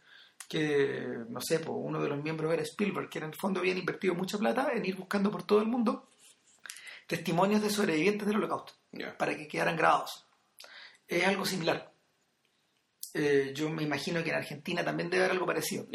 que 0.47 1.05
no 1.29 1.41
sé, 1.41 1.59
pues, 1.59 1.77
uno 1.79 2.01
de 2.01 2.09
los 2.09 2.21
miembros 2.23 2.53
era 2.53 2.63
Spielberg, 2.63 3.09
que 3.09 3.19
en 3.19 3.25
el 3.25 3.35
fondo 3.35 3.59
habían 3.59 3.77
invertido 3.77 4.15
mucha 4.15 4.37
plata 4.37 4.71
en 4.73 4.85
ir 4.85 4.95
buscando 4.95 5.29
por 5.29 5.43
todo 5.43 5.59
el 5.59 5.67
mundo 5.67 6.07
testimonios 7.07 7.61
de 7.61 7.69
sobrevivientes 7.69 8.27
del 8.27 8.37
holocausto, 8.37 8.73
para 9.17 9.35
que 9.35 9.47
quedaran 9.47 9.77
grabados. 9.77 10.25
Es 11.07 11.25
algo 11.25 11.45
similar. 11.45 11.91
Eh, 13.13 13.53
yo 13.55 13.69
me 13.69 13.83
imagino 13.83 14.21
que 14.23 14.29
en 14.29 14.35
Argentina 14.35 14.83
también 14.83 15.09
debe 15.09 15.23
haber 15.23 15.31
algo 15.31 15.45
parecido. 15.45 15.87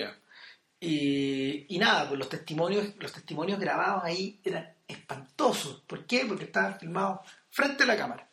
Y, 0.80 1.66
y 1.74 1.78
nada, 1.78 2.08
pues 2.08 2.18
los 2.18 2.28
testimonios, 2.28 2.96
los 2.96 3.12
testimonios 3.12 3.60
grabados 3.60 4.02
ahí 4.04 4.40
eran 4.42 4.74
espantosos. 4.88 5.82
¿Por 5.86 6.06
qué? 6.06 6.24
Porque 6.26 6.44
estaban 6.44 6.78
filmados 6.78 7.20
frente 7.50 7.84
a 7.84 7.86
la 7.86 7.96
cámara. 7.96 8.31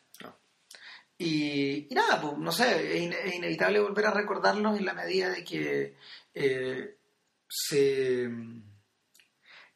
Y, 1.22 1.86
y 1.90 1.94
nada, 1.94 2.18
pues 2.20 2.38
no 2.38 2.50
sé, 2.50 2.96
es, 2.96 3.02
in- 3.02 3.12
es 3.12 3.34
inevitable 3.34 3.78
volver 3.80 4.06
a 4.06 4.10
recordarlos 4.14 4.78
en 4.78 4.86
la 4.86 4.94
medida 4.94 5.28
de 5.28 5.44
que 5.44 5.94
eh, 6.34 6.96
se 7.46 8.26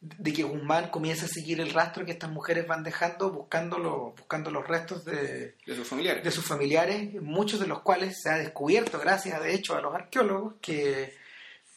de 0.01 0.33
que 0.33 0.43
Guzmán 0.43 0.89
comienza 0.89 1.25
a 1.25 1.29
seguir 1.29 1.59
el 1.61 1.71
rastro 1.73 2.05
que 2.05 2.11
estas 2.11 2.29
mujeres 2.31 2.67
van 2.67 2.83
dejando 2.83 3.31
buscando, 3.31 3.77
los- 3.79 4.15
buscando 4.15 4.49
los 4.51 4.67
restos 4.67 5.03
de, 5.05 5.55
De 5.65 5.75
sus 5.75 5.87
familiares. 5.87 6.23
de 6.23 6.31
sus 6.31 6.45
familiares, 6.45 7.13
muchos 7.21 7.59
de 7.59 7.67
los 7.67 7.81
cuales 7.81 8.21
se 8.21 8.29
ha 8.29 8.37
descubierto, 8.37 8.99
gracias 8.99 9.41
de 9.41 9.53
hecho 9.53 9.75
a 9.75 9.81
los 9.81 9.93
arqueólogos, 9.95 10.55
que, 10.61 11.13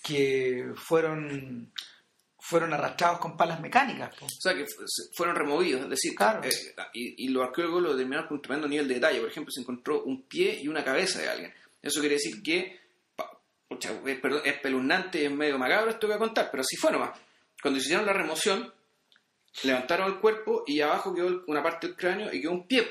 que 0.02 0.72
fueron, 0.76 1.72
fueron 2.48 2.72
arrastrados 2.72 3.18
con 3.18 3.36
palas 3.36 3.60
mecánicas. 3.60 4.14
O 4.22 4.28
sea, 4.28 4.54
que 4.54 4.64
fu- 4.66 4.82
se- 4.86 5.10
fueron 5.14 5.36
removidos, 5.36 5.82
es 5.82 5.90
decir, 5.90 6.14
Claro. 6.14 6.40
eh, 6.44 6.50
y, 6.94 7.24
y 7.26 7.28
los 7.28 7.44
arqueólogos 7.44 7.82
lo 7.82 7.92
determinaron 7.92 8.26
con 8.28 8.36
un 8.38 8.42
tremendo 8.42 8.68
nivel 8.68 8.88
de 8.88 8.94
detalle. 8.94 9.20
Por 9.20 9.28
ejemplo, 9.30 9.50
se 9.52 9.60
encontró 9.60 10.02
un 10.04 10.22
pie 10.22 10.58
y 10.62 10.68
una 10.68 10.82
cabeza 10.84 11.20
de 11.20 11.28
alguien. 11.28 11.54
Eso 11.82 12.00
quiere 12.00 12.14
decir 12.16 12.42
que, 12.42 12.80
pucha, 13.68 13.90
es, 14.06 14.18
perdón, 14.20 14.42
es 14.44 14.54
es 15.14 15.30
medio 15.30 15.58
macabro 15.58 15.90
esto 15.90 16.00
que 16.00 16.06
voy 16.06 16.16
a 16.16 16.18
contar, 16.18 16.48
pero 16.50 16.62
así 16.62 16.76
fue 16.76 16.90
nomás. 16.90 17.18
Cuando 17.60 17.78
hicieron 17.80 18.06
la 18.06 18.12
remoción, 18.12 18.72
levantaron 19.64 20.06
el 20.12 20.18
cuerpo 20.20 20.64
y 20.66 20.80
abajo 20.80 21.14
quedó 21.14 21.44
una 21.46 21.62
parte 21.62 21.88
del 21.88 21.96
cráneo 21.96 22.32
y 22.32 22.40
quedó 22.40 22.52
un 22.52 22.66
pie. 22.66 22.86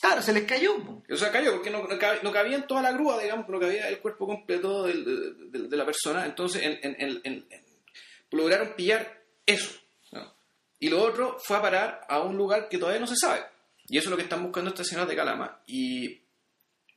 Claro, 0.00 0.22
se 0.22 0.32
les 0.32 0.44
cayó. 0.44 0.76
O 1.10 1.16
sea, 1.16 1.32
cayó 1.32 1.52
porque 1.54 1.70
no, 1.70 1.82
no, 1.82 1.88
cab- 1.98 2.22
no 2.22 2.30
cabía 2.30 2.56
en 2.56 2.66
toda 2.68 2.82
la 2.82 2.92
grúa, 2.92 3.20
digamos, 3.20 3.48
no 3.48 3.58
cabía 3.58 3.88
el 3.88 3.98
cuerpo 3.98 4.26
completo 4.26 4.84
del- 4.84 5.04
de, 5.50 5.58
de- 5.58 5.68
de 5.68 5.76
la 5.76 5.84
persona. 5.84 6.24
Entonces, 6.24 6.62
en- 6.62 6.78
en- 6.82 6.96
en- 7.00 7.20
en- 7.24 7.46
en- 7.50 7.64
lograron 8.30 8.74
pillar 8.76 9.22
eso. 9.46 9.70
¿no? 10.12 10.32
Y 10.80 10.88
lo 10.88 11.02
otro 11.02 11.38
fue 11.42 11.56
a 11.56 11.62
parar 11.62 12.00
a 12.08 12.20
un 12.20 12.36
lugar 12.36 12.68
que 12.68 12.78
todavía 12.78 13.00
no 13.00 13.06
se 13.06 13.16
sabe. 13.16 13.40
Y 13.88 13.96
eso 13.98 14.06
es 14.08 14.10
lo 14.10 14.16
que 14.16 14.24
están 14.24 14.42
buscando 14.42 14.70
estas 14.70 14.86
señoras 14.86 15.08
de 15.08 15.16
Calama. 15.16 15.60
Y 15.66 16.20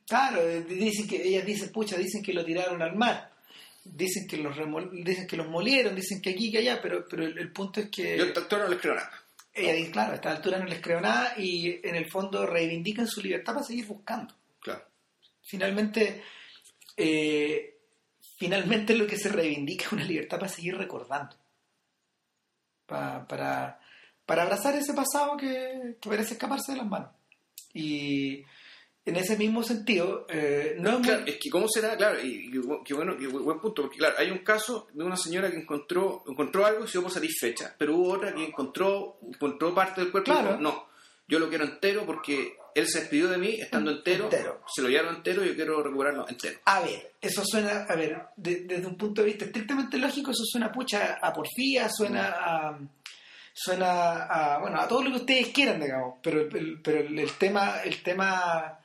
Claro, 0.06 0.42
eh, 0.42 0.62
dicen 0.64 1.08
que 1.08 1.22
ellas 1.26 1.46
dicen, 1.46 1.70
pucha, 1.72 1.96
dicen 1.96 2.22
que 2.22 2.34
lo 2.34 2.44
tiraron 2.44 2.82
al 2.82 2.96
mar. 2.96 3.30
Dicen 3.84 4.26
que 4.28 4.36
los 4.36 4.54
remol- 4.56 4.90
dicen 5.02 5.26
que 5.26 5.36
los 5.36 5.48
molieron, 5.48 5.94
dicen 5.94 6.20
que 6.20 6.30
aquí 6.30 6.50
que 6.52 6.58
allá, 6.58 6.80
pero 6.82 7.06
pero 7.08 7.24
el, 7.24 7.38
el 7.38 7.50
punto 7.52 7.80
es 7.80 7.88
que 7.88 8.18
yo 8.18 8.26
doctor 8.26 8.60
no 8.60 8.68
les 8.68 8.78
creo 8.80 8.94
nada. 8.94 9.10
ella 9.54 9.72
dice, 9.72 9.90
claro, 9.90 10.12
a 10.12 10.14
esta 10.16 10.30
altura 10.32 10.58
no 10.58 10.66
les 10.66 10.80
creo 10.80 11.00
nada 11.00 11.34
y 11.38 11.80
en 11.86 11.94
el 11.94 12.10
fondo 12.10 12.44
reivindican 12.46 13.06
su 13.08 13.22
libertad 13.22 13.54
para 13.54 13.64
seguir 13.66 13.86
buscando. 13.86 14.34
Claro. 14.60 14.84
Finalmente, 15.42 16.22
eh, 16.96 17.78
finalmente 18.42 18.94
lo 18.96 19.06
que 19.06 19.16
se 19.16 19.28
reivindica 19.28 19.84
es 19.86 19.92
una 19.92 20.04
libertad 20.04 20.38
para 20.40 20.50
seguir 20.52 20.76
recordando. 20.76 21.36
Pa- 22.86 23.24
para, 23.28 23.78
para 24.26 24.42
abrazar 24.42 24.74
ese 24.74 24.92
pasado 24.94 25.36
que, 25.36 25.96
que 26.00 26.08
parece 26.08 26.34
escaparse 26.34 26.72
de 26.72 26.78
las 26.78 26.86
manos. 26.88 27.10
Y 27.72 28.42
en 29.04 29.16
ese 29.16 29.36
mismo 29.36 29.62
sentido, 29.62 30.26
eh, 30.28 30.74
no 30.78 30.90
es 30.90 30.98
muy- 30.98 31.08
Claro, 31.08 31.24
es 31.26 31.38
que 31.40 31.50
cómo 31.50 31.66
será, 31.68 31.96
claro, 31.96 32.20
y, 32.20 32.48
y 32.48 32.50
qué 32.84 32.94
bueno, 32.94 33.16
bu- 33.16 33.42
buen 33.44 33.60
punto, 33.60 33.82
porque 33.82 33.98
claro, 33.98 34.16
hay 34.18 34.30
un 34.30 34.38
caso 34.44 34.88
de 34.92 35.04
una 35.04 35.16
señora 35.16 35.50
que 35.50 35.58
encontró, 35.58 36.24
encontró 36.26 36.66
algo 36.66 36.84
y 36.84 36.88
se 36.88 36.92
dio 36.94 37.02
por 37.02 37.12
satisfecha, 37.12 37.74
pero 37.78 37.96
hubo 37.96 38.12
otra 38.14 38.34
que 38.34 38.44
encontró, 38.44 39.18
encontró 39.22 39.72
parte 39.74 40.00
del 40.00 40.10
cuerpo 40.10 40.30
y 40.30 40.34
Claro. 40.34 40.48
dijo, 40.50 40.60
no, 40.60 40.86
yo 41.28 41.38
lo 41.38 41.48
quiero 41.48 41.64
entero 41.64 42.04
porque 42.04 42.56
él 42.74 42.88
se 42.88 43.00
despidió 43.00 43.28
de 43.28 43.38
mí 43.38 43.48
estando 43.60 43.90
entero, 43.90 44.24
Entero. 44.24 44.62
se 44.74 44.82
lo 44.82 44.88
llevaron 44.88 45.16
entero 45.16 45.44
y 45.44 45.48
yo 45.48 45.54
quiero 45.54 45.82
recuperarlo 45.82 46.28
entero. 46.28 46.58
A 46.64 46.80
ver, 46.80 47.12
eso 47.20 47.42
suena, 47.44 47.86
a 47.88 47.94
ver, 47.96 48.18
de- 48.36 48.62
desde 48.64 48.86
un 48.86 48.96
punto 48.96 49.20
de 49.22 49.28
vista 49.28 49.44
estrictamente 49.44 49.98
lógico, 49.98 50.30
eso 50.30 50.44
suena 50.44 50.72
pucha 50.72 51.18
a 51.20 51.32
porfía, 51.32 51.88
suena 51.90 52.28
a 52.36 52.78
suena 53.54 54.22
a 54.24 54.58
bueno 54.60 54.80
a 54.80 54.88
todo 54.88 55.02
lo 55.02 55.10
que 55.10 55.16
ustedes 55.16 55.48
quieran, 55.48 55.78
digamos, 55.80 56.18
pero 56.22 56.40
el, 56.40 56.80
pero 56.82 57.00
el, 57.00 57.30
tema, 57.38 57.82
el 57.84 58.02
tema, 58.02 58.78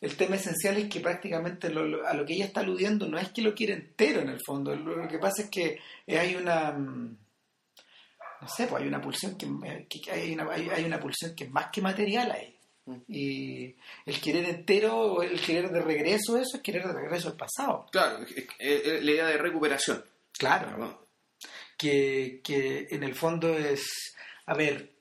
el 0.00 0.16
tema 0.16 0.34
esencial 0.36 0.76
es 0.76 0.88
que 0.88 0.98
prácticamente 1.00 1.70
lo- 1.70 1.86
lo- 1.86 2.06
a 2.06 2.14
lo 2.14 2.26
que 2.26 2.34
ella 2.34 2.46
está 2.46 2.60
aludiendo 2.60 3.06
no 3.08 3.16
es 3.18 3.28
que 3.30 3.42
lo 3.42 3.54
quiere 3.54 3.74
entero 3.74 4.20
en 4.20 4.28
el 4.30 4.40
fondo, 4.44 4.74
lo, 4.74 4.96
lo 4.96 5.06
que 5.08 5.18
pasa 5.18 5.42
es 5.42 5.50
que 5.50 5.78
hay 6.08 6.34
una 6.34 6.72
no 8.40 8.46
sé, 8.48 8.66
pues 8.68 8.82
hay 8.82 8.88
una 8.88 9.00
pulsión 9.00 9.36
que, 9.36 9.46
que 9.88 10.10
hay, 10.12 10.32
una, 10.32 10.50
hay, 10.52 10.68
hay 10.68 10.84
una 10.84 11.00
pulsión 11.00 11.34
que 11.34 11.44
es 11.44 11.50
más 11.50 11.70
que 11.72 11.80
material 11.82 12.30
ahí. 12.30 12.56
Y 13.08 13.74
el 14.06 14.20
querer 14.20 14.44
entero 14.48 14.96
o 14.96 15.22
el 15.22 15.40
querer 15.40 15.70
de 15.70 15.80
regreso, 15.80 16.36
eso 16.38 16.56
es 16.56 16.62
querer 16.62 16.86
de 16.86 16.92
regreso 16.92 17.28
al 17.28 17.36
pasado. 17.36 17.86
Claro, 17.90 18.18
la 18.60 19.10
idea 19.10 19.26
de 19.26 19.38
recuperación. 19.38 20.04
Claro. 20.38 20.76
¿no? 20.76 21.06
Que, 21.76 22.40
que 22.42 22.88
en 22.90 23.02
el 23.02 23.14
fondo 23.14 23.56
es, 23.56 24.14
a 24.46 24.54
ver, 24.54 24.92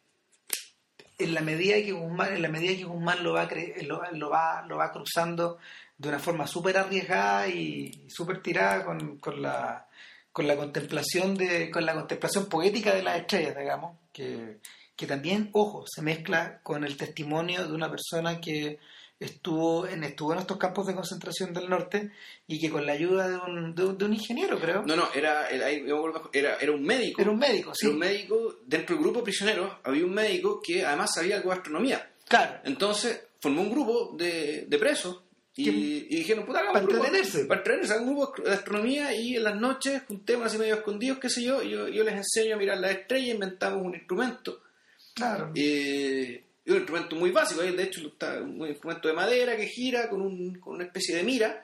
en 1.18 1.34
la 1.34 1.42
medida 1.42 1.76
que 1.78 1.92
Guzmán, 1.92 2.36
en 2.36 2.42
la 2.44 2.50
medida 2.50 2.76
que 2.76 2.84
Guzmán 2.84 3.24
lo 3.24 3.34
va, 3.34 3.50
cre- 3.50 3.82
lo, 3.84 4.02
lo 4.12 4.30
va, 4.30 4.64
lo 4.68 4.78
va 4.78 4.92
cruzando 4.92 5.58
de 5.98 6.10
una 6.10 6.20
forma 6.20 6.46
súper 6.46 6.78
arriesgada 6.78 7.48
y 7.48 8.06
súper 8.08 8.42
tirada 8.44 8.86
con, 8.86 9.18
con 9.18 9.42
la 9.42 9.88
con 10.32 10.46
la 10.46 10.56
contemplación 10.56 11.34
de 11.36 11.72
con 11.72 11.84
la 11.84 11.96
contemplación 11.96 12.46
poética 12.46 12.94
de 12.94 13.02
las 13.02 13.18
estrellas 13.22 13.58
digamos 13.58 13.98
que, 14.14 14.60
que 14.98 15.08
también 15.08 15.50
ojo 15.54 15.86
se 15.88 16.02
mezcla 16.02 16.60
con 16.64 16.84
el 16.84 16.98
testimonio 16.98 17.66
de 17.66 17.74
una 17.74 17.90
persona 17.90 18.42
que 18.42 18.80
estuvo 19.20 19.88
en 19.88 20.04
estuvo 20.04 20.34
en 20.34 20.40
estos 20.40 20.58
campos 20.58 20.86
de 20.86 20.94
concentración 20.94 21.54
del 21.54 21.70
norte 21.70 22.12
y 22.46 22.60
que 22.60 22.70
con 22.70 22.86
la 22.86 22.92
ayuda 22.94 23.28
de 23.30 23.38
un, 23.38 23.74
de 23.74 23.84
un, 23.86 23.98
de 23.98 24.06
un 24.06 24.14
ingeniero 24.14 24.60
creo 24.60 24.84
No, 24.86 24.96
no, 24.96 25.08
era, 25.16 25.50
era, 25.50 25.70
era, 25.72 26.58
era 26.58 26.72
un 26.72 26.84
médico. 26.84 27.22
era 27.22 27.32
un 27.32 27.40
médico 27.40 27.74
sí 27.74 27.86
Era 27.88 27.94
un 27.94 28.00
médico, 28.00 28.56
dentro 28.66 28.96
del 28.96 29.04
grupo 29.04 29.20
de 29.20 29.24
prisioneros, 29.26 29.72
había 29.84 30.06
un 30.06 30.14
médico 30.14 30.62
que 30.62 30.86
además 30.86 31.14
sabía 31.16 31.38
algo 31.38 31.50
de 31.52 31.56
astronomía. 31.58 32.12
claro 32.28 32.60
Entonces 32.64 33.22
formó 33.40 33.62
un 33.62 33.72
grupo 33.72 34.16
de, 34.18 34.66
de 34.68 34.78
presos 34.78 35.22
y, 35.56 35.68
y 35.70 36.18
dijeron, 36.18 36.46
puta, 36.46 36.60
hagamos 36.60 36.74
Para 36.74 36.86
un 36.86 36.92
grupo- 36.92 37.06
entretenerse. 37.06 37.46
Para 37.46 37.60
entretenerse, 37.62 37.94
hagamos 37.94 38.12
un 38.12 38.18
grupo 38.20 38.42
de 38.44 38.52
astronomía 38.54 39.16
y 39.16 39.36
en 39.38 39.44
las 39.44 39.56
noches 39.56 40.04
juntemos 40.08 40.46
así 40.46 40.60
medio 40.60 40.76
escondidos, 40.76 41.18
qué 41.18 41.30
sé 41.32 41.44
yo, 41.44 41.64
y 41.64 41.72
yo, 41.72 41.88
yo 41.88 42.04
les 42.04 42.14
enseño 42.14 42.54
a 42.54 42.60
mirar 42.60 42.78
las 42.78 42.92
estrellas, 42.92 43.34
inventamos 43.34 43.82
un 43.84 43.96
instrumento. 43.96 44.62
Claro. 45.18 45.52
Eh, 45.56 46.44
y 46.66 46.72
un 46.72 46.78
instrumento 46.78 47.16
muy 47.18 47.32
básico, 47.32 47.62
eh, 47.64 47.72
de 47.74 47.84
hecho 47.84 48.08
está 48.08 48.42
un 48.42 48.66
instrumento 48.68 49.08
de 49.10 49.14
madera 49.14 49.58
que 49.58 49.68
gira 49.68 50.08
con, 50.10 50.22
un- 50.22 50.60
con 50.60 50.76
una 50.76 50.86
especie 50.86 51.16
de 51.16 51.24
mira. 51.24 51.64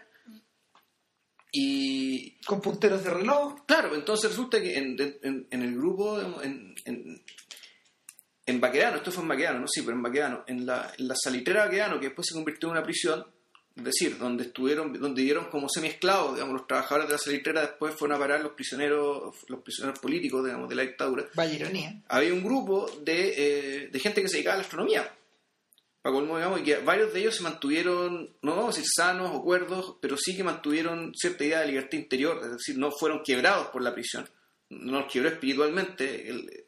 Y 1.55 2.39
con 2.45 2.59
punteros 2.61 3.03
de 3.03 3.11
reloj. 3.11 3.63
Claro, 3.67 3.93
entonces 3.93 4.31
resulta 4.31 4.59
que 4.59 4.75
en, 4.75 4.95
en- 5.21 5.47
en 5.51 5.61
el 5.61 5.75
grupo, 5.75 6.19
en, 6.41 6.73
en, 6.85 7.21
en 8.45 8.59
Baquedano, 8.59 8.97
esto 8.97 9.11
fue 9.11 9.21
en 9.23 9.29
Baquedano, 9.29 9.59
no 9.59 9.67
sí, 9.67 9.81
pero 9.83 9.95
en 9.95 10.01
Baquedano, 10.01 10.43
en 10.47 10.65
la, 10.65 10.91
en 10.97 11.07
la 11.07 11.15
salitrera 11.15 11.65
Baquedano, 11.65 11.99
que 11.99 12.07
después 12.07 12.27
se 12.27 12.33
convirtió 12.33 12.69
en 12.69 12.71
una 12.71 12.83
prisión, 12.83 13.23
es 13.75 13.83
decir, 13.83 14.17
donde 14.19 14.43
estuvieron, 14.43 14.93
donde 14.93 15.21
dieron 15.23 15.45
como 15.45 15.67
semi-esclavos, 15.67 16.35
digamos, 16.35 16.53
los 16.55 16.67
trabajadores 16.67 17.07
de 17.07 17.13
la 17.13 17.17
salitrera 17.17 17.61
después 17.61 17.95
fueron 17.95 18.15
a 18.17 18.19
parar 18.19 18.41
los 18.41 18.51
prisioneros, 18.53 19.35
los 19.47 19.61
prisioneros 19.61 19.99
políticos, 19.99 20.43
digamos, 20.45 20.69
de 20.69 20.75
la 20.75 20.83
dictadura. 20.83 21.25
vaya 21.33 21.55
ironía 21.55 22.01
Había 22.07 22.33
un 22.33 22.43
grupo 22.43 22.87
de, 23.03 23.33
eh, 23.85 23.87
de 23.91 23.99
gente 23.99 24.21
que 24.21 24.27
se 24.29 24.37
dedicaba 24.37 24.55
a 24.55 24.57
la 24.57 24.63
astronomía. 24.63 25.11
Para 26.03 26.13
colmo, 26.15 26.35
digamos, 26.37 26.59
y 26.59 26.63
que 26.63 26.77
varios 26.79 27.13
de 27.13 27.21
ellos 27.21 27.35
se 27.37 27.43
mantuvieron, 27.43 28.35
no 28.41 28.55
vamos 28.55 28.75
a 28.75 28.77
decir 28.77 28.91
sanos 28.93 29.31
o 29.33 29.41
cuerdos, 29.41 29.95
pero 30.01 30.17
sí 30.17 30.35
que 30.35 30.43
mantuvieron 30.43 31.13
cierta 31.15 31.45
idea 31.45 31.61
de 31.61 31.67
libertad 31.67 31.97
interior, 31.97 32.41
es 32.43 32.51
decir, 32.51 32.77
no 32.77 32.91
fueron 32.91 33.23
quebrados 33.23 33.67
por 33.67 33.81
la 33.81 33.93
prisión, 33.93 34.29
no 34.69 34.99
los 34.99 35.11
quebró 35.11 35.29
espiritualmente, 35.29 36.29
el- 36.29 36.65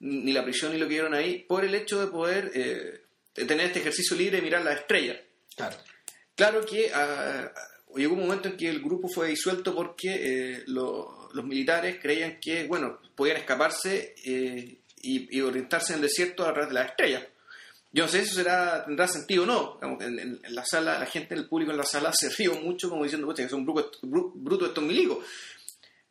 ni 0.00 0.32
la 0.34 0.44
prisión 0.44 0.72
ni 0.72 0.78
lo 0.78 0.86
que 0.86 0.92
vieron 0.94 1.14
ahí, 1.14 1.44
por 1.48 1.64
el 1.64 1.74
hecho 1.74 1.98
de 1.98 2.08
poder 2.08 2.50
eh, 2.54 3.00
tener 3.32 3.66
este 3.68 3.78
ejercicio 3.80 4.16
libre 4.16 4.36
de 4.36 4.42
mirar 4.42 4.62
las 4.62 4.80
estrellas. 4.80 5.16
claro 5.56 5.76
Claro 6.34 6.64
que 6.66 6.90
ah, 6.92 7.52
llegó 7.96 8.14
un 8.14 8.20
momento 8.22 8.48
en 8.48 8.56
que 8.56 8.68
el 8.68 8.80
grupo 8.82 9.08
fue 9.08 9.28
disuelto 9.28 9.74
porque 9.74 10.08
eh, 10.14 10.62
lo- 10.66 11.30
los 11.32 11.44
militares 11.44 11.98
creían 12.00 12.38
que, 12.40 12.64
bueno, 12.64 13.00
podían 13.14 13.36
escaparse 13.38 14.14
eh, 14.24 14.78
y, 15.02 15.40
orientarse 15.40 15.92
en 15.92 15.96
el 15.98 16.02
desierto 16.02 16.44
a 16.46 16.52
través 16.52 16.68
de 16.68 16.74
las 16.74 16.90
estrellas. 16.90 17.24
Yo 17.92 18.04
no 18.04 18.08
sé 18.10 18.20
si 18.22 18.26
eso 18.26 18.34
será, 18.36 18.84
tendrá 18.84 19.06
sentido 19.06 19.44
o 19.44 19.46
no. 19.46 19.78
En, 20.00 20.18
en- 20.18 20.40
la 20.48 20.64
sala, 20.64 20.98
la 20.98 21.06
gente, 21.06 21.34
el 21.34 21.48
público 21.48 21.70
en 21.70 21.76
la 21.78 21.84
sala 21.84 22.12
se 22.12 22.28
rió 22.30 22.54
mucho 22.54 22.88
como 22.90 23.04
diciendo, 23.04 23.26
"Pucha, 23.26 23.44
que 23.44 23.48
son 23.48 23.64
brutos 23.64 24.00
bru- 24.02 24.32
brutos 24.34 24.68
estos 24.68 24.82
milicos. 24.84 25.24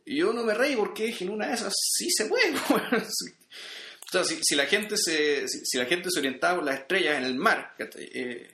Yo 0.06 0.32
no 0.34 0.44
me 0.44 0.54
reí 0.54 0.76
porque 0.76 1.14
en 1.20 1.30
una 1.30 1.48
de 1.48 1.54
esas 1.56 1.74
sí 1.98 2.10
se 2.12 2.26
puede. 2.26 2.54
o 2.70 4.12
sea, 4.12 4.24
si, 4.24 4.56
la 4.56 4.66
gente 4.66 4.96
se, 4.98 5.48
si, 5.48 5.78
la 5.78 5.86
gente 5.86 6.10
se 6.12 6.20
orientaba 6.20 6.56
por 6.58 6.66
las 6.66 6.80
estrellas 6.80 7.18
en 7.18 7.24
el 7.26 7.36
mar. 7.36 7.74
Eh, 7.80 8.50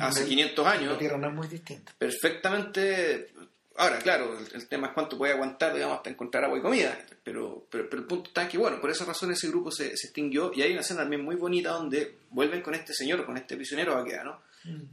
hace 0.00 0.20
La- 0.22 0.26
500 0.28 0.64
la 0.64 0.70
años, 0.72 0.98
tierra 0.98 1.16
no 1.18 1.28
es 1.28 1.34
muy 1.34 1.48
distinta 1.48 1.92
perfectamente. 1.98 3.28
Ahora, 3.76 3.98
claro, 3.98 4.38
el, 4.38 4.46
el 4.54 4.68
tema 4.68 4.86
es 4.88 4.92
cuánto 4.92 5.18
puede 5.18 5.32
aguantar, 5.32 5.74
digamos, 5.74 5.96
hasta 5.96 6.08
encontrar 6.10 6.44
agua 6.44 6.58
y 6.58 6.62
comida. 6.62 6.96
Pero, 7.24 7.66
pero, 7.68 7.88
pero 7.90 8.02
el 8.02 8.06
punto 8.08 8.28
está 8.28 8.46
que, 8.48 8.56
bueno, 8.56 8.80
por 8.80 8.88
esa 8.90 9.04
razón 9.04 9.32
ese 9.32 9.48
grupo 9.48 9.72
se, 9.72 9.96
se 9.96 10.06
extinguió. 10.06 10.52
Y 10.54 10.62
hay 10.62 10.70
una 10.72 10.82
escena 10.82 11.00
también 11.00 11.24
muy 11.24 11.34
bonita 11.34 11.70
donde 11.70 12.18
vuelven 12.30 12.62
con 12.62 12.74
este 12.74 12.92
señor, 12.94 13.26
con 13.26 13.36
este 13.36 13.56
prisionero 13.56 13.96
vaqueano. 13.96 14.40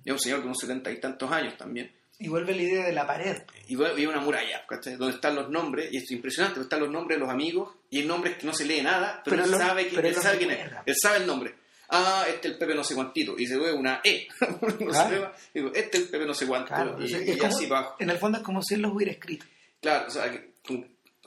Es 0.04 0.12
un 0.12 0.20
señor 0.20 0.40
de 0.40 0.46
unos 0.48 0.58
setenta 0.60 0.92
y 0.92 1.00
tantos 1.00 1.32
años 1.32 1.56
también. 1.58 1.92
y 2.20 2.28
vuelve 2.28 2.54
la 2.56 2.62
idea 2.62 2.86
de 2.88 2.92
la 2.92 3.06
pared 3.08 3.38
Y 3.68 3.78
y 3.80 3.84
hay 3.84 4.06
una 4.08 4.20
muralla, 4.20 4.66
¿cachai? 4.68 4.96
Donde 4.96 5.16
están 5.16 5.36
los 5.36 5.50
nombres, 5.50 5.92
y 5.94 5.98
esto 5.98 6.08
es 6.08 6.18
impresionante, 6.18 6.60
están 6.60 6.80
los 6.82 6.90
nombres 6.90 7.18
de 7.18 7.22
los 7.24 7.30
amigos, 7.30 7.74
y 7.90 8.00
hay 8.00 8.06
nombres 8.08 8.36
que 8.38 8.46
no 8.48 8.54
se 8.54 8.66
lee 8.66 8.82
nada, 8.82 9.22
pero, 9.24 9.38
Pero 9.38 9.46
él 9.46 9.52
lo- 9.52 9.58
sabe, 9.58 9.88
que, 9.88 9.96
pero 9.96 10.08
él 10.10 10.16
él 10.16 10.22
sabe 10.22 10.38
quién 10.40 10.52
es. 10.52 10.72
Él 10.86 10.96
sabe 11.02 11.18
el 11.20 11.28
nombre. 11.28 11.54
Ah, 11.92 12.26
este 12.28 12.48
es 12.48 12.54
el 12.54 12.60
Pepe 12.60 12.74
no 12.76 12.84
sé 12.84 12.96
cuántito, 12.96 13.36
y 13.38 13.46
se 13.46 13.58
ve 13.58 13.72
una 13.72 14.02
E. 14.04 14.28
no 14.62 14.88
Claro. 14.88 15.10
se 15.10 15.20
ve, 15.20 15.28
digo, 15.54 15.72
este 15.76 15.98
es 15.98 16.04
el 16.06 16.10
Pepe 16.10 16.26
no 16.26 16.34
sé 16.34 16.48
cuánto, 16.48 16.68
Claro, 16.70 16.98
y, 17.00 17.04
o 17.06 17.08
sea, 17.08 17.22
y 17.22 17.38
como- 17.38 17.54
así 17.56 17.66
bajo. 17.68 17.96
en 18.00 18.10
el 18.10 18.18
fondo 18.18 18.38
es 18.40 18.44
como 18.44 18.62
si 18.64 18.74
él 18.76 18.82
los 18.82 18.92
hubiera 18.94 19.12
escrito. 19.12 19.46
Claro, 19.82 20.08
o 20.08 20.12
sea, 20.12 20.32
que, 20.32 20.52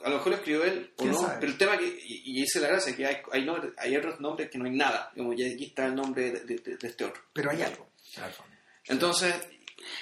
a 0.03 0.09
lo 0.09 0.15
mejor 0.17 0.29
lo 0.31 0.35
escribió 0.37 0.63
él 0.65 0.91
o 0.97 0.97
¿Quién 1.01 1.11
no, 1.13 1.21
sabe? 1.21 1.37
pero 1.39 1.51
el 1.51 1.57
tema 1.57 1.77
que, 1.77 1.85
y, 1.87 2.39
y 2.39 2.43
esa 2.43 2.59
es 2.59 2.63
la 2.63 2.67
gracia, 2.69 2.95
que 2.95 3.05
hay, 3.05 3.17
hay, 3.31 3.45
nombres- 3.45 3.73
hay 3.77 3.95
otros 3.97 4.19
nombres 4.19 4.49
que 4.49 4.57
no 4.57 4.65
hay 4.65 4.71
nada, 4.75 5.11
como 5.15 5.33
ya 5.33 5.45
aquí 5.47 5.65
está 5.65 5.85
el 5.87 5.95
nombre 5.95 6.31
de, 6.31 6.39
de- 6.59 6.77
de 6.77 6.87
este 6.87 7.05
otro. 7.05 7.21
Pero 7.33 7.51
hay 7.51 7.61
algo. 7.61 7.89
Entonces, 8.87 9.33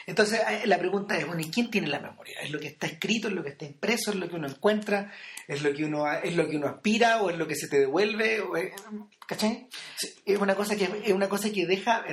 Entonces 0.05 0.39
eh, 0.47 0.61
la 0.66 0.78
pregunta 0.78 1.18
es, 1.18 1.26
bueno, 1.26 1.41
¿y 1.41 1.49
quién 1.49 1.70
tiene 1.72 1.88
la 1.88 1.99
memoria? 1.99 2.39
¿Es 2.41 2.51
lo 2.51 2.59
que 2.59 2.68
está 2.68 2.88
escrito, 2.88 3.28
es 3.28 3.34
lo 3.34 3.43
que 3.43 3.49
está 3.49 3.66
impreso, 3.66 4.11
es 4.11 4.18
lo 4.18 4.30
que 4.30 4.36
uno 4.36 4.47
encuentra, 4.47 5.11
es 5.48 5.62
lo 5.62 5.74
que 5.74 5.86
uno 5.86 6.12
es 6.12 6.36
lo 6.36 6.48
que 6.48 6.58
uno 6.58 6.68
aspira 6.68 7.22
o 7.22 7.30
es 7.30 7.38
lo 7.38 7.48
que 7.48 7.56
se 7.56 7.68
te 7.68 7.80
devuelve? 7.80 8.41
O 8.41 8.56
es- 8.58 8.74
¿Cachai? 9.28 9.68
Es 10.26 10.38
una 10.39 10.56
cosa 10.56 10.76
que 10.76 10.89
es 11.06 11.14
una 11.14 11.30
cosa 11.30 11.50
que 11.52 11.66
deja, 11.66 12.04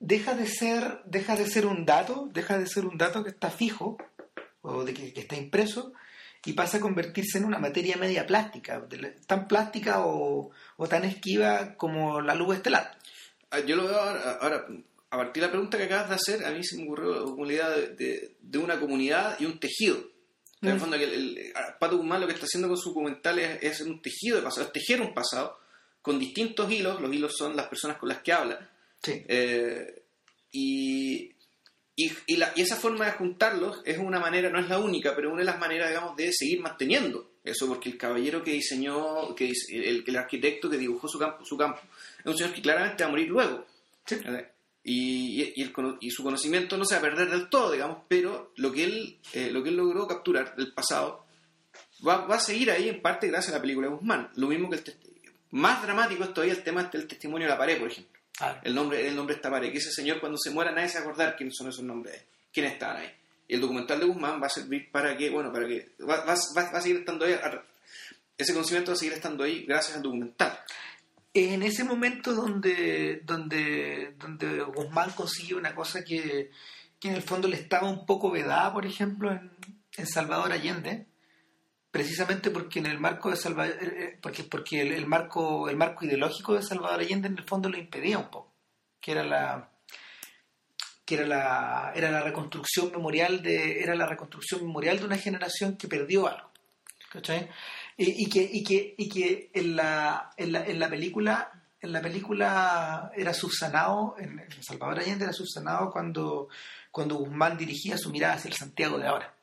deja 0.00 0.34
de 0.34 0.46
ser, 0.46 1.00
deja 1.04 1.36
de 1.36 1.46
ser 1.46 1.66
un 1.66 1.84
dato, 1.84 2.28
deja 2.32 2.58
de 2.58 2.66
ser 2.66 2.84
un 2.86 2.96
dato 2.98 3.22
que 3.24 3.30
está 3.30 3.50
fijo 3.50 3.96
o 4.62 4.84
de 4.84 4.94
que, 4.94 5.12
está 5.20 5.36
impreso 5.36 5.92
y 6.44 6.52
pasa 6.52 6.76
a 6.78 6.80
convertirse 6.80 7.38
en 7.38 7.44
una 7.44 7.58
materia 7.58 7.96
media 7.96 8.26
plástica, 8.26 8.86
tan 9.26 9.48
plástica 9.48 10.06
o, 10.06 10.50
o 10.76 10.86
tan 10.88 11.04
esquiva 11.04 11.74
como 11.76 12.20
la 12.20 12.34
luz 12.34 12.56
estelar. 12.56 12.96
ah, 13.50 13.60
yo 13.60 13.74
lo 13.76 13.84
veo 13.88 13.98
ahora, 13.98 14.66
a 15.10 15.16
partir 15.16 15.40
de 15.40 15.46
la 15.48 15.50
pregunta 15.52 15.76
que 15.78 15.84
acabas 15.84 16.08
de 16.08 16.14
hacer, 16.14 16.44
a 16.44 16.50
mí 16.52 16.62
se 16.62 16.76
me 16.76 16.84
ocurrió 16.84 17.34
la 17.44 17.52
idea 17.52 17.68
de, 17.70 17.88
de- 17.96 18.36
de 18.40 18.58
una 18.58 18.78
comunidad 18.78 19.36
y 19.40 19.46
un 19.46 19.58
tejido. 19.58 19.98
En 20.66 20.72
el 20.72 20.76
Mm. 20.76 20.80
fondo, 20.80 20.96
el, 20.96 21.02
el- 21.02 21.52
Pato 21.78 21.96
Guzmán 21.96 22.20
lo 22.20 22.26
que 22.26 22.32
está 22.34 22.46
haciendo 22.46 22.68
con 22.68 22.76
su 22.78 22.90
documental 22.90 23.38
es, 23.38 23.62
es 23.62 23.80
un 23.82 24.00
tejido 24.02 24.36
de 24.36 24.42
pasado, 24.42 24.66
es 24.66 24.72
tejer 24.72 25.00
un 25.00 25.14
pasado 25.14 25.58
con 26.02 26.18
distintos 26.18 26.70
hilos, 26.70 27.00
los 27.00 27.12
hilos 27.12 27.34
son 27.36 27.56
las 27.56 27.66
personas 27.68 27.96
con 27.98 28.08
las 28.08 28.22
que 28.22 28.32
habla, 28.32 28.70
Sí. 29.02 29.22
Eh, 29.28 30.02
y, 30.52 31.32
y, 31.96 32.12
y 32.26 32.36
la- 32.36 32.52
y 32.56 32.62
esa 32.62 32.76
forma 32.76 33.04
de 33.06 33.12
juntarlos 33.12 33.80
es 33.84 33.98
una 33.98 34.18
manera, 34.18 34.48
no 34.50 34.58
es 34.58 34.68
la 34.68 34.78
única, 34.78 35.14
pero 35.14 35.30
una 35.30 35.40
de 35.40 35.44
las 35.46 35.58
maneras, 35.58 35.88
digamos, 35.88 36.16
de 36.16 36.32
seguir 36.32 36.60
manteniendo 36.60 37.32
eso, 37.44 37.68
porque 37.68 37.88
el 37.90 37.98
caballero 37.98 38.42
que 38.42 38.52
diseñó, 38.52 39.34
que 39.34 39.52
el, 39.70 40.04
el 40.06 40.16
arquitecto 40.16 40.68
que 40.68 40.78
dibujó 40.78 41.06
su 41.08 41.18
campo, 41.18 41.44
su 41.44 41.56
campo, 41.56 41.80
es 42.20 42.26
un 42.26 42.36
señor 42.36 42.52
que 42.54 42.62
claramente 42.62 43.02
va 43.04 43.08
a 43.08 43.10
morir 43.10 43.28
luego. 43.28 43.66
Sí. 44.04 44.16
Y, 44.88 45.42
y- 45.42 45.52
y 45.56 45.62
el 45.62 45.72
y 46.00 46.10
su 46.10 46.22
conocimiento 46.22 46.76
no 46.76 46.84
se 46.84 46.94
va 46.94 47.00
a 47.00 47.02
perder 47.02 47.28
del 47.28 47.48
todo, 47.48 47.72
digamos, 47.72 48.04
pero 48.06 48.52
lo 48.56 48.70
que 48.72 48.84
él, 48.84 49.18
eh, 49.32 49.50
lo 49.50 49.62
que 49.64 49.70
él 49.70 49.76
logró 49.76 50.06
capturar 50.06 50.54
del 50.54 50.72
pasado 50.72 51.26
va, 52.06 52.18
va 52.26 52.36
a 52.36 52.40
seguir 52.40 52.70
ahí 52.70 52.88
en 52.88 53.02
parte 53.02 53.26
gracias 53.26 53.52
a 53.52 53.56
la 53.56 53.62
película 53.62 53.88
de 53.88 53.94
Guzmán. 53.94 54.30
Lo 54.36 54.46
mismo 54.46 54.70
que 54.70 54.76
el 54.76 54.84
más 55.50 55.82
dramático 55.82 56.22
es 56.22 56.32
todavía 56.32 56.54
el 56.54 56.62
tema 56.62 56.84
del 56.84 57.06
testimonio 57.08 57.46
de 57.48 57.52
la 57.52 57.58
pared, 57.58 57.78
por 57.78 57.90
ejemplo 57.90 58.12
Claro. 58.32 58.60
el 58.64 58.74
nombre, 58.74 59.08
el 59.08 59.16
nombre 59.16 59.34
de 59.34 59.38
esta 59.38 59.50
pared, 59.50 59.72
que 59.72 59.78
ese 59.78 59.90
señor 59.90 60.20
cuando 60.20 60.38
se 60.38 60.50
muera 60.50 60.70
nadie 60.70 60.88
se 60.88 60.98
va 60.98 61.04
a 61.04 61.08
acordar 61.08 61.36
quiénes 61.36 61.56
son 61.56 61.68
esos 61.68 61.82
nombres, 61.82 62.22
quiénes 62.52 62.74
estaban 62.74 62.98
ahí. 62.98 63.10
Y 63.48 63.54
el 63.54 63.60
documental 63.62 63.98
de 63.98 64.06
Guzmán 64.06 64.40
va 64.42 64.46
a 64.46 64.50
servir 64.50 64.90
para 64.92 65.16
que, 65.16 65.30
bueno, 65.30 65.52
para 65.52 65.66
que 65.66 65.92
va, 66.00 66.24
va- 66.24 66.34
va- 66.56 66.70
va 66.72 66.78
a 66.78 66.80
seguir 66.80 66.98
estando 66.98 67.24
ahí, 67.24 67.34
ese 68.38 68.52
conocimiento 68.52 68.90
va 68.90 68.94
a 68.94 68.98
seguir 68.98 69.14
estando 69.14 69.42
ahí 69.44 69.64
gracias 69.66 69.96
al 69.96 70.02
documental. 70.02 70.58
En 71.36 71.62
ese 71.62 71.84
momento 71.84 72.34
donde, 72.34 73.20
donde, 73.24 74.14
donde 74.18 74.62
Guzmán 74.62 75.10
consiguió 75.12 75.58
una 75.58 75.74
cosa 75.74 76.04
que, 76.04 76.50
que 76.98 77.08
en 77.08 77.14
el 77.14 77.22
fondo 77.22 77.48
le 77.48 77.56
estaba 77.56 77.88
un 77.88 78.06
poco 78.06 78.30
vedada, 78.30 78.72
por 78.72 78.86
ejemplo, 78.86 79.30
en, 79.30 79.52
en 79.96 80.06
Salvador 80.06 80.52
Allende, 80.52 81.06
precisamente 81.90 82.50
porque 82.50 82.78
en 82.78 82.86
el 82.86 82.98
marco 82.98 83.30
de 83.30 83.36
Salvador, 83.36 83.76
porque, 84.20 84.44
porque 84.44 84.82
el, 84.82 84.92
el 84.92 85.06
marco, 85.06 85.68
el 85.68 85.76
marco 85.76 86.04
ideológico 86.04 86.54
de 86.54 86.62
Salvador 86.62 87.00
Allende 87.00 87.28
en 87.28 87.38
el 87.38 87.44
fondo 87.44 87.68
lo 87.68 87.78
impedía 87.78 88.18
un 88.18 88.30
poco, 88.30 88.52
que 89.00 89.12
era 89.12 89.24
la 89.24 89.70
que 91.04 91.14
era 91.14 91.26
la, 91.26 91.92
era 91.94 92.10
la 92.10 92.20
reconstrucción 92.20 92.90
memorial 92.90 93.40
de 93.40 93.80
era 93.80 93.94
la 93.94 94.06
reconstrucción 94.06 94.62
memorial 94.62 94.98
de 94.98 95.04
una 95.04 95.16
generación 95.16 95.76
que 95.76 95.86
perdió 95.86 96.26
algo 96.26 96.50
¿cachai? 97.10 97.48
Y, 97.96 98.24
y 98.24 98.28
que, 98.28 98.48
y 98.52 98.62
que, 98.62 98.94
y 98.96 99.08
que 99.08 99.50
en, 99.54 99.76
la, 99.76 100.30
en, 100.36 100.52
la, 100.52 100.66
en 100.66 100.78
la 100.78 100.88
película 100.88 101.50
en 101.80 101.92
la 101.92 102.00
película 102.00 103.10
era 103.14 103.32
subsanado 103.32 104.16
en, 104.18 104.42
Salvador 104.62 104.98
Allende 104.98 105.24
era 105.24 105.32
subsanado 105.32 105.90
cuando, 105.90 106.48
cuando 106.90 107.16
Guzmán 107.16 107.56
dirigía 107.56 107.96
su 107.96 108.10
mirada 108.10 108.34
hacia 108.34 108.48
el 108.48 108.54
Santiago 108.54 108.98
de 108.98 109.06
ahora 109.06 109.34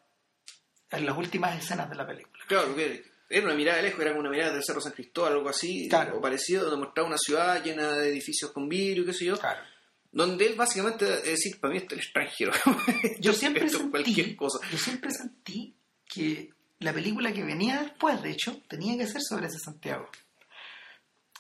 en 0.92 1.06
las 1.06 1.18
últimas 1.18 1.58
escenas 1.58 1.90
de 1.90 1.96
la 1.96 2.06
película 2.06 2.44
Claro, 2.48 2.68
porque 2.68 3.04
era 3.30 3.46
una 3.46 3.56
mirada 3.56 3.78
de 3.78 3.84
lejos, 3.84 4.00
era 4.02 4.12
como 4.12 4.22
una 4.22 4.30
mirada 4.30 4.54
del 4.54 4.64
Cerro 4.64 4.82
San 4.82 4.92
Cristóbal, 4.92 5.34
algo 5.34 5.50
así, 5.50 5.88
Claro. 5.90 6.18
o 6.18 6.22
parecido, 6.22 6.64
donde 6.66 6.86
mostraba 6.86 7.08
una 7.08 7.18
ciudad 7.18 7.64
llena 7.64 7.94
de 7.94 8.10
edificios 8.10 8.52
con 8.52 8.68
vidrio, 8.68 9.06
qué 9.06 9.14
sé 9.14 9.26
yo, 9.26 9.38
claro 9.38 9.62
donde 10.14 10.46
él 10.46 10.54
básicamente 10.56 11.12
es 11.12 11.24
decir, 11.24 11.60
para 11.60 11.74
mí 11.74 11.80
este 11.80 11.96
es 11.96 12.02
el 12.02 12.06
extranjero. 12.06 12.52
yo 13.20 13.34
siempre 13.34 13.68
sentí 13.70 14.36
cosa. 14.36 14.60
yo 14.72 14.78
siempre 14.78 15.10
sentí 15.12 15.76
que 16.06 16.52
la 16.84 16.94
película 16.94 17.32
que 17.34 17.44
venía 17.44 17.82
después 17.82 18.22
de 18.22 18.32
hecho 18.32 18.62
tenía 18.68 18.98
que 18.98 19.08
ser 19.08 19.22
sobre 19.22 19.48
ese 19.48 19.60
Santiago. 19.60 20.10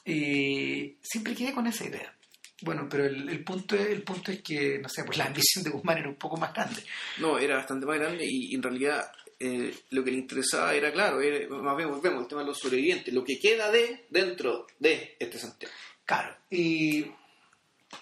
Y 0.05 0.97
siempre 1.01 1.33
quedé 1.35 1.53
con 1.53 1.67
esa 1.67 1.85
idea. 1.85 2.13
Bueno 2.61 2.87
pero 2.89 3.05
el, 3.05 3.27
el 3.29 3.43
punto 3.43 3.75
es, 3.75 3.87
el 3.87 4.03
punto 4.03 4.31
es 4.31 4.41
que 4.41 4.79
no 4.79 4.89
sé 4.89 5.03
pues 5.03 5.17
la 5.17 5.25
ambición 5.25 5.63
de 5.63 5.69
Guzmán 5.69 5.97
era 5.97 6.09
un 6.09 6.15
poco 6.15 6.37
más 6.37 6.53
grande. 6.53 6.83
No, 7.19 7.37
era 7.37 7.57
bastante 7.57 7.85
más 7.85 7.99
grande 7.99 8.25
y, 8.25 8.51
y 8.51 8.55
en 8.55 8.63
realidad 8.63 9.11
eh, 9.39 9.73
lo 9.89 10.03
que 10.03 10.11
le 10.11 10.17
interesaba 10.17 10.73
era, 10.73 10.91
claro, 10.93 11.19
era- 11.21 11.47
más 11.49 11.75
bien 11.75 11.89
volvemos 11.89 12.21
al 12.23 12.27
tema 12.27 12.41
de 12.41 12.47
los 12.47 12.59
sobrevivientes, 12.59 13.13
lo 13.13 13.23
que 13.23 13.39
queda 13.39 13.69
de 13.71 14.05
dentro 14.09 14.67
de 14.79 15.17
este 15.19 15.37
Santiago. 15.39 15.73
Claro, 16.05 16.35
y, 16.49 17.05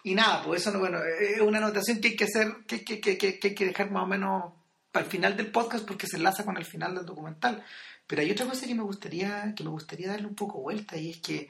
y 0.03 0.13
nada, 0.13 0.43
pues 0.43 0.61
eso 0.61 0.71
no, 0.71 0.79
bueno, 0.79 0.99
es 1.03 1.39
una 1.41 1.57
anotación 1.59 1.99
que 1.99 2.09
hay 2.09 2.15
que 2.15 2.25
hacer, 2.25 2.47
que, 2.67 2.83
que, 2.83 2.99
que, 2.99 3.17
que, 3.17 3.39
que 3.39 3.47
hay 3.49 3.55
que 3.55 3.65
dejar 3.65 3.89
más 3.89 4.03
o 4.03 4.07
menos 4.07 4.53
para 4.91 5.05
el 5.05 5.11
final 5.11 5.37
del 5.37 5.51
podcast 5.51 5.85
porque 5.85 6.07
se 6.07 6.17
enlaza 6.17 6.43
con 6.45 6.57
el 6.57 6.65
final 6.65 6.95
del 6.95 7.05
documental. 7.05 7.63
Pero 8.07 8.21
hay 8.21 8.31
otra 8.31 8.45
cosa 8.45 8.67
que 8.67 8.75
me 8.75 8.83
gustaría, 8.83 9.53
que 9.55 9.63
me 9.63 9.69
gustaría 9.69 10.09
darle 10.09 10.27
un 10.27 10.35
poco 10.35 10.59
vuelta 10.61 10.97
y 10.97 11.11
es 11.11 11.17
que, 11.21 11.47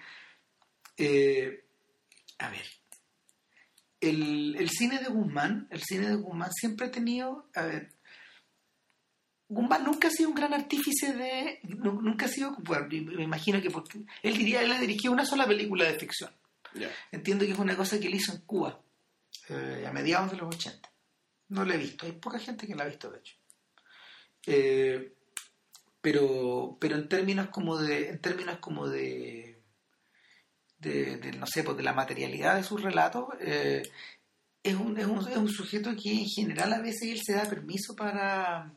eh, 0.98 1.66
a 2.40 2.50
ver, 2.50 2.66
el, 4.00 4.56
el 4.58 4.70
cine 4.70 5.00
de 5.00 5.10
Guzmán, 5.10 5.68
el 5.72 5.82
cine 5.82 6.08
de 6.10 6.16
Guzmán 6.16 6.52
siempre 6.54 6.88
ha 6.88 6.92
tenido, 6.92 7.48
a 7.56 7.64
ver, 7.64 7.92
Guzmán 9.50 9.84
nunca 9.84 10.08
ha 10.08 10.12
sido 10.12 10.30
un 10.30 10.36
gran 10.36 10.54
artífice 10.54 11.14
de, 11.14 11.60
nu- 11.64 12.02
nunca 12.02 12.26
ha 12.26 12.30
sido, 12.30 12.56
bueno, 12.60 12.88
me 12.90 13.24
imagino 13.24 13.62
que 13.62 13.70
porque 13.70 14.00
él 14.24 14.38
diría, 14.38 14.62
él 14.62 14.72
ha 14.72 14.80
dirigido 14.80 15.12
una 15.14 15.26
sola 15.26 15.46
película 15.46 15.84
de 15.86 16.00
ficción. 16.00 16.32
Ya. 16.74 16.90
Entiendo 17.12 17.46
que 17.46 17.52
es 17.52 17.60
una 17.60 17.76
cosa 17.76 18.00
que 18.00 18.08
él 18.08 18.16
hizo 18.16 18.32
en 18.34 18.42
Cuba 18.42 18.80
eh, 19.50 19.84
a 19.88 19.92
mediados 19.92 20.32
de 20.32 20.38
los 20.38 20.56
80. 20.56 20.90
No 21.52 21.66
la 21.66 21.76
he 21.76 21.78
visto, 21.78 22.06
hay 22.06 22.14
poca 22.14 22.40
gente 22.40 22.66
que 22.66 22.76
la 22.76 22.84
ha 22.84 22.88
visto, 22.88 23.12
de 23.12 23.20
hecho. 23.20 23.36
Eh, 24.48 25.18
pero, 26.00 26.78
pero 26.80 26.96
en 26.96 27.10
términos 27.10 27.50
como 27.50 27.78
de, 27.78 28.08
en 28.08 28.22
términos 28.22 28.60
como 28.60 28.88
de, 28.88 29.62
de, 30.80 31.34
no 31.38 31.46
sé, 31.46 31.64
pues 31.64 31.76
de 31.76 31.84
la 31.84 31.92
materialidad 31.92 32.56
de 32.56 32.64
sus 32.64 32.82
relatos, 32.82 33.26
eh, 33.42 33.84
es, 34.64 34.76
un, 34.76 34.98
es, 34.98 35.06
un, 35.06 35.28
es 35.28 35.36
un 35.36 35.50
sujeto 35.50 35.94
que 36.02 36.14
en 36.14 36.26
general 36.26 36.72
a 36.72 36.80
veces 36.80 37.10
él 37.10 37.20
se 37.22 37.34
da 37.34 37.44
permiso 37.44 37.98
para, 37.98 38.74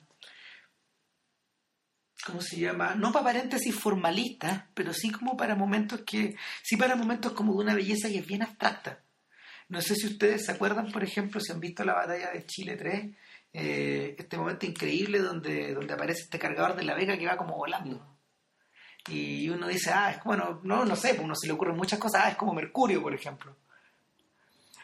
¿cómo 2.27 2.41
se 2.41 2.59
llama? 2.59 2.97
No 2.97 3.13
para 3.13 3.27
paréntesis 3.27 3.73
formalistas, 3.73 4.65
pero 4.75 4.93
sí 4.93 5.13
como 5.13 5.37
para 5.37 5.55
momentos 5.55 6.01
que, 6.05 6.35
sí 6.65 6.77
para 6.77 6.97
momentos 6.97 7.35
como 7.35 7.53
de 7.53 7.61
una 7.61 7.75
belleza 7.77 8.09
que 8.09 8.19
es 8.19 8.27
bien 8.27 8.43
abstracta. 8.43 9.04
No 9.75 9.83
sé 9.83 9.95
si 9.97 10.07
ustedes 10.07 10.47
se 10.47 10.53
acuerdan, 10.53 10.91
por 10.93 11.03
ejemplo, 11.05 11.41
si 11.41 11.53
han 11.53 11.61
visto 11.61 11.85
la 11.85 11.95
batalla 11.95 12.31
de 12.31 12.47
Chile 12.47 12.77
3, 12.77 13.11
eh, 13.53 14.15
este 14.19 14.37
momento 14.39 14.65
increíble 14.67 15.19
donde, 15.19 15.75
donde 15.75 15.93
aparece 15.93 16.23
este 16.23 16.39
cargador 16.39 16.75
de 16.77 16.85
la 16.85 16.95
Vega 16.95 17.19
que 17.19 17.27
va 17.27 17.37
como 17.37 17.57
volando. 17.57 18.17
Y 19.09 19.49
uno 19.51 19.69
dice, 19.69 19.91
ah, 19.93 20.13
es 20.13 20.25
bueno, 20.25 20.61
no, 20.63 20.85
no 20.85 20.97
sé, 20.97 21.11
pues 21.11 21.21
uno 21.25 21.35
se 21.35 21.47
le 21.47 21.53
ocurren 21.53 21.77
muchas 21.77 21.99
cosas, 21.99 22.23
ah, 22.25 22.31
es 22.31 22.37
como 22.37 22.55
Mercurio, 22.55 23.03
por 23.03 23.13
ejemplo. 23.15 23.55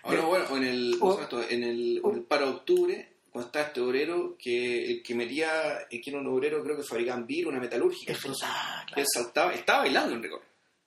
Ahora, 0.02 0.22
bueno, 0.22 0.44
o 0.50 0.56
en 0.56 0.64
el, 0.64 0.94
o- 0.96 0.98
¿cómo 0.98 1.12
se 1.12 1.18
llama 1.30 1.42
esto? 1.42 1.54
en 1.54 1.64
el, 1.64 2.24
paro 2.28 2.46
de 2.46 2.52
octubre, 2.52 3.12
cuando 3.30 3.46
estaba 3.46 3.66
este 3.66 3.80
obrero 3.80 4.36
que, 4.38 4.84
el 4.90 5.02
que 5.02 5.14
metía, 5.14 5.82
eh, 5.90 6.00
que 6.00 6.10
era 6.10 6.18
un 6.20 6.26
obrero, 6.26 6.62
creo 6.62 6.76
que 6.76 6.82
fabricaban 6.82 7.26
vidrio, 7.26 7.48
una 7.50 7.60
metalúrgica. 7.60 8.12
Es 8.12 8.22
verdad, 8.22 8.80
que 8.86 8.94
claro. 8.94 9.02
él 9.02 9.06
saltaba, 9.12 9.52
estaba 9.54 9.78
bailando 9.80 10.14
en. 10.16 10.30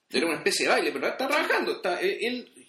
Era 0.10 0.26
una 0.28 0.36
especie 0.36 0.66
de 0.68 0.72
baile, 0.74 0.92
pero 0.92 1.08
estaba 1.08 1.32
trabajando. 1.32 1.72
Estaba- 1.72 2.00
él, 2.00 2.52
eh, 2.56 2.63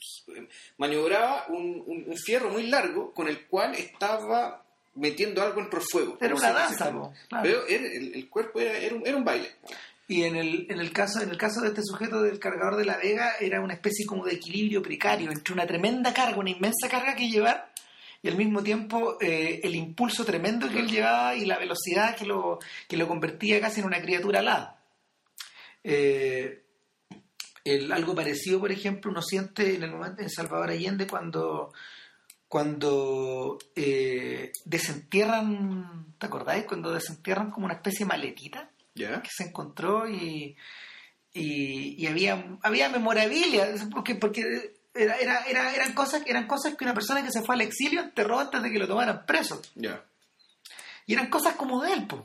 maniobraba 0.79 1.47
un, 1.49 1.83
un- 1.87 2.05
un 2.07 2.17
fierro 2.17 2.51
muy 2.51 2.67
largo 2.67 3.13
con 3.13 3.29
el 3.29 3.47
cual 3.47 3.75
estaba 3.75 4.65
metiendo 4.97 5.43
algo 5.43 5.61
entre 5.61 5.81
fuego. 5.81 6.17
Era 6.21 6.35
una 6.35 6.53
danza, 6.53 6.91
claro. 7.29 7.43
Pero 7.43 7.67
era- 7.67 7.87
el, 7.87 8.15
el 8.15 8.29
cuerpo 8.29 8.61
era, 8.61 8.77
era, 8.79 8.95
un, 8.95 9.07
era 9.07 9.17
un 9.17 9.25
baile. 9.25 9.51
Y 10.07 10.25
en 10.25 10.37
el, 10.37 10.67
en 10.69 10.81
el 10.81 10.93
caso, 10.93 11.21
en 11.23 11.31
el 11.31 11.39
caso 11.39 11.63
de 11.63 11.69
este 11.69 11.81
sujeto 11.83 12.21
del 12.23 12.39
cargador 12.39 12.77
de 12.77 12.85
la 12.85 12.99
Vega, 12.99 13.37
era 13.41 13.61
una 13.63 13.73
especie 13.75 14.05
como 14.05 14.25
de 14.27 14.35
equilibrio 14.35 14.83
precario 14.83 15.31
entre 15.31 15.55
una 15.55 15.67
tremenda 15.67 16.13
carga, 16.13 16.37
una 16.39 16.51
inmensa 16.51 16.89
carga 16.91 17.17
que 17.17 17.29
llevar, 17.31 17.73
y 18.23 18.29
al 18.29 18.37
mismo 18.37 18.63
tiempo 18.63 19.17
eh, 19.21 19.61
el 19.65 19.75
impulso 19.75 20.25
tremendo 20.25 20.69
que 20.69 20.79
él 20.81 20.89
llevaba 20.91 21.35
y 21.35 21.47
la 21.47 21.59
velocidad 21.59 22.15
que 22.17 22.27
lo, 22.27 22.59
que 22.87 22.97
lo 22.99 23.09
convertía 23.09 23.61
casi 23.61 23.81
en 23.81 23.87
una 23.87 24.01
criatura 24.03 24.41
alada. 24.41 24.79
Eh, 25.83 26.64
El, 27.65 27.91
algo 27.93 28.15
parecido, 28.15 28.61
por 28.61 28.71
ejemplo, 28.71 29.11
uno 29.11 29.23
siente 29.23 29.75
en 29.75 29.83
el 29.83 29.91
momento 29.91 30.23
en 30.23 30.29
Salvador 30.31 30.71
Allende 30.71 31.07
cuando 31.07 31.73
cuando 32.49 33.59
eh, 33.75 34.53
desentierran, 34.65 36.15
¿te 36.19 36.27
acordáis? 36.27 36.65
Cuando 36.67 36.93
desentierran 36.93 37.51
como 37.51 37.67
una 37.67 37.75
especie 37.75 38.01
de 38.01 38.09
maletita 38.09 38.71
que 39.23 39.31
se 39.33 39.45
encontró 39.45 40.09
y, 40.09 40.57
y, 41.33 42.01
y 42.01 42.07
había, 42.07 42.59
había 42.63 42.89
memorabilia, 42.91 43.75
porque, 43.91 44.15
porque 44.15 44.73
era, 44.95 45.17
era, 45.17 45.45
era- 45.47 45.75
eran, 45.75 45.95
cosas, 45.95 46.23
eran 46.27 46.47
cosas 46.47 46.77
que 46.77 46.85
una 46.85 46.95
persona 46.95 47.25
que 47.25 47.33
se 47.33 47.43
fue 47.43 47.57
al 47.57 47.63
exilio 47.63 48.03
enterró 48.03 48.39
antes 48.39 48.63
de 48.63 48.71
que 48.71 48.79
lo 48.79 48.87
tomaran 48.87 49.27
preso. 49.27 49.61
Y 51.07 51.15
eran 51.15 51.29
cosas 51.31 51.57
como 51.57 51.83
de 51.83 51.93
él, 51.93 52.07
pues. 52.07 52.23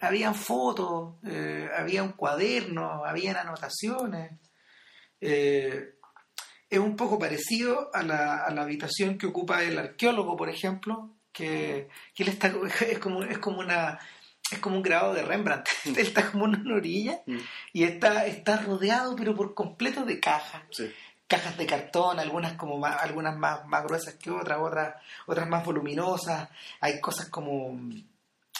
Habían 0.00 0.34
fotos, 0.36 1.14
eh, 1.26 1.68
había 1.76 2.04
un 2.04 2.12
cuaderno, 2.12 3.04
habían 3.04 3.36
anotaciones. 3.36 4.30
Eh, 5.20 5.94
es 6.68 6.78
un 6.78 6.96
poco 6.96 7.18
parecido 7.18 7.90
a 7.94 8.02
la, 8.02 8.44
a 8.44 8.50
la 8.52 8.62
habitación 8.62 9.18
que 9.18 9.26
ocupa 9.26 9.62
el 9.62 9.78
arqueólogo, 9.78 10.36
por 10.36 10.48
ejemplo, 10.48 11.10
que, 11.32 11.88
que 12.14 12.22
él 12.22 12.28
está 12.28 12.48
es 12.88 12.98
como 12.98 13.22
es 13.24 13.38
como 13.38 13.58
una 13.60 13.98
es 14.50 14.58
como 14.58 14.76
un 14.76 14.82
grabado 14.82 15.14
de 15.14 15.22
Rembrandt. 15.22 15.68
él 15.84 15.98
está 15.98 16.30
como 16.30 16.46
en 16.46 16.60
una 16.60 16.74
orilla 16.76 17.20
Mm. 17.26 17.38
y 17.72 17.84
está 17.84 18.26
está 18.26 18.56
rodeado 18.58 19.14
pero 19.16 19.34
por 19.34 19.54
completo 19.54 20.04
de 20.04 20.18
cajas 20.20 20.62
Sí. 20.70 20.90
cajas 21.26 21.56
de 21.56 21.66
cartón, 21.66 22.18
algunas 22.18 22.54
como 22.54 22.78
más, 22.78 23.00
algunas 23.02 23.36
más, 23.36 23.64
más 23.66 23.84
gruesas 23.84 24.14
que 24.14 24.30
otras, 24.30 24.58
otras, 24.60 24.94
otras 25.26 25.48
más 25.48 25.64
voluminosas, 25.64 26.48
hay 26.80 27.00
cosas 27.00 27.28
como 27.28 27.78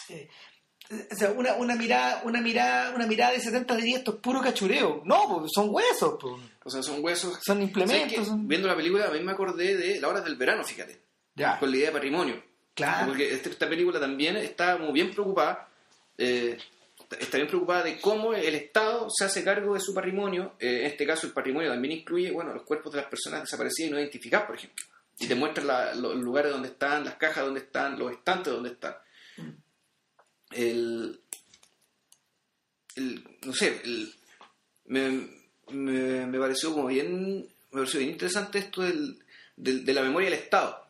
eh, 0.09 0.29
o 0.89 1.15
sea, 1.15 1.31
una, 1.31 1.53
una 1.53 1.75
mirada, 1.75 2.21
una 2.25 2.41
mirada, 2.41 2.91
una 2.93 3.07
mirada 3.07 3.31
de 3.31 3.39
70 3.39 3.75
diría 3.77 3.97
esto 3.99 4.11
es 4.11 4.17
puro 4.17 4.41
cachureo. 4.41 5.01
No, 5.05 5.45
son 5.53 5.69
huesos, 5.73 6.17
pues. 6.19 6.33
O 6.63 6.69
sea, 6.69 6.83
son 6.83 7.03
huesos. 7.03 7.33
son 7.41 7.57
¿Sabes 7.57 7.63
implementos. 7.63 8.27
son- 8.27 8.47
Viendo 8.47 8.67
la 8.67 8.75
película, 8.75 9.07
a 9.07 9.11
mí 9.11 9.19
me 9.21 9.31
acordé 9.31 9.77
de 9.77 9.99
La 10.01 10.07
Hora 10.09 10.21
del 10.21 10.35
Verano, 10.35 10.63
fíjate. 10.63 10.99
Ya, 11.35 11.57
Con 11.59 11.71
la 11.71 11.77
idea 11.77 11.87
de 11.87 11.93
patrimonio. 11.93 12.43
claro. 12.73 13.07
Porque 13.07 13.33
este- 13.33 13.49
esta 13.49 13.69
película 13.69 13.99
también 13.99 14.35
está 14.37 14.77
muy 14.77 14.91
bien 14.91 15.11
preocupada, 15.11 15.69
eh, 16.17 16.57
está 17.19 17.37
bien 17.37 17.47
preocupada 17.47 17.83
de 17.83 17.99
cómo 17.99 18.33
el 18.33 18.53
Estado 18.55 19.07
se 19.09 19.25
hace 19.25 19.43
cargo 19.43 19.73
de 19.73 19.79
su 19.79 19.93
patrimonio. 19.93 20.55
Eh, 20.59 20.81
en 20.81 20.85
este 20.87 21.05
caso, 21.07 21.25
el 21.27 21.33
patrimonio 21.33 21.69
también 21.69 21.99
incluye 21.99 22.31
bueno, 22.31 22.53
los 22.53 22.63
cuerpos 22.63 22.91
de 22.93 22.99
las 23.01 23.09
personas 23.09 23.41
desaparecidas 23.43 23.89
y 23.89 23.91
no 23.93 23.99
identificadas, 23.99 24.45
por 24.45 24.55
ejemplo. 24.57 24.85
Y 25.19 25.27
te 25.27 25.35
muestra 25.35 25.63
la- 25.63 25.95
los 25.95 26.15
lugares 26.15 26.51
donde 26.51 26.67
están, 26.69 27.05
las 27.05 27.15
cajas 27.15 27.45
donde 27.45 27.61
están, 27.61 27.97
los 27.97 28.11
estantes 28.11 28.51
donde 28.53 28.69
están. 28.71 28.95
El, 30.53 31.19
el- 32.95 33.23
no 33.45 33.53
sé, 33.53 33.81
el- 33.83 34.13
me, 34.85 35.27
me, 35.71 36.25
me 36.25 36.39
pareció 36.39 36.73
como 36.73 36.87
bien, 36.87 37.39
me 37.71 37.79
pareció 37.81 37.99
bien 37.99 38.11
interesante 38.11 38.59
esto 38.59 38.81
del, 38.81 39.17
del- 39.55 39.85
de 39.85 39.93
la 39.93 40.01
memoria 40.01 40.29
del 40.29 40.39
Estado 40.39 40.85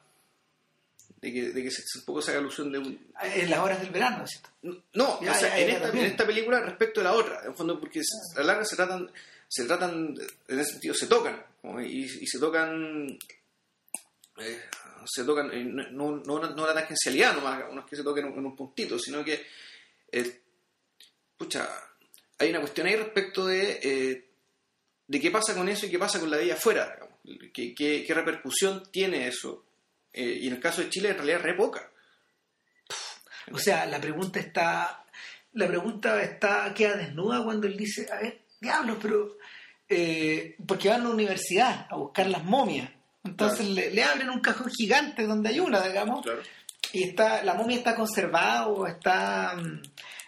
de 1.21 1.31
que, 1.31 1.51
de 1.51 1.63
que 1.63 1.69
se, 1.69 1.83
un 1.99 2.05
poco 2.05 2.19
se 2.21 2.31
haga 2.31 2.39
alusión 2.39 2.71
de 2.71 2.79
un... 2.79 3.07
En 3.21 3.49
las 3.51 3.59
horas 3.59 3.79
del 3.79 3.91
verano, 3.91 4.25
¿cierto? 4.25 4.49
No, 4.93 5.21
Ya, 5.21 5.31
o 5.31 5.35
sea, 5.35 5.49
ya, 5.49 5.59
en, 5.59 5.69
esta, 5.69 5.89
en 5.89 5.97
esta 5.99 6.25
película 6.25 6.59
respecto 6.61 6.99
de 6.99 7.03
la 7.03 7.13
otra, 7.13 7.43
en 7.45 7.53
fondo 7.55 7.79
porque 7.79 7.99
a 7.99 8.39
la 8.39 8.45
larga 8.45 8.65
se 8.65 8.75
tratan, 8.75 9.11
se 9.47 9.65
tratan, 9.65 10.15
en 10.47 10.59
ese 10.59 10.71
sentido, 10.71 10.95
se 10.95 11.05
tocan, 11.05 11.43
y 11.87 12.07
se 12.25 12.39
tocan, 12.39 13.19
eh, 14.41 14.61
se 15.05 15.23
tocan, 15.23 15.51
eh, 15.51 15.63
no, 15.63 16.17
no, 16.17 16.39
no, 16.39 16.67
la 16.67 16.73
tangencialidad 16.73 17.35
nomás, 17.35 17.63
no 17.73 17.81
es 17.81 17.85
que 17.87 17.95
se 17.95 18.03
toquen 18.03 18.27
en 18.27 18.45
un, 18.45 18.55
puntito, 18.55 18.97
sino 18.99 19.23
que, 19.23 19.45
eh, 20.11 20.41
pucha, 21.37 21.67
hay 22.37 22.49
una 22.49 22.59
cuestión 22.59 22.87
ahí 22.87 22.95
respecto 22.95 23.45
de, 23.45 24.25
de 25.07 25.19
qué 25.19 25.31
pasa 25.31 25.55
con 25.55 25.69
eso 25.69 25.85
y 25.85 25.89
qué 25.89 25.99
pasa 25.99 26.19
con 26.19 26.29
la 26.29 26.37
vida 26.37 26.55
afuera. 26.55 26.97
¿Qué, 27.53 27.75
qué, 27.75 28.13
repercusión 28.13 28.83
tiene 28.91 29.27
eso. 29.27 29.65
Y 30.13 30.47
en 30.47 30.53
el 30.53 30.59
caso 30.59 30.81
de 30.81 30.89
Chile, 30.89 31.09
en 31.09 31.17
realidad, 31.17 31.39
es 31.39 31.43
re 31.43 31.53
poca. 31.53 31.91
O 33.51 33.59
sea, 33.59 33.85
la 33.85 34.01
pregunta 34.01 34.39
está, 34.39 35.05
la 35.53 35.67
pregunta 35.67 36.21
está, 36.21 36.73
queda 36.73 36.95
desnuda 36.95 37.43
cuando 37.43 37.67
él 37.67 37.77
dice, 37.77 38.07
a 38.11 38.21
ver, 38.21 38.41
diablos, 38.59 38.97
pero, 39.01 39.37
porque 40.65 40.89
van 40.89 41.01
a 41.01 41.05
una 41.05 41.13
universidad 41.13 41.87
a 41.89 41.95
buscar 41.95 42.27
las 42.27 42.43
momias. 42.43 42.89
Entonces 43.23 43.67
Claro. 43.67 43.73
le, 43.75 43.91
le 43.91 44.03
abren 44.03 44.29
un 44.29 44.39
cajón 44.41 44.69
gigante 44.71 45.25
donde 45.27 45.49
hay 45.49 45.59
una, 45.59 45.81
digamos, 45.87 46.21
Claro. 46.23 46.41
y 46.93 47.03
está, 47.03 47.43
la 47.43 47.53
momia 47.53 47.77
está 47.77 47.95
conservada 47.95 48.67
o 48.67 48.87
está, 48.87 49.55
mm, 49.55 49.81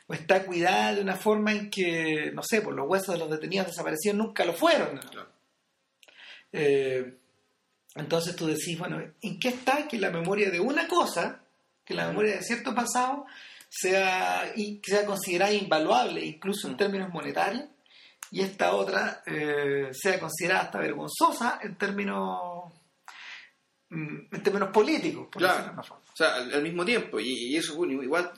o 0.08 0.14
está 0.14 0.46
cuidada 0.46 0.94
de 0.96 1.02
una 1.02 1.16
forma 1.16 1.52
en 1.52 1.70
que, 1.70 2.32
no 2.34 2.41
sé, 2.44 2.62
por 2.62 2.74
los 2.76 2.88
huesos 2.88 3.14
de 3.16 3.20
los 3.20 3.30
detenidos 3.30 3.68
desaparecidos 3.68 4.18
nunca 4.18 4.46
lo 4.46 4.54
fueron. 4.54 4.98
Claro. 4.98 5.30
Eh, 6.52 7.18
entonces 7.96 8.36
tú 8.36 8.48
decís, 8.48 8.78
bueno, 8.78 9.02
¿en 9.22 9.39
qué 9.39 9.50
está 9.50 9.88
que 9.88 9.98
la 10.00 10.10
memoria 10.12 10.50
de 10.50 10.60
una 10.60 10.88
cosa, 10.88 11.41
que 11.86 11.94
la 11.94 12.08
memoria 12.08 12.36
de 12.36 12.44
cierto 12.44 12.74
pasado, 12.76 13.26
sea, 13.70 14.52
y, 14.56 14.80
sea 14.84 15.06
considerada 15.06 15.52
invaluable, 15.54 16.24
incluso 16.24 16.68
en 16.68 16.78
términos 16.78 17.10
monetarios, 17.12 17.66
y 18.32 18.41
esta 18.41 18.74
otra 18.74 19.22
eh, 19.28 19.89
sea 19.94 20.20
considerada 20.20 20.64
hasta 20.66 20.80
vergonzosa 20.80 21.60
en 21.62 21.76
términos, 21.76 22.72
en 23.94 24.44
términos 24.44 24.70
políticos, 24.70 25.28
por 25.32 25.41
Claro. 25.41 25.54
decirlo 25.54 25.72
de 25.72 25.74
una 25.74 25.84
forma. 25.84 26.04
O 26.12 26.16
sea, 26.16 26.36
al, 26.36 26.54
al 26.54 26.64
mismo 26.64 26.84
tiempo, 26.86 27.20
y, 27.20 27.30
y 27.30 27.56
eso 27.58 27.76
bueno, 27.76 28.02
igual, 28.04 28.32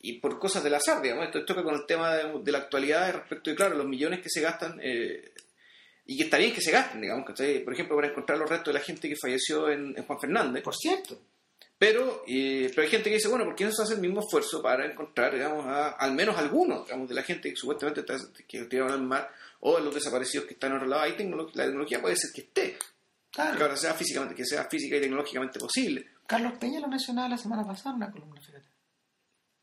y 0.00 0.14
por 0.20 0.38
cosas 0.38 0.62
del 0.64 0.74
azar, 0.74 1.00
digamos, 1.02 1.26
esto 1.26 1.44
toca 1.44 1.62
con 1.62 1.74
el 1.74 1.86
tema 1.86 2.14
de, 2.14 2.40
de 2.42 2.52
la 2.52 2.58
actualidad 2.58 3.12
respecto 3.14 3.50
de, 3.50 3.56
claro, 3.56 3.74
los 3.76 3.86
millones 3.86 4.20
que 4.20 4.28
se 4.28 4.40
gastan, 4.40 4.78
eh, 4.82 5.32
y 6.06 6.16
que 6.16 6.24
está 6.24 6.38
bien 6.38 6.52
que 6.54 6.60
se 6.60 6.70
gasten, 6.70 7.00
digamos, 7.00 7.26
¿cachai? 7.26 7.62
por 7.64 7.72
ejemplo, 7.74 7.94
para 7.96 8.08
encontrar 8.08 8.38
los 8.38 8.48
restos 8.48 8.72
de 8.72 8.78
la 8.78 8.84
gente 8.84 9.08
que 9.08 9.16
falleció 9.20 9.68
en, 9.70 9.94
en 9.96 10.04
Juan 10.04 10.18
Fernández, 10.20 10.62
Por 10.62 10.74
cierto, 10.76 11.20
pero, 11.76 12.24
eh, 12.26 12.66
pero 12.70 12.82
hay 12.82 12.88
gente 12.88 13.08
que 13.10 13.16
dice, 13.16 13.28
bueno, 13.28 13.44
¿por 13.44 13.54
qué 13.54 13.64
no 13.64 13.70
se 13.72 13.82
hace 13.82 13.94
el 13.94 14.00
mismo 14.00 14.20
esfuerzo 14.20 14.60
para 14.62 14.84
encontrar, 14.86 15.32
digamos, 15.34 15.64
a- 15.66 15.90
al 15.90 16.12
menos 16.12 16.36
algunos, 16.36 16.84
digamos, 16.86 17.08
de 17.08 17.14
la 17.14 17.22
gente 17.22 17.50
que 17.50 17.56
supuestamente 17.56 18.00
está, 18.00 18.16
que 18.48 18.64
tiraron 18.64 18.92
al 18.92 19.02
mar, 19.02 19.30
o 19.60 19.78
los 19.78 19.94
desaparecidos 19.94 20.46
que 20.46 20.54
están 20.54 20.70
en 20.72 20.76
otro 20.78 20.88
lado? 20.88 21.02
Hay 21.02 21.12
tecnolo- 21.12 21.50
la 21.54 21.64
tecnología 21.66 22.00
puede 22.00 22.16
ser 22.16 22.30
que 22.34 22.40
esté, 22.40 22.76
claro, 23.30 23.56
que 23.56 23.62
ahora 23.62 23.76
sea 23.76 23.94
físicamente, 23.94 24.34
que 24.34 24.44
sea 24.44 24.64
física 24.68 24.96
y 24.96 25.00
tecnológicamente 25.00 25.58
posible, 25.58 26.06
Carlos 26.26 26.54
Peña 26.58 26.80
lo 26.80 26.88
mencionaba 26.88 27.28
la 27.28 27.38
semana 27.38 27.66
pasada 27.66 27.90
en 27.90 27.96
una 27.96 28.10
columna, 28.12 28.40
fíjate. 28.40 28.66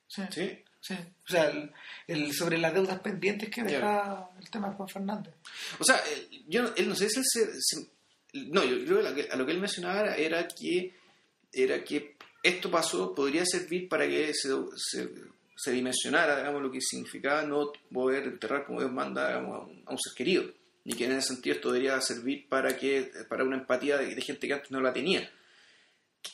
Sí, 0.08 0.22
¿sí? 0.32 0.64
sí. 0.82 0.94
O 0.94 1.28
sea, 1.28 1.50
el, 1.50 1.72
el- 2.08 2.34
sobre 2.34 2.58
las 2.58 2.74
deudas 2.74 3.00
pendientes 3.00 3.50
que 3.50 3.64
deja 3.64 3.80
Claro. 3.80 4.30
el 4.40 4.50
tema 4.50 4.70
de 4.70 4.76
Juan 4.76 4.90
Fernández. 4.90 5.34
O 5.80 5.84
sea, 5.84 5.98
él, 6.12 6.44
yo, 6.48 6.64
no- 6.64 6.72
él 6.76 6.90
no 6.90 6.96
sé 6.96 7.10
si 7.10 7.20
él 7.20 7.26
se, 7.28 7.48
se- 7.62 7.90
No, 8.34 8.64
yo 8.64 8.84
creo 8.86 8.98
que 8.98 9.10
lo 9.10 9.16
que- 9.16 9.30
a 9.32 9.36
lo 9.36 9.46
que 9.46 9.52
él 9.52 9.60
mencionaba 9.62 10.02
era, 10.02 10.16
era 10.18 10.48
que 10.48 10.94
era 11.54 11.84
que 11.84 12.18
esto 12.44 12.70
pasó, 12.70 13.16
podría 13.16 13.46
servir 13.46 13.88
para 13.88 14.06
que 14.08 14.34
se, 14.34 14.50
se, 14.76 15.10
se 15.56 15.72
dimensionara, 15.72 16.36
digamos, 16.38 16.62
lo 16.62 16.70
que 16.72 16.82
significaba 16.82 17.44
no 17.44 17.72
poder 17.94 18.24
enterrar 18.26 18.66
como 18.66 18.80
Dios 18.82 18.92
manda 18.92 19.28
digamos, 19.30 19.56
a, 19.56 19.60
un, 19.66 19.84
a 19.86 19.92
un 19.92 19.98
ser 20.00 20.14
querido. 20.16 20.44
Y 20.86 20.96
que 20.96 21.06
en 21.06 21.14
ese 21.14 21.30
sentido 21.34 21.56
esto 21.56 21.72
debería 21.72 22.00
servir 22.00 22.48
para 22.48 22.78
que 22.78 23.12
para 23.28 23.44
una 23.44 23.58
empatía 23.58 23.98
de, 23.98 24.14
de 24.14 24.22
gente 24.22 24.48
que 24.48 24.54
antes 24.54 24.70
no 24.72 24.80
la 24.82 24.94
tenía. 24.94 25.30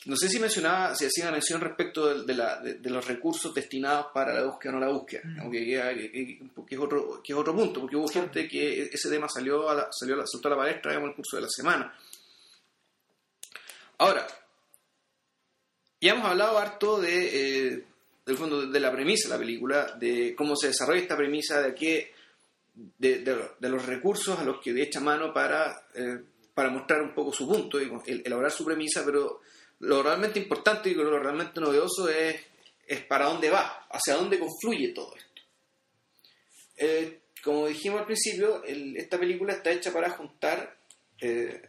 No 0.06 0.16
sé 0.16 0.28
si 0.28 0.38
mencionaba, 0.38 0.94
si 0.94 1.04
hacía 1.06 1.24
una 1.24 1.32
mención 1.32 1.60
respecto 1.60 2.06
de, 2.14 2.24
de 2.26 2.34
la- 2.34 2.60
de- 2.60 2.74
de 2.74 2.90
los 2.90 3.06
recursos 3.06 3.54
destinados 3.54 4.06
para 4.14 4.32
la 4.34 4.44
búsqueda 4.44 4.72
o 4.72 4.74
no 4.74 4.80
la 4.86 4.92
búsqueda, 4.92 5.20
Mm. 5.24 5.50
que, 5.50 5.58
que- 5.64 6.40
que 6.66 6.74
es 6.74 6.80
otro, 6.80 7.22
que 7.22 7.32
es 7.32 7.38
otro 7.38 7.54
punto, 7.54 7.80
porque 7.80 7.96
hubo 7.96 8.08
gente 8.08 8.48
que 8.48 8.84
ese 8.84 9.10
tema 9.10 9.28
salió 9.28 9.68
a 9.68 9.74
la, 9.74 9.88
salió 9.90 10.14
a 10.14 10.18
la, 10.18 10.24
saltó 10.26 10.48
a 10.48 10.50
la 10.52 10.56
palestra 10.58 10.94
en 10.94 11.02
el 11.02 11.14
curso 11.14 11.36
de 11.36 11.42
la 11.42 11.48
semana. 11.50 11.94
Ahora, 13.98 14.26
ya 16.00 16.12
hemos 16.12 16.26
hablado 16.26 16.58
harto 16.58 17.00
de, 17.00 17.68
eh, 17.74 17.84
del 18.26 18.36
fondo 18.36 18.66
de 18.66 18.80
la 18.80 18.90
premisa 18.92 19.28
de 19.28 19.34
la 19.34 19.38
película, 19.38 19.92
de 19.98 20.34
cómo 20.36 20.56
se 20.56 20.68
desarrolla 20.68 21.00
esta 21.02 21.16
premisa, 21.16 21.60
de 21.60 21.74
qué, 21.74 22.12
de, 22.74 23.18
de- 23.18 23.50
de 23.58 23.68
los 23.68 23.84
recursos 23.86 24.38
a 24.38 24.44
los 24.44 24.60
que 24.60 24.70
echa 24.82 25.00
mano 25.00 25.32
para, 25.32 25.86
eh, 25.94 26.18
para 26.54 26.70
mostrar 26.70 27.02
un 27.02 27.14
poco 27.14 27.32
su 27.32 27.46
punto 27.48 27.80
y 27.80 27.90
el- 28.06 28.22
elaborar 28.24 28.50
su 28.50 28.64
premisa, 28.64 29.02
pero 29.04 29.40
lo 29.80 30.02
realmente 30.02 30.38
importante 30.38 30.88
y 30.90 30.94
lo 30.94 31.18
realmente 31.18 31.60
novedoso 31.60 32.08
es, 32.08 32.36
es 32.86 33.04
para 33.04 33.26
dónde 33.26 33.50
va, 33.50 33.86
hacia 33.90 34.14
dónde 34.14 34.38
confluye 34.38 34.88
todo 34.94 35.14
esto. 35.16 35.42
Eh, 36.76 37.20
como 37.44 37.66
dijimos 37.66 38.00
al 38.00 38.06
principio, 38.06 38.62
el- 38.64 38.96
esta 38.96 39.18
película 39.18 39.52
está 39.54 39.70
hecha 39.70 39.92
para 39.92 40.10
juntar 40.10 40.76
eh, 41.20 41.60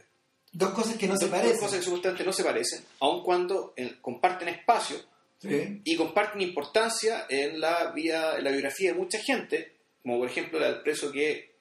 Dos 0.51 0.71
cosas 0.73 0.97
que 0.97 1.07
no 1.07 1.15
se 1.17 1.25
dos 1.25 1.31
parecen. 1.35 1.59
cosas 1.59 1.79
que 1.79 1.83
supuestamente 1.85 2.23
no 2.23 2.31
se 2.33 2.43
parecen, 2.43 2.83
aun 2.99 3.23
cuando 3.23 3.73
eh, 3.75 3.97
comparten 4.01 4.47
espacio 4.49 4.97
Sí. 5.39 5.81
y 5.83 5.95
comparten 5.97 6.39
importancia 6.41 7.25
en 7.27 7.59
la 7.59 7.91
vida, 7.91 8.37
en 8.37 8.45
la 8.45 8.51
biografía 8.51 8.93
de 8.93 8.97
mucha 8.97 9.19
gente, 9.19 9.73
como 10.03 10.19
por 10.19 10.29
ejemplo 10.29 10.59
la 10.59 10.67
del 10.67 10.81
preso 10.81 11.11
que, 11.11 11.55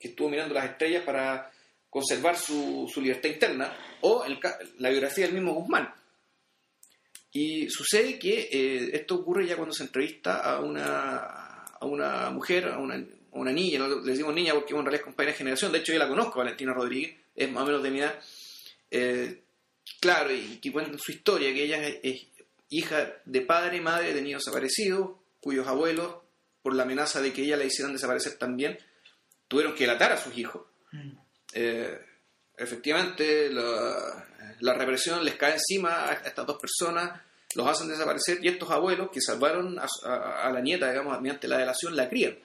que 0.00 0.08
estuvo 0.08 0.28
mirando 0.28 0.54
las 0.54 0.64
estrellas 0.64 1.04
para 1.04 1.52
conservar 1.88 2.36
su, 2.38 2.90
su 2.92 3.02
libertad 3.02 3.28
interna, 3.28 3.76
o 4.00 4.24
el 4.24 4.40
la 4.78 4.88
biografía 4.88 5.26
del 5.26 5.34
mismo 5.34 5.52
Guzmán. 5.52 5.92
Y 7.32 7.68
sucede 7.68 8.18
que 8.18 8.48
eh, 8.50 8.90
esto 8.94 9.16
ocurre 9.16 9.46
ya 9.46 9.56
cuando 9.56 9.74
se 9.74 9.84
entrevista 9.84 10.40
a 10.40 10.60
una, 10.60 11.64
a 11.64 11.84
una 11.84 12.30
mujer, 12.30 12.68
a 12.68 12.78
una, 12.78 12.96
o 13.30 13.40
una 13.40 13.52
niña, 13.52 13.86
le 13.86 14.10
decimos 14.10 14.34
niña 14.34 14.54
porque 14.54 14.72
en 14.74 14.80
realidad 14.80 15.00
es 15.00 15.04
compañera 15.04 15.32
de 15.32 15.38
generación, 15.38 15.70
de 15.72 15.78
hecho 15.78 15.92
yo 15.92 15.98
la 15.98 16.08
conozco, 16.08 16.38
Valentina 16.38 16.72
Rodríguez, 16.72 17.14
es 17.34 17.50
más 17.50 17.62
o 17.62 17.66
menos 17.66 17.82
de 17.82 17.90
mi 17.90 18.00
edad, 18.00 18.18
eh, 18.90 19.42
claro, 20.00 20.34
y 20.34 20.58
que 20.62 20.72
cuentan 20.72 20.98
su 20.98 21.12
historia, 21.12 21.52
que 21.52 21.64
ella 21.64 21.86
es, 21.86 21.98
es 22.02 22.26
hija 22.70 23.16
de 23.26 23.40
padre 23.42 23.76
y 23.76 23.80
madre 23.80 24.14
de 24.14 24.22
niños 24.22 24.42
desaparecidos, 24.44 25.10
cuyos 25.40 25.66
abuelos, 25.66 26.21
por 26.62 26.74
la 26.74 26.84
amenaza 26.84 27.20
de 27.20 27.32
que 27.32 27.42
ella 27.42 27.56
la 27.56 27.64
hicieran 27.64 27.92
desaparecer 27.92 28.38
también, 28.38 28.78
tuvieron 29.48 29.74
que 29.74 29.84
delatar 29.84 30.12
a 30.12 30.16
sus 30.16 30.36
hijos. 30.38 30.62
Mm. 30.92 31.10
Eh, 31.54 32.00
efectivamente, 32.56 33.50
la, 33.50 34.26
la 34.60 34.74
represión 34.74 35.24
les 35.24 35.34
cae 35.36 35.54
encima 35.54 36.08
a 36.08 36.12
estas 36.14 36.46
dos 36.46 36.58
personas, 36.58 37.20
los 37.54 37.66
hacen 37.68 37.88
desaparecer 37.88 38.38
y 38.42 38.48
estos 38.48 38.70
abuelos 38.70 39.10
que 39.10 39.20
salvaron 39.20 39.78
a, 39.78 39.86
a- 40.04 40.46
a 40.48 40.52
la 40.52 40.60
nieta, 40.60 40.88
digamos, 40.90 41.20
mediante 41.20 41.48
la 41.48 41.58
delación, 41.58 41.94
la 41.96 42.08
crían. 42.08 42.38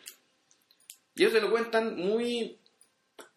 Y 1.15 1.21
ellos 1.23 1.33
te 1.33 1.41
lo 1.41 1.49
cuentan 1.49 1.95
muy 1.95 2.59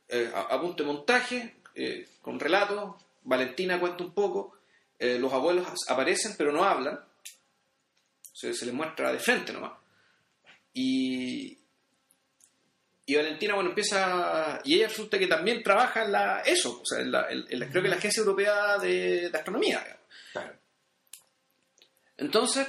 eh, 0.08 0.30
a, 0.34 0.40
a 0.54 0.60
punto 0.60 0.82
de 0.82 0.86
montaje, 0.92 1.56
eh, 1.74 2.08
con 2.20 2.40
relatos. 2.40 2.96
Valentina 3.22 3.78
cuenta 3.78 4.02
un 4.04 4.12
poco. 4.14 4.56
eh, 4.98 5.18
los 5.18 5.32
abuelos 5.32 5.66
aparecen 5.88 6.34
pero 6.36 6.52
no 6.52 6.64
hablan. 6.64 6.98
Se, 8.32 8.52
se 8.54 8.66
les 8.66 8.74
muestra 8.74 9.12
de 9.12 9.18
frente 9.18 9.52
nomás. 9.52 9.72
Y, 10.72 11.58
y 13.06 13.16
Valentina, 13.16 13.54
bueno, 13.54 13.70
empieza. 13.70 14.60
Y 14.64 14.74
ella 14.76 14.88
resulta 14.88 15.18
que 15.18 15.26
también 15.26 15.62
trabaja 15.62 16.04
en 16.04 16.12
la, 16.12 16.40
eso, 16.40 16.80
o 16.80 16.86
sea, 16.86 17.00
en 17.00 17.10
la, 17.12 17.30
en- 17.30 17.44
en 17.48 17.58
la- 17.60 17.68
creo 17.68 17.82
que 17.82 17.86
en 17.88 17.90
la 17.90 17.96
Agencia 17.96 18.20
Europea 18.20 18.78
de, 18.78 19.30
de 19.30 19.36
Astronomía. 19.38 19.80
digamos. 19.80 20.56
Entonces, 22.16 22.66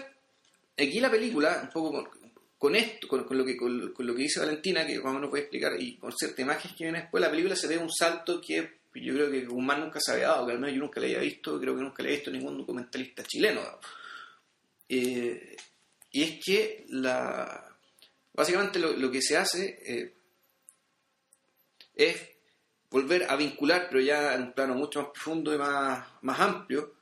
aquí 0.77 0.99
la 0.99 1.11
película, 1.11 1.59
un 1.63 1.69
poco 1.69 1.91
con, 1.91 2.09
con 2.57 2.75
esto, 2.75 3.07
con, 3.07 3.23
con 3.25 3.37
lo 3.37 3.45
que, 3.45 3.57
con, 3.57 3.91
con 3.93 4.05
lo 4.07 4.15
que 4.15 4.23
dice 4.23 4.39
Valentina, 4.39 4.85
que 4.85 4.97
más 4.99 5.11
o 5.11 5.15
menos 5.15 5.29
voy 5.29 5.39
a 5.39 5.43
explicar, 5.43 5.73
y 5.79 5.97
con 5.97 6.11
ciertas 6.15 6.39
imágenes 6.39 6.77
que 6.77 6.83
viene 6.85 7.01
después, 7.01 7.21
la 7.21 7.29
película 7.29 7.55
se 7.55 7.67
ve 7.67 7.77
un 7.77 7.91
salto 7.91 8.39
que 8.41 8.79
yo 8.93 9.13
creo 9.13 9.31
que 9.31 9.45
Guzmán 9.45 9.81
nunca 9.81 9.99
se 10.01 10.11
había 10.13 10.27
dado, 10.29 10.45
que 10.45 10.51
al 10.53 10.59
menos 10.59 10.75
yo 10.75 10.81
nunca 10.81 10.99
le 10.99 11.07
había 11.07 11.19
visto, 11.19 11.59
creo 11.59 11.75
que 11.75 11.81
nunca 11.81 12.03
le 12.03 12.09
he 12.09 12.15
visto 12.15 12.31
ningún 12.31 12.57
documentalista 12.57 13.23
chileno. 13.23 13.61
Eh, 14.89 15.55
y 16.11 16.23
es 16.23 16.39
que 16.45 16.85
la 16.89 17.70
básicamente 18.33 18.79
lo, 18.79 18.93
lo 18.93 19.11
que 19.11 19.21
se 19.21 19.37
hace 19.37 19.79
eh, 19.85 20.13
es 21.95 22.15
volver 22.89 23.25
a 23.29 23.35
vincular, 23.35 23.87
pero 23.89 24.01
ya 24.01 24.33
en 24.35 24.41
un 24.43 24.53
plano 24.53 24.75
mucho 24.75 25.01
más 25.01 25.11
profundo 25.11 25.53
y 25.53 25.57
más, 25.57 26.05
más 26.21 26.39
amplio, 26.39 26.93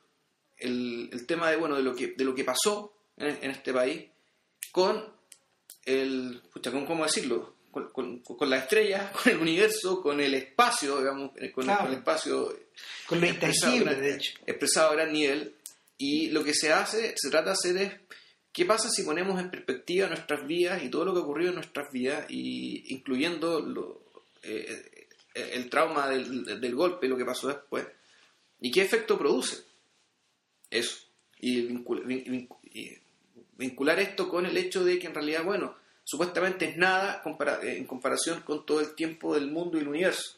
el, 0.56 1.08
el 1.12 1.26
tema 1.26 1.50
de 1.50 1.56
bueno 1.56 1.76
de 1.76 1.82
lo 1.82 1.94
que 1.94 2.08
de 2.16 2.24
lo 2.24 2.34
que 2.34 2.44
pasó 2.44 2.92
en, 3.16 3.38
en 3.42 3.50
este 3.50 3.72
país 3.72 4.04
con 4.72 5.02
el 5.84 6.42
pucha, 6.52 6.70
¿cómo, 6.70 6.86
cómo 6.86 7.04
decirlo? 7.04 7.56
Con, 7.70 7.90
con, 7.92 8.18
con 8.20 8.50
las 8.50 8.64
estrellas, 8.64 9.10
con 9.22 9.32
el 9.32 9.38
universo, 9.38 10.02
con 10.02 10.20
el 10.20 10.34
espacio, 10.34 10.98
digamos, 10.98 11.30
eh, 11.36 11.50
con, 11.50 11.64
Claro. 11.64 11.82
con 11.82 11.92
el 11.92 11.98
espacio 11.98 12.56
Con 13.06 13.20
lo 13.20 13.26
expresado 13.26 13.84
de 13.84 14.14
hecho. 14.14 14.32
expresado 14.46 14.90
a 14.90 14.94
gran 14.94 15.12
nivel. 15.12 15.54
Y 15.96 16.30
lo 16.30 16.42
que 16.42 16.54
se 16.54 16.72
hace, 16.72 17.14
se 17.16 17.30
trata 17.30 17.50
de 17.50 17.52
hacer 17.52 17.76
es, 17.76 17.92
¿qué 18.52 18.64
pasa 18.64 18.88
si 18.90 19.02
ponemos 19.02 19.40
en 19.40 19.50
perspectiva 19.50 20.08
nuestras 20.08 20.46
vidas 20.46 20.82
y 20.82 20.88
todo 20.88 21.04
lo 21.04 21.12
que 21.12 21.20
ha 21.20 21.22
ocurrido 21.22 21.50
en 21.50 21.56
nuestras 21.56 21.90
vidas, 21.92 22.26
y 22.30 22.92
incluyendo 22.94 23.60
lo- 23.60 24.02
eh, 24.42 25.08
el 25.34 25.70
trauma 25.70 26.08
del, 26.08 26.60
del 26.60 26.74
golpe, 26.74 27.08
lo 27.08 27.16
que 27.16 27.24
pasó 27.24 27.48
después, 27.48 27.86
y 28.60 28.70
qué 28.70 28.82
efecto 28.82 29.16
produce 29.18 29.62
eso? 30.70 30.98
Y, 31.38 31.62
vincula- 31.62 32.02
vin- 32.04 32.24
vin- 32.24 32.48
y 32.72 32.90
vincular 33.56 34.00
esto 34.00 34.28
con 34.28 34.46
el 34.46 34.56
hecho 34.56 34.84
de 34.84 34.98
que 34.98 35.06
en 35.06 35.14
realidad, 35.14 35.44
bueno, 35.44 35.76
supuestamente 36.04 36.64
es 36.66 36.76
nada 36.76 37.22
en 37.62 37.84
comparación 37.86 38.40
con 38.42 38.66
todo 38.66 38.80
el 38.80 38.94
tiempo 38.94 39.34
del 39.34 39.46
mundo 39.50 39.78
y 39.78 39.82
el 39.82 39.88
universo. 39.88 40.36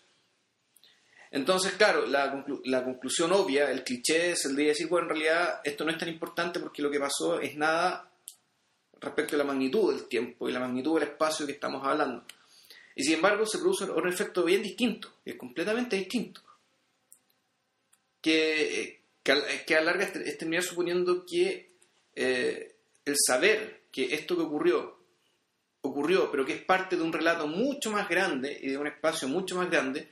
Entonces, 1.32 1.72
claro, 1.72 2.04
la, 2.06 2.44
la 2.64 2.84
conclusión 2.84 3.32
obvia, 3.32 3.70
el 3.70 3.82
cliché 3.82 4.32
es 4.32 4.44
el 4.44 4.54
de 4.54 4.66
decir, 4.66 4.86
bueno, 4.86 5.06
en 5.06 5.14
realidad 5.14 5.60
esto 5.64 5.82
no 5.82 5.90
es 5.90 5.96
tan 5.96 6.10
importante 6.10 6.60
porque 6.60 6.82
lo 6.82 6.90
que 6.90 7.00
pasó 7.00 7.40
es 7.40 7.56
nada 7.56 8.12
respecto 9.00 9.34
a 9.34 9.38
la 9.38 9.44
magnitud 9.44 9.94
del 9.94 10.08
tiempo 10.08 10.48
y 10.48 10.52
la 10.52 10.60
magnitud 10.60 11.00
del 11.00 11.08
espacio 11.08 11.46
que 11.46 11.52
estamos 11.52 11.86
hablando. 11.86 12.24
Y 12.94 13.02
sin 13.02 13.14
embargo, 13.14 13.46
se 13.46 13.58
produce 13.58 13.84
un 13.84 14.08
efecto 14.08 14.44
bien 14.44 14.62
distinto, 14.62 15.10
es 15.24 15.36
completamente 15.36 15.96
distinto. 15.96 16.42
Que, 18.20 19.00
que, 19.22 19.64
que 19.66 19.74
a 19.74 19.80
la 19.80 19.86
larga 19.86 20.04
es, 20.04 20.38
terminar 20.38 20.62
suponiendo 20.62 21.24
que 21.24 21.72
eh, 22.14 22.76
el 23.06 23.16
saber 23.26 23.84
que 23.90 24.14
esto 24.14 24.36
que 24.36 24.42
ocurrió 24.42 24.98
ocurrió, 25.80 26.30
pero 26.30 26.44
que 26.44 26.52
es 26.52 26.62
parte 26.62 26.96
de 26.96 27.02
un 27.02 27.12
relato 27.12 27.46
mucho 27.46 27.90
más 27.90 28.08
grande 28.08 28.56
y 28.62 28.68
de 28.68 28.76
un 28.76 28.86
espacio 28.86 29.26
mucho 29.28 29.56
más 29.56 29.68
grande, 29.68 30.08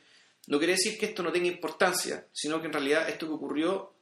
no 0.49 0.59
quiere 0.59 0.73
decir 0.75 0.99
que 0.99 1.07
esto 1.07 1.23
no 1.23 1.33
tenga 1.33 1.47
importancia, 1.49 2.27
sino 2.33 2.61
que 2.61 2.67
en 2.67 2.73
realidad 2.73 3.09
esto 3.09 3.27
que 3.27 3.35
ocurrió 3.35 3.95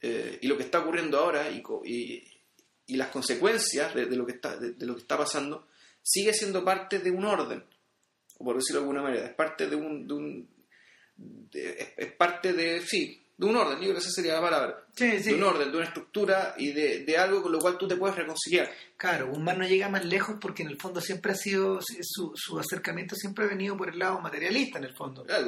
eh, 0.00 0.38
y 0.42 0.46
lo 0.46 0.56
que 0.56 0.62
está 0.64 0.80
ocurriendo 0.80 1.18
ahora 1.18 1.50
y, 1.50 1.62
y- 1.84 2.96
las 2.96 3.08
consecuencias 3.10 3.94
de, 3.94 4.06
lo 4.06 4.26
que 4.26 4.32
está, 4.32 4.56
de, 4.56 4.74
lo 4.84 4.94
que 4.94 5.02
está 5.02 5.16
pasando 5.16 5.68
sigue 6.02 6.32
siendo 6.34 6.64
parte 6.64 6.98
de 6.98 7.10
un 7.10 7.24
orden, 7.24 7.62
o 8.38 8.44
por 8.44 8.56
decirlo 8.56 8.80
de 8.80 8.84
alguna 8.86 9.02
manera, 9.02 9.26
es 9.26 9.34
parte 9.34 9.68
de 9.68 9.76
un... 9.76 10.06
de 10.08 10.14
un- 10.14 10.48
es, 11.52 11.88
es 11.96 12.12
parte 12.12 12.52
de, 12.54 12.80
sí, 12.80 13.22
de 13.40 13.46
un 13.46 13.56
orden, 13.56 13.76
yo 13.78 13.84
creo 13.84 13.94
que 13.94 14.00
esa 14.00 14.10
sería 14.10 14.34
la 14.34 14.40
palabra, 14.42 14.84
Sí, 14.94 15.06
de 15.16 15.34
un 15.34 15.42
orden, 15.42 15.70
de 15.70 15.76
una 15.78 15.86
estructura 15.86 16.54
y 16.58 16.72
de, 16.72 17.04
de 17.06 17.16
algo 17.16 17.42
con 17.42 17.50
lo 17.52 17.58
cual 17.58 17.78
tú 17.78 17.88
te 17.88 17.96
puedes 17.96 18.14
reconciliar. 18.16 18.70
Claro, 18.98 19.28
Guzmán 19.28 19.58
no 19.58 19.66
llega 19.66 19.88
más 19.88 20.04
lejos 20.04 20.36
porque 20.38 20.62
en 20.62 20.68
el 20.68 20.78
fondo 20.78 21.00
siempre 21.00 21.32
ha 21.32 21.34
sido, 21.34 21.80
su, 22.02 22.32
su 22.34 22.58
acercamiento 22.58 23.14
siempre 23.16 23.46
ha 23.46 23.48
venido 23.48 23.76
por 23.78 23.88
el 23.88 23.98
lado 23.98 24.20
materialista 24.20 24.76
en 24.78 24.84
el 24.84 24.94
fondo. 24.94 25.24
Claro, 25.24 25.46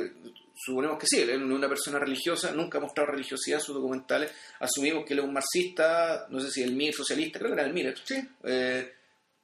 suponemos 0.65 0.99
que 0.99 1.07
sí, 1.07 1.21
él 1.21 1.31
es 1.31 1.37
una 1.37 1.69
persona 1.69 1.99
religiosa, 1.99 2.51
nunca 2.53 2.79
ha 2.79 2.81
mostrado 2.81 3.11
religiosidad 3.11 3.59
en 3.59 3.65
sus 3.65 3.75
documentales, 3.75 4.31
asumimos 4.61 5.05
que 5.05 5.13
él 5.13 5.19
es 5.19 5.25
un 5.27 5.33
marxista, 5.35 6.27
no 6.31 6.41
sé 6.41 6.51
si 6.51 6.63
el 6.63 6.73
MIR 6.75 6.95
socialista, 6.95 7.39
creo 7.39 7.51
que 7.51 7.61
era 7.61 7.67
el 7.67 7.75
MIR, 7.75 7.95
Sí, 8.05 8.15
eh, 8.45 8.93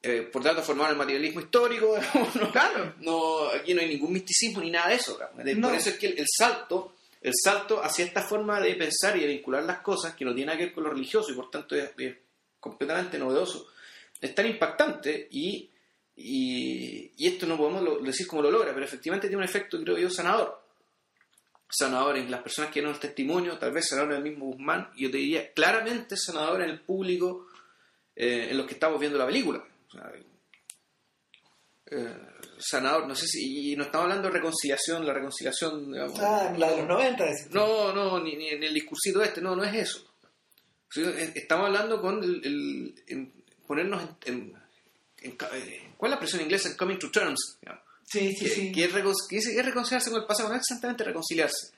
eh, 0.01 0.21
por 0.31 0.41
tanto 0.41 0.63
formado 0.63 0.91
el 0.91 0.97
materialismo 0.97 1.41
histórico, 1.41 1.95
no, 2.35 2.51
claro. 2.51 2.95
no, 3.01 3.49
aquí 3.49 3.73
no 3.75 3.81
hay 3.81 3.89
ningún 3.89 4.13
misticismo 4.13 4.61
ni 4.61 4.71
nada 4.71 4.89
de 4.89 4.95
eso, 4.95 5.13
digamos. 5.13 5.43
De- 5.43 5.55
No. 5.55 5.67
por 5.67 5.77
eso 5.77 5.89
es 5.91 5.97
que 5.99 6.07
el, 6.07 6.17
el 6.19 6.25
salto, 6.27 6.95
el 7.21 7.33
salto 7.35 7.83
hacia 7.83 8.05
esta 8.05 8.21
forma 8.21 8.61
de 8.61 8.75
pensar 8.75 9.17
y 9.17 9.21
de 9.21 9.27
vincular 9.27 9.63
las 9.63 9.79
cosas, 9.79 10.15
que 10.15 10.23
no 10.23 10.33
tiene 10.33 10.47
nada 10.47 10.57
que 10.57 10.65
ver 10.65 10.73
con 10.73 10.83
lo 10.83 10.89
religioso 10.89 11.31
y 11.31 11.35
por 11.35 11.51
tanto 11.51 11.75
es, 11.75 11.91
completamente 12.59 13.17
novedoso, 13.17 13.67
es 14.19 14.33
tan 14.35 14.45
impactante 14.45 15.27
y, 15.31 15.69
y, 16.15 17.25
esto 17.25 17.45
no 17.45 17.57
podemos 17.57 18.03
decir 18.03 18.27
cómo 18.27 18.41
lo 18.41 18.51
logra, 18.51 18.73
pero 18.73 18.85
efectivamente 18.85 19.27
tiene 19.27 19.41
un 19.41 19.47
efecto, 19.47 19.81
creo 19.81 19.97
yo, 19.97 20.09
sanador. 20.09 20.61
Sanador 21.69 22.17
en 22.17 22.31
las 22.31 22.41
personas 22.41 22.71
que 22.71 22.79
dieron 22.79 22.93
el 22.93 22.99
testimonio, 22.99 23.57
tal 23.57 23.71
vez 23.71 23.87
sanador 23.87 24.13
en 24.13 24.17
el 24.17 24.23
mismo 24.23 24.45
Guzmán, 24.47 24.89
y 24.95 25.03
yo 25.03 25.11
te 25.11 25.17
diría 25.17 25.53
claramente 25.53 26.17
sanador 26.17 26.61
en 26.61 26.69
el 26.69 26.81
público, 26.81 27.47
eh, 28.15 28.47
en 28.49 28.57
los 28.57 28.65
que 28.65 28.73
estamos 28.73 28.99
viendo 28.99 29.17
la 29.17 29.27
película. 29.27 29.63
Eh, 31.91 32.28
sanador, 32.59 33.07
no 33.07 33.15
sé 33.15 33.25
si. 33.27 33.71
Y 33.71 33.75
no 33.75 33.83
estamos 33.83 34.03
hablando 34.05 34.27
de 34.27 34.33
reconciliación, 34.35 35.05
la 35.05 35.13
reconciliación, 35.13 35.91
digamos. 35.91 36.19
Ah, 36.19 36.53
la 36.57 36.71
de 36.71 36.77
los 36.77 36.87
90, 36.87 37.23
decís. 37.25 37.47
No, 37.51 37.93
no, 37.93 38.19
ni, 38.21 38.35
ni 38.35 38.49
en 38.49 38.63
el 38.63 38.73
discursito 38.73 39.21
este, 39.23 39.41
no, 39.41 39.55
no 39.55 39.63
es 39.63 39.73
eso. 39.75 40.05
Es- 40.95 41.35
Estamos 41.35 41.67
hablando 41.67 42.01
con 42.01 42.23
el, 42.23 42.41
el- 42.45 43.03
en 43.07 43.33
ponernos 43.67 44.03
en, 44.25 44.33
en- 44.33 44.53
en 45.21 45.31
eh, 45.53 45.89
¿Cuál 45.97 46.11
es 46.11 46.11
la 46.11 46.15
expresión 46.15 46.41
inglesa? 46.41 46.69
En 46.69 46.75
coming 46.77 46.97
to 46.97 47.11
terms. 47.11 47.57
digamos. 47.61 47.83
Sí, 48.03 48.33
sí, 48.33 48.45
que, 48.45 48.49
sí. 48.49 48.71
que 48.71 48.83
es, 48.85 48.91
que 49.29 49.37
es- 49.37 49.47
es 49.47 49.65
reconciliarse 49.65 50.09
con 50.09 50.21
el 50.21 50.25
pasado, 50.27 50.49
no 50.49 50.55
es 50.55 50.61
exactamente 50.61 51.03
reconciliarse. 51.03 51.71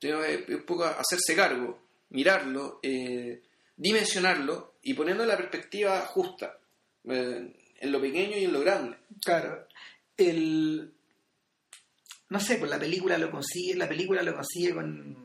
Es 0.00 0.14
un 0.48 0.62
poco 0.64 0.84
hacerse 0.84 1.34
cargo, 1.34 1.82
mirarlo, 2.10 2.78
eh, 2.82 3.42
dimensionarlo 3.76 4.74
y 4.82 4.94
ponerlo 4.94 5.22
en 5.24 5.28
la 5.28 5.36
perspectiva 5.36 6.00
justa, 6.06 6.56
eh, 7.04 7.52
en 7.80 7.92
lo 7.92 8.00
pequeño 8.00 8.36
y 8.38 8.44
en 8.44 8.52
lo 8.52 8.60
grande. 8.60 8.96
Claro. 9.24 9.66
El. 10.16 10.92
No 12.28 12.38
sé, 12.40 12.56
pues 12.56 12.70
la 12.70 12.78
película 12.78 13.18
lo 13.18 13.30
consigue, 13.30 13.74
la 13.74 13.88
película 13.88 14.22
lo 14.22 14.34
consigue 14.34 14.72
con, 14.72 15.16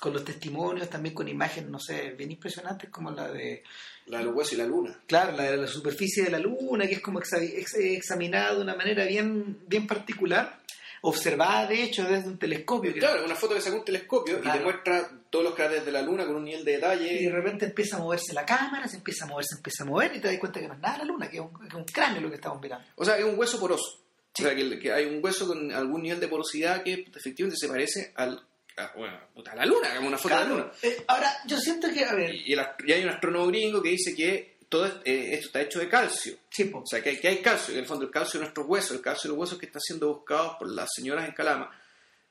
con 0.00 0.12
los 0.12 0.24
testimonios, 0.24 0.90
también 0.90 1.14
con 1.14 1.28
imágenes, 1.28 1.70
no 1.70 1.78
sé, 1.78 2.10
bien 2.12 2.32
impresionantes 2.32 2.90
como 2.90 3.10
la 3.12 3.30
de. 3.30 3.62
La 4.06 4.18
de 4.18 4.24
los 4.24 4.34
huesos 4.34 4.54
y 4.54 4.56
la 4.56 4.66
luna. 4.66 5.00
Claro, 5.06 5.32
la 5.36 5.44
de 5.44 5.56
la 5.56 5.66
superficie 5.68 6.24
de 6.24 6.30
la 6.30 6.40
luna, 6.40 6.86
que 6.88 6.94
es 6.94 7.00
como 7.00 7.20
exa- 7.20 7.40
ex- 7.40 7.76
examinada 7.76 8.54
de 8.56 8.60
una 8.62 8.74
manera 8.74 9.04
bien, 9.04 9.60
bien 9.68 9.86
particular, 9.86 10.58
observada 11.02 11.68
de 11.68 11.84
hecho 11.84 12.02
desde 12.04 12.28
un 12.28 12.38
telescopio. 12.38 12.92
que- 12.92 12.98
Claro, 12.98 13.24
una 13.24 13.36
foto 13.36 13.54
que 13.54 13.60
saca 13.60 13.76
un 13.76 13.84
telescopio 13.84 14.40
y 14.40 14.42
te 14.50 14.58
muestra 14.60 15.08
todos 15.30 15.44
los 15.44 15.54
cráteres 15.54 15.84
de 15.84 15.92
la 15.92 16.02
luna 16.02 16.26
con 16.26 16.34
un 16.34 16.44
nivel 16.44 16.64
de 16.64 16.72
Y 16.72 16.74
de 16.74 16.80
detalle. 16.80 17.30
repente 17.30 17.66
empieza 17.66 17.96
a 17.96 18.00
moverse 18.00 18.32
la 18.34 18.44
cámara, 18.44 18.88
se 18.88 18.96
empieza 18.96 19.24
a 19.24 19.28
mover, 19.28 19.44
se 19.44 19.54
empieza 19.54 19.84
a 19.84 19.86
mover 19.86 20.16
y 20.16 20.20
te 20.20 20.26
das 20.26 20.38
cuenta 20.38 20.58
que 20.58 20.66
no 20.66 20.74
es 20.74 20.80
nada 20.80 20.98
la 20.98 21.04
luna, 21.04 21.30
que 21.30 21.36
es 21.36 21.42
un, 21.42 21.56
que 21.60 21.68
es 21.68 21.74
un 21.74 21.84
cráneo 21.84 22.20
lo 22.20 22.28
que 22.28 22.34
estamos 22.36 22.60
mirando. 22.60 22.84
O 22.96 23.04
sea, 23.04 23.16
es 23.16 23.24
un 23.24 23.38
hueso 23.38 23.60
poroso. 23.60 24.00
Sí. 24.34 24.42
O 24.44 24.46
sea, 24.46 24.54
que, 24.56 24.78
que 24.78 24.92
hay 24.92 25.04
un 25.06 25.22
hueso 25.22 25.46
con 25.46 25.70
algún 25.72 26.02
nivel 26.02 26.18
de 26.20 26.28
porosidad 26.28 26.82
que 26.82 27.06
efectivamente 27.14 27.58
se 27.58 27.68
parece 27.68 28.12
al, 28.16 28.42
a, 28.76 28.92
bueno, 28.96 29.18
a 29.50 29.54
la 29.54 29.66
luna, 29.66 29.94
como 29.96 30.08
una 30.08 30.16
foto 30.18 30.34
de 30.34 30.40
la 30.40 30.48
luna. 30.48 30.72
eh, 30.82 31.04
ahora, 31.08 31.30
yo 31.46 31.58
siento 31.58 31.92
que, 31.92 32.04
a 32.04 32.14
ver, 32.14 32.34
Y, 32.34 32.54
hay 32.54 33.02
un 33.04 33.10
astrónomo 33.10 33.46
gringo 33.48 33.82
que 33.82 33.90
dice 33.90 34.14
que 34.14 34.56
todo 34.70 34.86
eh, 35.04 35.34
esto 35.34 35.46
está 35.48 35.60
hecho 35.60 35.78
de 35.80 35.88
calcio. 35.88 36.34
Sí. 36.48 36.70
O 36.72 36.86
sea, 36.86 37.02
que 37.02 37.10
hay, 37.10 37.16
que 37.18 37.28
hay 37.28 37.36
calcio, 37.42 37.74
en 37.74 37.80
el 37.80 37.86
fondo 37.86 38.06
el 38.06 38.10
calcio 38.10 38.40
de 38.40 38.44
nuestros 38.46 38.66
huesos, 38.66 38.92
el 38.92 39.02
calcio 39.02 39.28
de 39.30 39.36
los 39.36 39.40
huesos 39.42 39.58
que 39.58 39.66
está 39.66 39.78
siendo 39.80 40.08
buscados 40.14 40.56
por 40.58 40.70
las 40.70 40.88
señoras 40.96 41.28
en 41.28 41.34
Calama, 41.34 41.70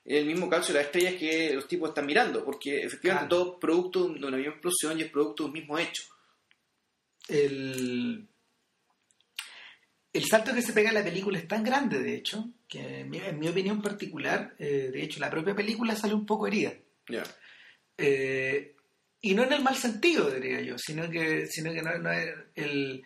el 0.04 0.26
mismo 0.26 0.50
calcio 0.50 0.74
de 0.74 0.80
las 0.80 0.86
estrellas 0.86 1.14
que 1.14 1.52
los 1.54 1.68
tipos 1.68 1.90
están 1.90 2.06
mirando, 2.06 2.44
porque 2.44 2.80
efectivamente 2.80 3.28
Claro. 3.28 3.44
todo 3.44 3.52
es 3.54 3.60
producto 3.60 4.08
de 4.08 4.26
una 4.26 4.36
misma 4.36 4.54
explosión 4.54 4.98
y 4.98 5.02
es 5.02 5.10
producto 5.12 5.44
de 5.44 5.46
un 5.46 5.52
mismo 5.52 5.78
hecho. 5.78 6.02
el, 7.28 8.26
el 10.12 10.24
salto 10.26 10.54
que 10.54 10.62
se 10.62 10.72
pega 10.72 10.90
en 10.90 10.96
la 10.96 11.04
película 11.04 11.38
es 11.38 11.48
tan 11.48 11.64
grande, 11.64 11.98
de 12.02 12.14
hecho, 12.14 12.50
que 12.68 13.00
en 13.00 13.10
mi, 13.10 13.18
en 13.18 13.38
mi 13.38 13.48
opinión 13.48 13.80
particular, 13.80 14.54
eh, 14.58 14.90
de 14.92 15.02
hecho, 15.02 15.20
la 15.20 15.30
propia 15.30 15.54
película 15.54 15.96
sale 15.96 16.14
un 16.14 16.26
poco 16.26 16.46
herida. 16.46 16.74
Ya. 17.08 17.22
Eh, 17.96 18.76
y 19.22 19.34
no 19.34 19.44
en 19.44 19.52
el 19.52 19.62
mal 19.62 19.76
sentido, 19.76 20.30
diría 20.30 20.60
yo, 20.60 20.76
sino 20.76 21.08
que, 21.08 21.46
sino 21.46 21.72
que 21.72 21.82
no, 21.82 21.96
no 21.98 22.12
es 22.12 22.34
el... 22.56 23.02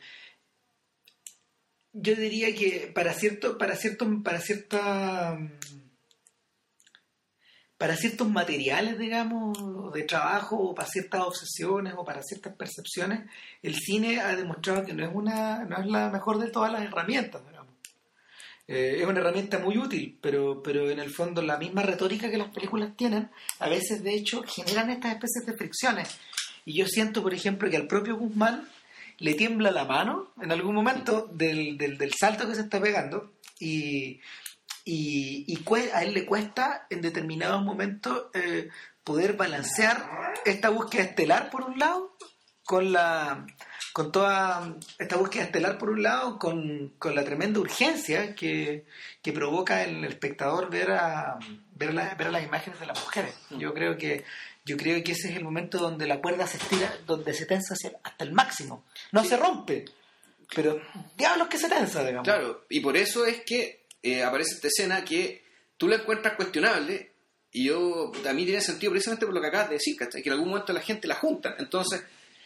Yo 1.92 2.14
diría 2.14 2.54
que 2.54 2.90
para 2.94 3.14
cierto, 3.14 3.56
para 3.56 3.76
cierto, 3.76 4.22
para 4.22 4.40
cierta 4.40 5.34
mm, 5.38 5.58
para 7.78 7.96
ciertos 7.96 8.28
materiales, 8.30 8.98
digamos, 8.98 9.92
de 9.92 10.02
trabajo, 10.04 10.56
o 10.56 10.74
para 10.74 10.88
ciertas 10.88 11.20
obsesiones, 11.20 11.94
o 11.96 12.04
para 12.04 12.22
ciertas 12.22 12.54
percepciones, 12.54 13.28
el 13.62 13.74
cine 13.74 14.20
ha 14.20 14.34
demostrado 14.34 14.84
que 14.84 14.94
no 14.94 15.04
es 15.04 15.10
una, 15.12 15.64
no 15.64 15.78
es 15.78 15.86
la 15.86 16.08
mejor 16.08 16.38
de 16.38 16.50
todas 16.50 16.72
las 16.72 16.82
herramientas, 16.82 17.42
digamos. 17.46 17.74
Eh, 18.68 18.96
es 19.00 19.06
una 19.06 19.20
herramienta 19.20 19.58
muy 19.58 19.78
útil, 19.78 20.18
pero, 20.20 20.62
pero 20.62 20.90
en 20.90 20.98
el 20.98 21.10
fondo 21.10 21.42
la 21.42 21.58
misma 21.58 21.82
retórica 21.82 22.30
que 22.30 22.38
las 22.38 22.50
películas 22.50 22.96
tienen, 22.96 23.30
a 23.60 23.68
veces 23.68 24.02
de 24.02 24.14
hecho 24.14 24.42
generan 24.42 24.90
estas 24.90 25.12
especies 25.12 25.46
de 25.46 25.56
fricciones. 25.56 26.18
Y 26.64 26.78
yo 26.78 26.86
siento, 26.86 27.22
por 27.22 27.34
ejemplo, 27.34 27.70
que 27.70 27.76
al 27.76 27.86
propio 27.86 28.16
Guzmán 28.16 28.68
le 29.18 29.34
tiembla 29.34 29.70
la 29.70 29.84
mano 29.84 30.32
en 30.42 30.50
algún 30.50 30.74
momento 30.74 31.28
del, 31.32 31.78
del, 31.78 31.96
del 31.96 32.12
salto 32.18 32.48
que 32.48 32.54
se 32.54 32.62
está 32.62 32.80
pegando 32.80 33.32
y, 33.60 34.20
y, 34.88 35.58
a 35.92 36.02
él 36.04 36.14
le 36.14 36.24
cuesta 36.24 36.86
en 36.90 37.02
determinados 37.02 37.62
momentos 37.62 38.26
eh, 38.34 38.68
poder 39.04 39.32
balancear 39.34 40.32
esta 40.44 40.70
búsqueda 40.70 41.02
estelar 41.02 41.50
por 41.50 41.64
un 41.64 41.78
lado 41.78 42.16
con 42.64 42.92
la 42.92 43.44
con 43.92 44.12
toda 44.12 44.76
esta 44.98 45.16
búsqueda 45.16 45.44
estelar 45.44 45.78
por 45.78 45.88
un 45.90 46.02
lado 46.02 46.38
con, 46.38 46.90
con 46.98 47.14
la 47.14 47.24
tremenda 47.24 47.60
urgencia 47.60 48.34
que, 48.34 48.84
que 49.22 49.32
provoca 49.32 49.84
en 49.84 49.96
el 49.96 50.04
espectador 50.04 50.68
ver 50.70 50.90
a 50.92 51.38
ver, 51.74 51.94
la- 51.94 52.14
ver 52.14 52.30
las 52.30 52.44
imágenes 52.44 52.78
de 52.78 52.86
las 52.86 53.00
mujeres. 53.02 53.34
Yo 53.50 53.72
creo 53.74 53.96
que 53.96 54.24
yo 54.66 54.76
creo 54.76 55.02
que 55.02 55.12
ese 55.12 55.30
es 55.30 55.36
el 55.36 55.44
momento 55.44 55.78
donde 55.78 56.06
la 56.06 56.20
cuerda 56.20 56.46
se 56.46 56.58
estira 56.58 56.92
donde 57.06 57.32
se 57.34 57.46
tensa 57.46 57.74
hasta 58.02 58.24
el 58.24 58.32
máximo. 58.32 58.84
No 59.12 59.24
se 59.24 59.36
rompe 59.36 59.84
pero 60.54 60.80
diablos 61.16 61.48
que 61.48 61.58
se 61.58 61.68
tensa 61.68 62.04
digamos. 62.04 62.24
Claro, 62.28 62.66
y 62.68 62.80
por 62.80 62.96
eso 62.96 63.24
es 63.26 63.40
que 63.42 63.85
eh, 64.12 64.22
aparece 64.24 64.54
esta 64.54 64.68
escena 64.68 65.04
que 65.04 65.42
tú 65.76 65.88
la 65.88 65.96
encuentras 65.96 66.34
cuestionable 66.36 67.10
y 67.52 67.64
yo 67.66 68.12
a 68.28 68.32
mí 68.32 68.44
tiene 68.44 68.60
sentido 68.60 68.92
precisamente 68.92 69.24
por 69.26 69.34
lo 69.34 69.40
que 69.40 69.46
acabas 69.48 69.68
de 69.70 69.74
decir, 69.76 69.96
¿cachai? 69.96 70.22
Que 70.22 70.28
en 70.28 70.34
algún 70.34 70.48
momento 70.50 70.72
la 70.72 70.80
gente 70.80 71.08
la 71.08 71.14
junta. 71.14 71.56
Entonces, 71.58 72.02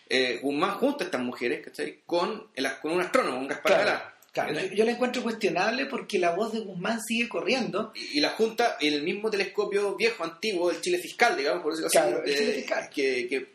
eh, 0.08 0.38
Guzmán 0.42 0.72
junta 0.78 1.04
a 1.04 1.06
estas 1.06 1.20
mujeres, 1.22 1.64
¿cachai? 1.64 2.00
Con, 2.06 2.48
el, 2.54 2.66
con 2.80 2.92
un 2.92 3.00
astrónomo, 3.00 3.38
un 3.38 3.48
Gaspar 3.48 3.72
Claro, 3.72 3.84
Galá. 3.84 4.14
claro. 4.32 4.54
¿cachai? 4.54 4.68
Yo, 4.70 4.74
yo 4.76 4.84
la 4.84 4.90
encuentro 4.92 5.22
cuestionable 5.22 5.86
porque 5.86 6.18
la 6.20 6.34
voz 6.36 6.52
de 6.52 6.60
Guzmán 6.60 7.00
sigue 7.00 7.28
corriendo 7.28 7.92
Y, 7.96 8.18
y 8.18 8.20
la 8.20 8.30
junta 8.30 8.76
en 8.80 8.94
el 8.94 9.02
mismo 9.02 9.30
telescopio 9.30 9.96
viejo, 9.96 10.22
antiguo, 10.24 10.70
del 10.70 10.80
Chile 10.80 10.98
fiscal, 10.98 11.36
digamos, 11.36 11.62
por 11.62 11.72
decirlo 11.72 11.90
Claro, 11.90 12.20
así, 12.22 12.30
el 12.30 12.36
Chile 12.38 12.46
de- 12.52 12.54
fiscal. 12.62 12.90
que, 12.94 13.28
que, 13.28 13.46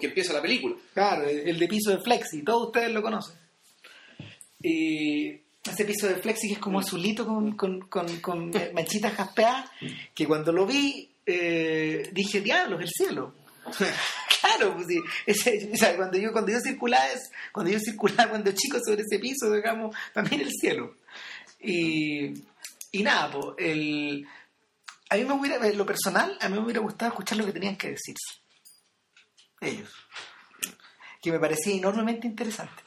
que 0.00 0.06
empieza 0.06 0.32
la 0.32 0.42
película. 0.42 0.74
Claro, 0.94 1.28
el, 1.28 1.48
el 1.48 1.58
de 1.58 1.68
piso 1.68 1.90
de 1.90 1.98
Flexi, 2.02 2.42
todos 2.42 2.66
ustedes 2.68 2.90
lo 2.90 3.02
conocen. 3.02 3.36
Y 4.62 5.43
ese 5.70 5.84
piso 5.84 6.06
de 6.08 6.16
Flexi 6.16 6.48
que 6.48 6.54
es 6.54 6.58
como 6.60 6.80
azulito 6.80 7.26
con, 7.26 7.56
con, 7.56 7.80
con, 7.88 8.20
con 8.20 8.50
manchitas 8.74 9.14
jaspeadas, 9.14 9.70
que 10.14 10.26
cuando 10.26 10.52
lo 10.52 10.66
vi 10.66 11.10
eh, 11.26 12.10
dije, 12.12 12.40
diablos, 12.40 12.80
el 12.82 12.88
cielo. 12.88 13.34
claro, 14.40 14.74
pues 14.74 14.86
sí, 14.88 15.00
ese- 15.24 15.70
o 15.72 15.76
sea, 15.76 15.96
cuando 15.96 16.18
yo 16.18 16.32
cuando 16.32 16.52
yo 16.52 16.60
circulaba, 16.60 17.06
es- 17.08 17.30
cuando 17.50 17.72
yo 17.72 17.78
circulaba 17.80 18.28
cuando 18.30 18.52
chico 18.52 18.78
sobre 18.84 19.02
ese 19.02 19.18
piso, 19.18 19.50
digamos, 19.52 19.96
también 20.12 20.42
el 20.42 20.50
cielo. 20.52 20.96
Y, 21.60 22.34
y 22.92 23.02
nada, 23.02 23.30
pues, 23.30 23.54
el, 23.58 24.26
a 25.08 25.16
mí 25.16 25.24
me 25.24 25.32
hubiera, 25.32 25.66
lo 25.72 25.86
personal, 25.86 26.36
a 26.42 26.48
mí 26.50 26.56
me 26.58 26.62
hubiera 26.64 26.80
gustado 26.80 27.10
escuchar 27.12 27.38
lo 27.38 27.46
que 27.46 27.52
tenían 27.52 27.76
que 27.76 27.88
decirse. 27.88 28.42
Ellos 29.62 29.90
que 31.22 31.32
me 31.32 31.38
parecía 31.40 31.74
enormemente 31.74 32.26
interesante. 32.26 32.82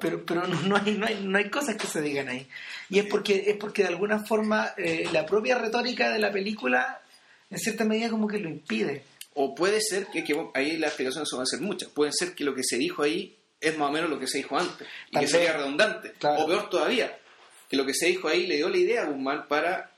Pero, 0.00 0.24
pero 0.24 0.46
no, 0.46 0.60
no 0.62 0.76
hay, 0.76 0.92
no, 0.92 1.06
hay, 1.06 1.20
no 1.24 1.38
hay 1.38 1.48
cosas 1.50 1.76
que 1.76 1.86
se 1.86 2.00
digan 2.00 2.28
ahí. 2.28 2.46
Y 2.90 2.98
es 2.98 3.06
porque, 3.06 3.44
es 3.46 3.56
porque 3.56 3.82
de 3.82 3.88
alguna 3.88 4.24
forma 4.24 4.72
eh, 4.76 5.06
la 5.12 5.26
propia 5.26 5.56
retórica 5.58 6.10
de 6.10 6.18
la 6.18 6.30
película, 6.32 7.00
en 7.50 7.58
cierta 7.58 7.84
medida, 7.84 8.08
como 8.10 8.26
que 8.28 8.38
lo 8.38 8.48
impide. 8.48 9.04
O 9.34 9.54
puede 9.54 9.80
ser 9.80 10.06
que, 10.06 10.24
que 10.24 10.34
ahí 10.54 10.76
las 10.76 10.88
explicaciones 10.90 11.28
van 11.32 11.42
a 11.42 11.46
ser 11.46 11.60
muchas. 11.60 11.88
Puede 11.90 12.12
ser 12.12 12.34
que 12.34 12.44
lo 12.44 12.54
que 12.54 12.62
se 12.64 12.76
dijo 12.76 13.02
ahí 13.02 13.36
es 13.60 13.76
más 13.78 13.88
o 13.90 13.92
menos 13.92 14.08
lo 14.10 14.18
que 14.18 14.26
se 14.26 14.38
dijo 14.38 14.58
antes. 14.58 14.86
Y 15.10 15.12
Tal 15.12 15.22
que 15.24 15.28
sería 15.28 15.52
redundante. 15.52 16.12
Claro. 16.18 16.42
O 16.42 16.46
peor 16.46 16.68
todavía, 16.70 17.16
que 17.68 17.76
lo 17.76 17.84
que 17.86 17.94
se 17.94 18.06
dijo 18.06 18.28
ahí 18.28 18.46
le 18.46 18.56
dio 18.56 18.68
la 18.68 18.76
idea 18.78 19.02
a 19.02 19.06
Guzmán 19.06 19.46
para... 19.48 19.90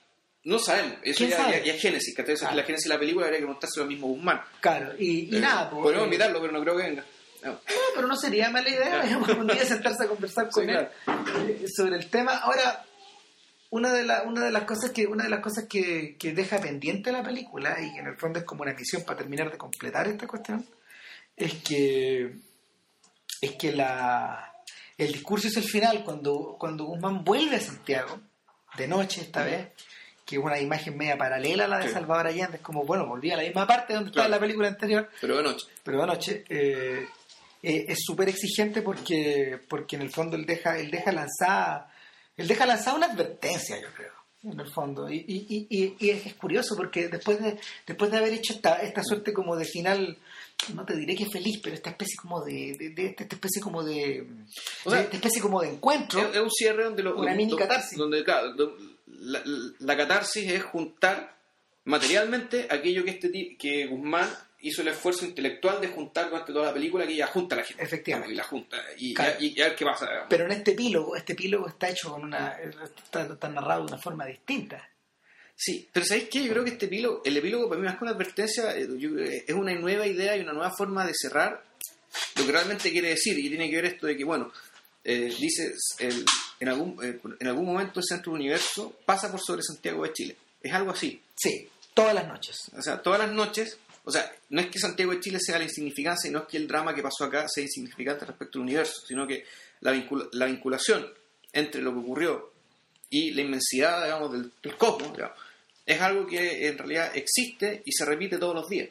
No 0.45 0.59
sabemos. 0.59 0.97
Eso 1.03 1.19
¿Quién 1.19 1.31
ya, 1.31 1.37
sabe? 1.37 1.59
ya- 1.59 1.65
ya 1.67 1.75
es 1.75 1.83
Génesis. 1.83 2.17
Que 2.17 2.25
Claro. 2.25 2.57
La 2.57 2.63
Génesis 2.65 2.85
de 2.89 2.95
la 2.95 2.99
película 2.99 3.27
habría 3.27 3.41
que 3.41 3.47
montarse 3.47 3.79
lo 3.81 3.87
mismo 3.87 4.09
Guzmán. 4.09 4.41
Claro, 4.61 4.95
y, 4.99 5.29
y 5.31 5.37
Eh, 5.37 5.41
nada, 5.41 5.69
pues, 5.69 5.83
Podemos 5.83 6.03
eh, 6.03 6.07
invitarlo, 6.07 6.41
pero 6.41 6.53
no 6.53 6.61
creo 6.63 6.77
que 6.79 6.83
venga. 6.83 7.05
No. 7.45 7.59
Pero 7.95 8.07
no 8.07 8.17
sería 8.17 8.51
mala 8.51 8.69
idea 8.69 9.03
digamos, 9.03 9.29
un 9.31 9.47
día 9.47 9.65
sentarse 9.65 10.05
a 10.05 10.09
conversar 10.09 10.51
con 10.51 10.65
Sí, 10.65 10.71
él 10.71 10.89
eh, 11.07 11.65
sobre 11.75 11.97
el 11.97 12.09
tema. 12.11 12.37
Ahora, 12.39 12.85
una 13.71 13.93
de, 13.93 14.05
la- 14.05 14.23
una 14.25 14.45
de 14.45 14.51
las 14.51 14.65
cosas 14.65 14.91
que 14.91 15.07
una 15.07 15.25
de 15.25 15.31
las 15.31 15.41
cosas 15.41 15.67
que, 15.69 16.17
que 16.19 16.33
deja 16.33 16.59
pendiente 16.59 17.13
la 17.13 17.23
película 17.23 17.77
y 17.81 17.93
que 17.93 18.01
en 18.01 18.09
el 18.09 18.17
fondo 18.19 18.39
es 18.41 18.45
como 18.45 18.63
una 18.63 18.75
misión 18.75 19.05
para 19.05 19.19
terminar 19.19 19.51
de 19.51 19.59
completar 19.59 20.09
esta 20.09 20.27
cuestión 20.27 20.67
es 21.37 21.55
que 21.63 22.35
es 23.41 23.53
que 23.53 23.73
la 23.73 24.53
el 24.99 25.13
discurso 25.13 25.49
es 25.49 25.57
el 25.57 25.63
final 25.65 26.03
cuando 26.05 26.57
cuando 26.59 26.85
Guzmán 26.85 27.25
vuelve 27.25 27.57
a 27.57 27.61
Santiago 27.61 28.21
de 28.77 28.89
noche 28.89 29.21
esta 29.23 29.45
vez 29.45 29.69
que 30.27 30.37
es 30.37 30.43
una 30.43 30.59
imagen 30.61 30.97
media 30.99 31.17
paralela 31.17 31.65
a 31.65 31.69
la 31.69 31.79
de 31.79 31.87
Sí. 31.89 31.95
Salvador 31.95 32.27
Allende 32.27 32.57
es 32.57 32.63
como 32.63 32.85
bueno 32.85 33.07
volví 33.07 33.31
a 33.31 33.37
la 33.37 33.45
misma 33.45 33.67
parte 33.67 33.95
donde 33.95 34.11
estaba 34.11 34.27
Claro. 34.27 34.35
en 34.35 34.41
la 34.41 34.47
película 34.47 34.69
anterior 34.69 35.09
Pero 35.21 35.37
de 35.39 35.43
noche. 35.45 35.67
pero 35.85 36.01
de 36.01 36.07
noche 36.07 36.45
eh, 36.49 37.07
eh, 37.63 37.87
es 37.89 37.99
súper 38.05 38.29
exigente 38.29 38.83
porque 38.83 39.61
porque 39.69 39.97
en 39.97 40.03
el 40.03 40.11
fondo 40.11 40.37
él 40.37 40.47
deja 40.47 40.79
él 40.79 40.91
deja 40.91 41.13
lanzada 41.13 41.93
él 42.37 42.49
deja 42.49 42.67
lanzada 42.67 42.97
una 42.97 43.07
advertencia 43.07 43.81
yo 43.81 43.89
creo 43.95 44.13
en 44.43 44.59
el 44.59 44.71
fondo 44.73 45.11
y, 45.11 45.17
y, 45.29 45.67
y, 45.69 45.97
y- 46.01 46.11
es, 46.11 46.33
curioso 46.35 46.75
porque 46.75 47.09
después 47.09 47.43
de 47.43 47.59
después 47.87 48.11
de 48.11 48.17
haber 48.17 48.33
hecho 48.33 48.55
esta, 48.55 48.77
esta 48.77 49.03
suerte 49.05 49.35
como 49.35 49.55
de 49.55 49.67
final 49.67 50.17
no 50.75 50.85
te 50.87 50.97
diré 50.97 51.15
que 51.15 51.27
feliz 51.27 51.61
pero 51.63 51.75
esta 51.75 51.91
especie 51.91 52.17
como 52.17 52.43
de, 52.43 52.75
de- 52.79 52.91
de- 52.91 53.07
esta 53.09 53.25
especie 53.25 53.61
como 53.61 53.83
de, 53.85 54.27
O 54.85 54.91
sea, 54.91 54.99
de- 55.01 55.05
esta 55.05 55.17
especie 55.17 55.43
como 55.43 55.61
de 55.61 55.69
encuentro 55.69 56.21
Es, 56.23 56.35
es 56.37 56.41
un 56.41 56.51
cierre 56.51 56.85
donde 56.85 57.03
lo, 57.03 57.17
Una 57.19 57.35
mini 57.35 57.55
catarsis. 57.55 57.99
Donde, 57.99 58.25
claro, 58.25 58.55
la, 59.07 59.43
la 59.79 59.97
catarsis 59.99 60.51
es 60.51 60.63
juntar 60.63 61.37
materialmente 61.85 62.67
aquello 62.71 63.05
que 63.05 63.11
este 63.11 63.57
que 63.59 63.87
Guzmán 63.87 64.29
hizo 64.63 64.83
el 64.83 64.89
esfuerzo 64.89 65.25
intelectual 65.25 65.81
de 65.81 65.89
juntar 65.89 66.29
durante 66.31 66.53
toda 66.53 66.67
la 66.67 66.75
película 66.75 67.07
que 67.07 67.13
ella 67.15 67.27
junta 67.27 67.55
a 67.55 67.59
la 67.59 67.65
gente. 67.65 67.83
Efectivamente. 67.83 68.33
Y 68.33 68.37
la 68.37 68.45
junta. 68.45 68.77
Y, 68.99 69.15
Claro. 69.15 69.37
y- 69.41 69.59
y 69.59 69.61
a 69.63 69.69
ver 69.69 69.77
qué 69.77 69.85
pasa. 69.85 70.07
digamos. 70.07 70.27
pero 70.29 70.45
en 70.45 70.53
este 70.53 70.71
epílogo 70.73 71.17
este 71.17 71.33
epílogo 71.33 71.69
está 71.69 71.89
hecho 71.89 72.11
con 72.13 72.23
una 72.25 72.59
está, 72.61 73.23
está 73.23 73.49
narrado 73.49 73.87
de 73.87 73.93
una 73.93 74.03
forma 74.03 74.27
distinta 74.27 74.87
Sí, 75.57 75.87
pero 75.93 76.07
¿sabéis 76.07 76.29
qué? 76.31 76.43
Yo 76.45 76.51
creo 76.53 76.65
que 76.65 76.71
este 76.71 76.87
epílogo, 76.87 77.21
el 77.23 77.37
epílogo 77.37 77.69
para 77.69 77.81
mí 77.81 77.87
más 77.87 77.99
que 77.99 78.05
una 78.05 78.13
advertencia, 78.13 78.75
eh, 78.79 78.89
yo 78.99 79.11
es 79.19 79.53
una 79.55 79.75
nueva 79.75 80.07
idea 80.07 80.35
y 80.35 80.41
una 80.41 80.55
nueva 80.55 80.73
forma 80.75 81.05
de 81.07 81.13
cerrar 81.15 81.63
lo 82.37 82.47
que 82.47 82.53
realmente 82.53 82.91
quiere 82.91 83.11
decir. 83.11 83.39
Y 83.39 83.51
tiene 83.51 83.69
que 83.69 83.77
ver 83.77 83.85
esto 83.85 84.07
de 84.07 84.17
que, 84.17 84.25
bueno, 84.25 84.51
eh, 85.05 85.31
dice, 85.39 85.75
el- 85.99 86.25
en, 86.61 86.69
algún, 86.69 86.97
eh, 87.05 87.21
en 87.41 87.47
algún 87.47 87.67
momento 87.67 88.01
el 88.01 88.07
centro 88.07 88.33
del 88.33 88.41
universo 88.41 88.97
pasa 89.05 89.31
por 89.31 89.41
sobre 89.41 89.63
Santiago 89.63 90.03
de 90.05 90.13
Chile. 90.15 90.37
Es 90.63 90.73
algo 90.73 90.93
así. 90.93 91.21
sí 91.37 91.69
todas 91.93 92.15
las 92.15 92.27
noches 92.29 92.71
O 92.79 92.81
sea, 92.81 93.03
todas 93.03 93.19
las 93.19 93.31
noches, 93.31 93.77
o 94.05 94.11
sea, 94.11 94.31
no 94.51 94.61
es 94.61 94.69
que 94.69 94.79
Santiago 94.79 95.13
de 95.13 95.21
Chile 95.21 95.39
sea 95.41 95.59
la 95.59 95.65
insignificancia 95.65 96.29
y 96.29 96.33
no 96.33 96.41
es 96.41 96.45
que 96.47 96.57
el 96.57 96.67
drama 96.67 96.95
que 96.95 97.03
pasó 97.03 97.25
acá 97.25 97.47
sea 97.49 97.63
insignificante 97.65 98.25
respecto 98.25 98.59
al 98.59 98.63
universo, 98.63 99.03
sino 99.07 99.27
que 99.27 99.45
la, 99.81 99.93
vincula- 99.93 100.29
la 100.33 100.47
vinculación 100.47 101.07
entre 101.53 101.83
lo 101.83 101.93
que 101.93 101.99
ocurrió 102.01 102.53
y 103.11 103.33
la 103.33 103.43
inmensidad, 103.43 104.05
digamos, 104.05 104.33
del, 104.33 104.53
del 104.63 104.77
cosmos, 104.77 105.13
digamos, 105.15 105.37
es 105.87 106.01
algo 106.01 106.27
que 106.27 106.69
en 106.69 106.79
realidad 106.79 107.11
existe 107.17 107.83
y 107.85 107.93
se 107.93 108.05
repite 108.05 108.39
todos 108.39 108.55
los 108.55 108.69
días. 108.69 108.89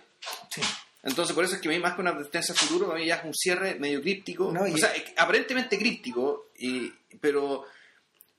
sí 0.53 0.61
Entonces, 1.03 1.33
por 1.33 1.45
eso 1.45 1.55
es 1.55 1.61
que 1.61 1.69
a 1.69 1.71
mí 1.71 1.79
más 1.79 1.95
que 1.95 2.01
una 2.01 2.09
advertencia 2.11 2.53
futuro, 2.53 2.87
para 2.87 2.99
mí 2.99 3.05
ya 3.05 3.15
es 3.15 3.23
un 3.23 3.33
cierre 3.33 3.75
medio 3.75 4.01
críptico, 4.01 4.51
No, 4.51 4.63
o 4.63 4.77
sea, 4.77 4.91
es- 4.93 5.13
aparentemente 5.15 5.77
críptico, 5.77 6.49
y, 6.57 6.91
pero 7.21 7.65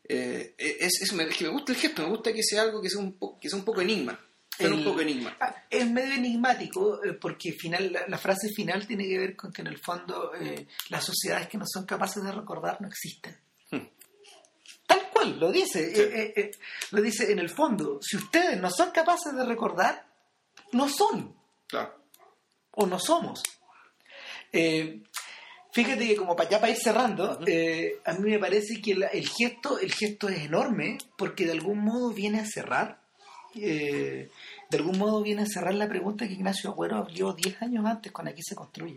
eh, 0.08 0.54
es, 0.58 1.00
es- 1.02 1.12
me, 1.14 1.24
es 1.24 1.36
que 1.36 1.44
me 1.44 1.50
gusta 1.50 1.72
el 1.72 1.78
gesto, 1.78 2.02
me 2.02 2.08
gusta 2.08 2.32
que 2.32 2.42
sea 2.42 2.62
algo 2.62 2.82
que 2.82 2.90
sea 2.90 3.00
un, 3.00 3.12
po- 3.14 3.38
que 3.40 3.48
sea 3.48 3.58
un 3.58 3.64
poco 3.64 3.80
enigma. 3.80 4.18
Pero 4.60 4.74
un 4.76 4.84
poco. 4.84 5.00
Ah, 5.40 5.54
Es 5.68 5.90
medio 5.90 6.14
enigmático 6.14 7.02
eh, 7.04 7.12
porque 7.14 7.52
final, 7.52 7.92
la, 7.92 8.06
la 8.08 8.18
frase 8.18 8.48
final 8.54 8.86
tiene 8.86 9.06
que 9.08 9.18
ver 9.18 9.36
con 9.36 9.52
que 9.52 9.62
en 9.62 9.68
el 9.68 9.78
fondo 9.78 10.32
eh, 10.34 10.66
las 10.88 11.04
sociedades 11.04 11.48
que 11.48 11.58
no 11.58 11.64
son 11.66 11.84
capaces 11.86 12.22
de 12.22 12.32
recordar 12.32 12.80
no 12.80 12.88
existen. 12.88 13.36
Hmm. 13.70 13.86
Tal 14.86 15.08
cual, 15.12 15.38
lo 15.40 15.50
dice. 15.52 15.80
eh, 15.84 16.10
eh, 16.22 16.32
eh, 16.36 16.50
lo 16.90 17.00
dice 17.02 17.30
en 17.32 17.38
el 17.38 17.48
fondo. 17.50 17.98
Si 18.02 18.16
ustedes 18.16 18.60
no 18.60 18.70
son 18.70 18.90
capaces 18.90 19.34
de 19.34 19.44
recordar, 19.44 20.06
no 20.72 20.88
son 20.88 21.34
Claro. 21.66 21.94
o 22.72 22.86
no 22.86 22.98
somos. 22.98 23.42
Eh, 24.52 25.02
fíjate 25.72 26.06
que 26.08 26.16
como 26.16 26.34
para 26.34 26.50
ya 26.50 26.60
para 26.60 26.72
ir 26.72 26.78
cerrando, 26.78 27.38
eh, 27.46 28.00
a 28.04 28.12
mí 28.14 28.30
me 28.30 28.38
parece 28.38 28.80
que 28.82 28.94
la- 28.96 29.06
el 29.08 29.28
gesto, 29.28 29.78
el 29.78 29.92
gesto 29.92 30.28
es 30.28 30.40
enorme 30.44 30.98
porque 31.16 31.44
de 31.46 31.52
algún 31.52 31.78
modo 31.84 32.10
viene 32.10 32.40
a 32.40 32.46
cerrar, 32.46 32.99
eh, 33.56 34.30
de 34.70 34.76
algún 34.78 34.98
modo 34.98 35.22
viene 35.22 35.42
a 35.42 35.46
cerrar 35.46 35.74
la 35.74 35.88
pregunta 35.88 36.26
que 36.26 36.34
Ignacio 36.34 36.70
Agüero 36.70 36.96
abrió 36.96 37.32
10 37.32 37.60
años 37.62 37.84
antes 37.86 38.12
con 38.12 38.28
Aquí 38.28 38.42
se 38.42 38.54
construye. 38.54 38.96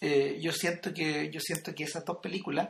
Eh, 0.00 0.38
yo 0.40 0.52
siento 0.52 0.94
que 0.94 1.30
yo 1.30 1.40
siento 1.40 1.74
que 1.74 1.84
esas 1.84 2.04
dos 2.04 2.18
películas 2.22 2.68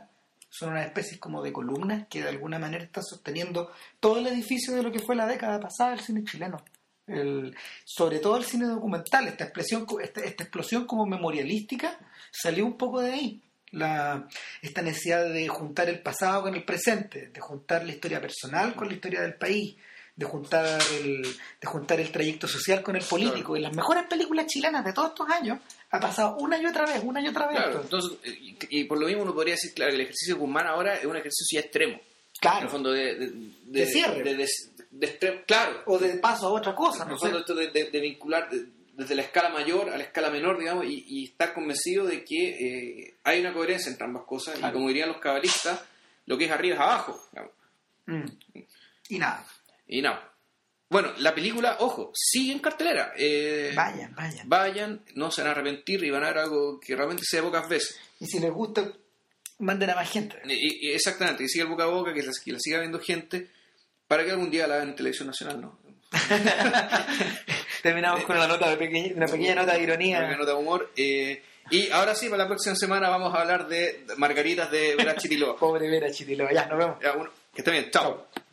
son 0.49 0.71
una 0.71 0.83
especie 0.83 1.19
como 1.19 1.43
de 1.43 1.53
columnas 1.53 2.07
que 2.09 2.23
de 2.23 2.29
alguna 2.29 2.57
manera 2.57 2.83
están 2.83 3.03
sosteniendo 3.03 3.71
todo 3.99 4.17
el 4.17 4.25
edificio 4.27 4.73
de 4.73 4.81
lo 4.81 4.91
que 4.91 4.99
fue 4.99 5.15
la 5.15 5.27
década 5.27 5.59
pasada 5.59 5.91
del 5.91 5.99
cine 5.99 6.23
chileno. 6.23 6.57
El- 7.05 7.55
sobre 7.85 8.19
todo 8.19 8.37
el 8.37 8.45
cine 8.45 8.65
documental, 8.65 9.27
esta 9.27 9.43
expresión, 9.43 9.85
co- 9.85 9.99
esta, 9.99 10.21
esta 10.21 10.43
explosión 10.43 10.85
como 10.85 11.05
memorialística 11.05 11.99
salió 12.31 12.65
un 12.65 12.77
poco 12.77 13.01
de 13.01 13.11
ahí. 13.11 13.41
La, 13.71 14.27
esta 14.63 14.81
necesidad 14.81 15.31
de 15.31 15.47
juntar 15.47 15.87
el 15.89 16.01
pasado 16.01 16.41
con 16.41 16.55
el 16.55 16.63
presente, 16.65 17.27
de 17.27 17.39
juntar 17.39 17.85
la 17.85 17.91
historia 17.91 18.19
personal 18.19 18.73
con 18.73 18.87
la 18.87 18.95
historia 18.95 19.21
del 19.21 19.35
país, 19.35 19.75
de 20.19 20.25
juntar 20.25 20.81
el, 20.99 21.21
de 21.23 21.67
juntar 21.67 21.99
el 22.01 22.11
trayecto 22.11 22.45
social 22.47 22.83
con 22.83 22.95
el 22.97 23.03
político. 23.03 23.55
Y 23.55 23.61
las 23.61 23.73
mejores 23.73 24.03
películas 24.07 24.47
chilenas 24.47 24.83
de 24.83 24.91
todos 24.91 25.09
estos 25.11 25.29
años 25.29 25.59
ha 25.91 25.99
pasado 25.99 26.35
una 26.39 26.57
y 26.61 26.65
otra 26.65 26.85
vez, 26.85 27.01
una 27.03 27.21
y 27.21 27.27
otra 27.29 27.47
vez. 27.47 27.55
Claro, 27.57 27.81
entonces, 27.81 28.17
y, 28.25 28.57
y 28.69 28.83
por 28.83 28.99
lo 28.99 29.07
mismo 29.07 29.23
uno 29.23 29.33
podría 29.33 29.53
decir, 29.53 29.73
claro, 29.73 29.91
que 29.91 29.95
el 29.95 30.01
ejercicio 30.01 30.35
de 30.35 30.41
Guzmán 30.41 30.67
ahora 30.67 30.95
es 30.95 31.05
un 31.05 31.15
ejercicio 31.15 31.57
ya 31.57 31.61
extremo. 31.65 31.93
En 31.93 31.99
el 31.99 32.39
Claro. 32.41 32.69
fondo 32.69 32.91
de... 32.91 33.15
De, 33.15 33.31
De 33.65 33.85
cierre. 33.85 34.23
de- 34.23 34.47
de- 34.91 35.43
claro. 35.45 35.83
O 35.85 35.97
de 35.97 36.15
paso 36.17 36.47
a 36.47 36.51
otra 36.51 36.75
cosa, 36.75 37.05
En 37.05 37.11
el 37.11 37.17
fondo 37.17 37.39
esto 37.39 37.55
de, 37.55 37.99
vincular 38.01 38.49
de- 38.49 38.65
desde 38.93 39.15
la 39.15 39.21
escala 39.21 39.49
mayor 39.49 39.89
a 39.89 39.95
la 39.97 40.03
escala 40.03 40.29
menor, 40.29 40.59
digamos, 40.59 40.83
y, 40.85 41.05
y 41.07 41.25
estar 41.25 41.53
convencido 41.53 42.05
de 42.05 42.25
que 42.25 42.49
eh, 43.07 43.13
hay 43.23 43.39
una 43.39 43.53
coherencia 43.53 43.89
entre 43.89 44.05
ambas 44.05 44.23
cosas. 44.25 44.55
Claro. 44.57 44.73
Y 44.73 44.73
como 44.73 44.87
dirían 44.89 45.07
los 45.09 45.19
cabalistas, 45.19 45.79
lo 46.25 46.37
que 46.37 46.45
es 46.45 46.51
arriba 46.51 46.75
es 46.75 46.81
abajo. 46.81 47.21
digamos. 47.31 47.53
Mm. 48.07 48.25
Y 49.09 49.17
nada, 49.19 49.45
Y 49.89 50.01
no. 50.01 50.17
Bueno, 50.89 51.11
la 51.17 51.35
película, 51.35 51.75
ojo, 51.81 52.11
sigue 52.15 52.51
en 52.53 52.59
cartelera. 52.59 53.13
Eh, 53.17 53.73
vayan, 53.75 54.15
vayan. 54.15 54.47
Vayan, 54.49 55.01
no 55.15 55.29
se 55.29 55.41
van 55.41 55.49
a 55.49 55.51
arrepentir 55.51 56.03
y 56.03 56.09
van 56.09 56.23
a 56.23 56.27
ver 56.29 56.37
algo 56.39 56.79
que 56.79 56.95
realmente 56.95 57.23
sea 57.25 57.41
pocas 57.43 57.67
veces. 57.67 57.99
Y 58.19 58.25
si 58.25 58.39
les 58.39 58.51
gusta, 58.51 58.91
manden 59.59 59.89
a 59.91 59.95
más 59.95 60.09
gente. 60.09 60.37
Y- 60.45 60.87
y- 60.89 60.91
exactamente, 60.93 61.43
que 61.43 61.49
siga 61.49 61.65
el 61.65 61.69
boca 61.69 61.83
a 61.83 61.87
boca, 61.87 62.13
que 62.13 62.23
la, 62.23 62.31
que 62.43 62.51
la 62.51 62.59
siga 62.59 62.79
viendo 62.79 62.99
gente, 62.99 63.49
para 64.07 64.23
que 64.25 64.31
algún 64.31 64.49
día 64.49 64.65
la 64.67 64.77
vean 64.77 64.89
en 64.89 64.95
televisión 64.95 65.27
nacional, 65.27 65.61
¿no? 65.61 65.79
Terminamos 67.83 68.23
con 68.23 68.35
una 68.35 68.47
nota 68.47 68.69
de 68.69 68.77
pequeña, 68.77 69.13
una 69.15 69.27
pequeña 69.27 69.55
nota 69.55 69.71
de 69.73 69.77
Una 69.77 69.83
ironía. 69.93 70.37
nota 70.37 70.51
de 70.51 70.57
humor. 70.57 70.91
eh, 70.97 71.43
y 71.71 71.91
ahora 71.91 72.15
sí, 72.15 72.29
para 72.29 72.43
la 72.43 72.47
próxima 72.49 72.75
semana 72.75 73.09
vamos 73.09 73.33
a 73.35 73.41
hablar 73.41 73.67
de 73.67 74.03
margaritas 74.17 74.71
de 74.71 74.95
Vera 74.95 75.15
Chiriloa. 75.15 75.55
Pobre 75.59 75.87
Vera 75.87 76.09
Chitiloa. 76.11 76.51
Ya, 76.51 76.65
nos 76.65 76.77
vemos. 76.79 76.97
Ya, 77.01 77.13
uno- 77.13 77.29
que 77.53 77.61
esté 77.61 77.69
bien, 77.71 77.89
chao. 77.91 78.27
Chao. 78.33 78.43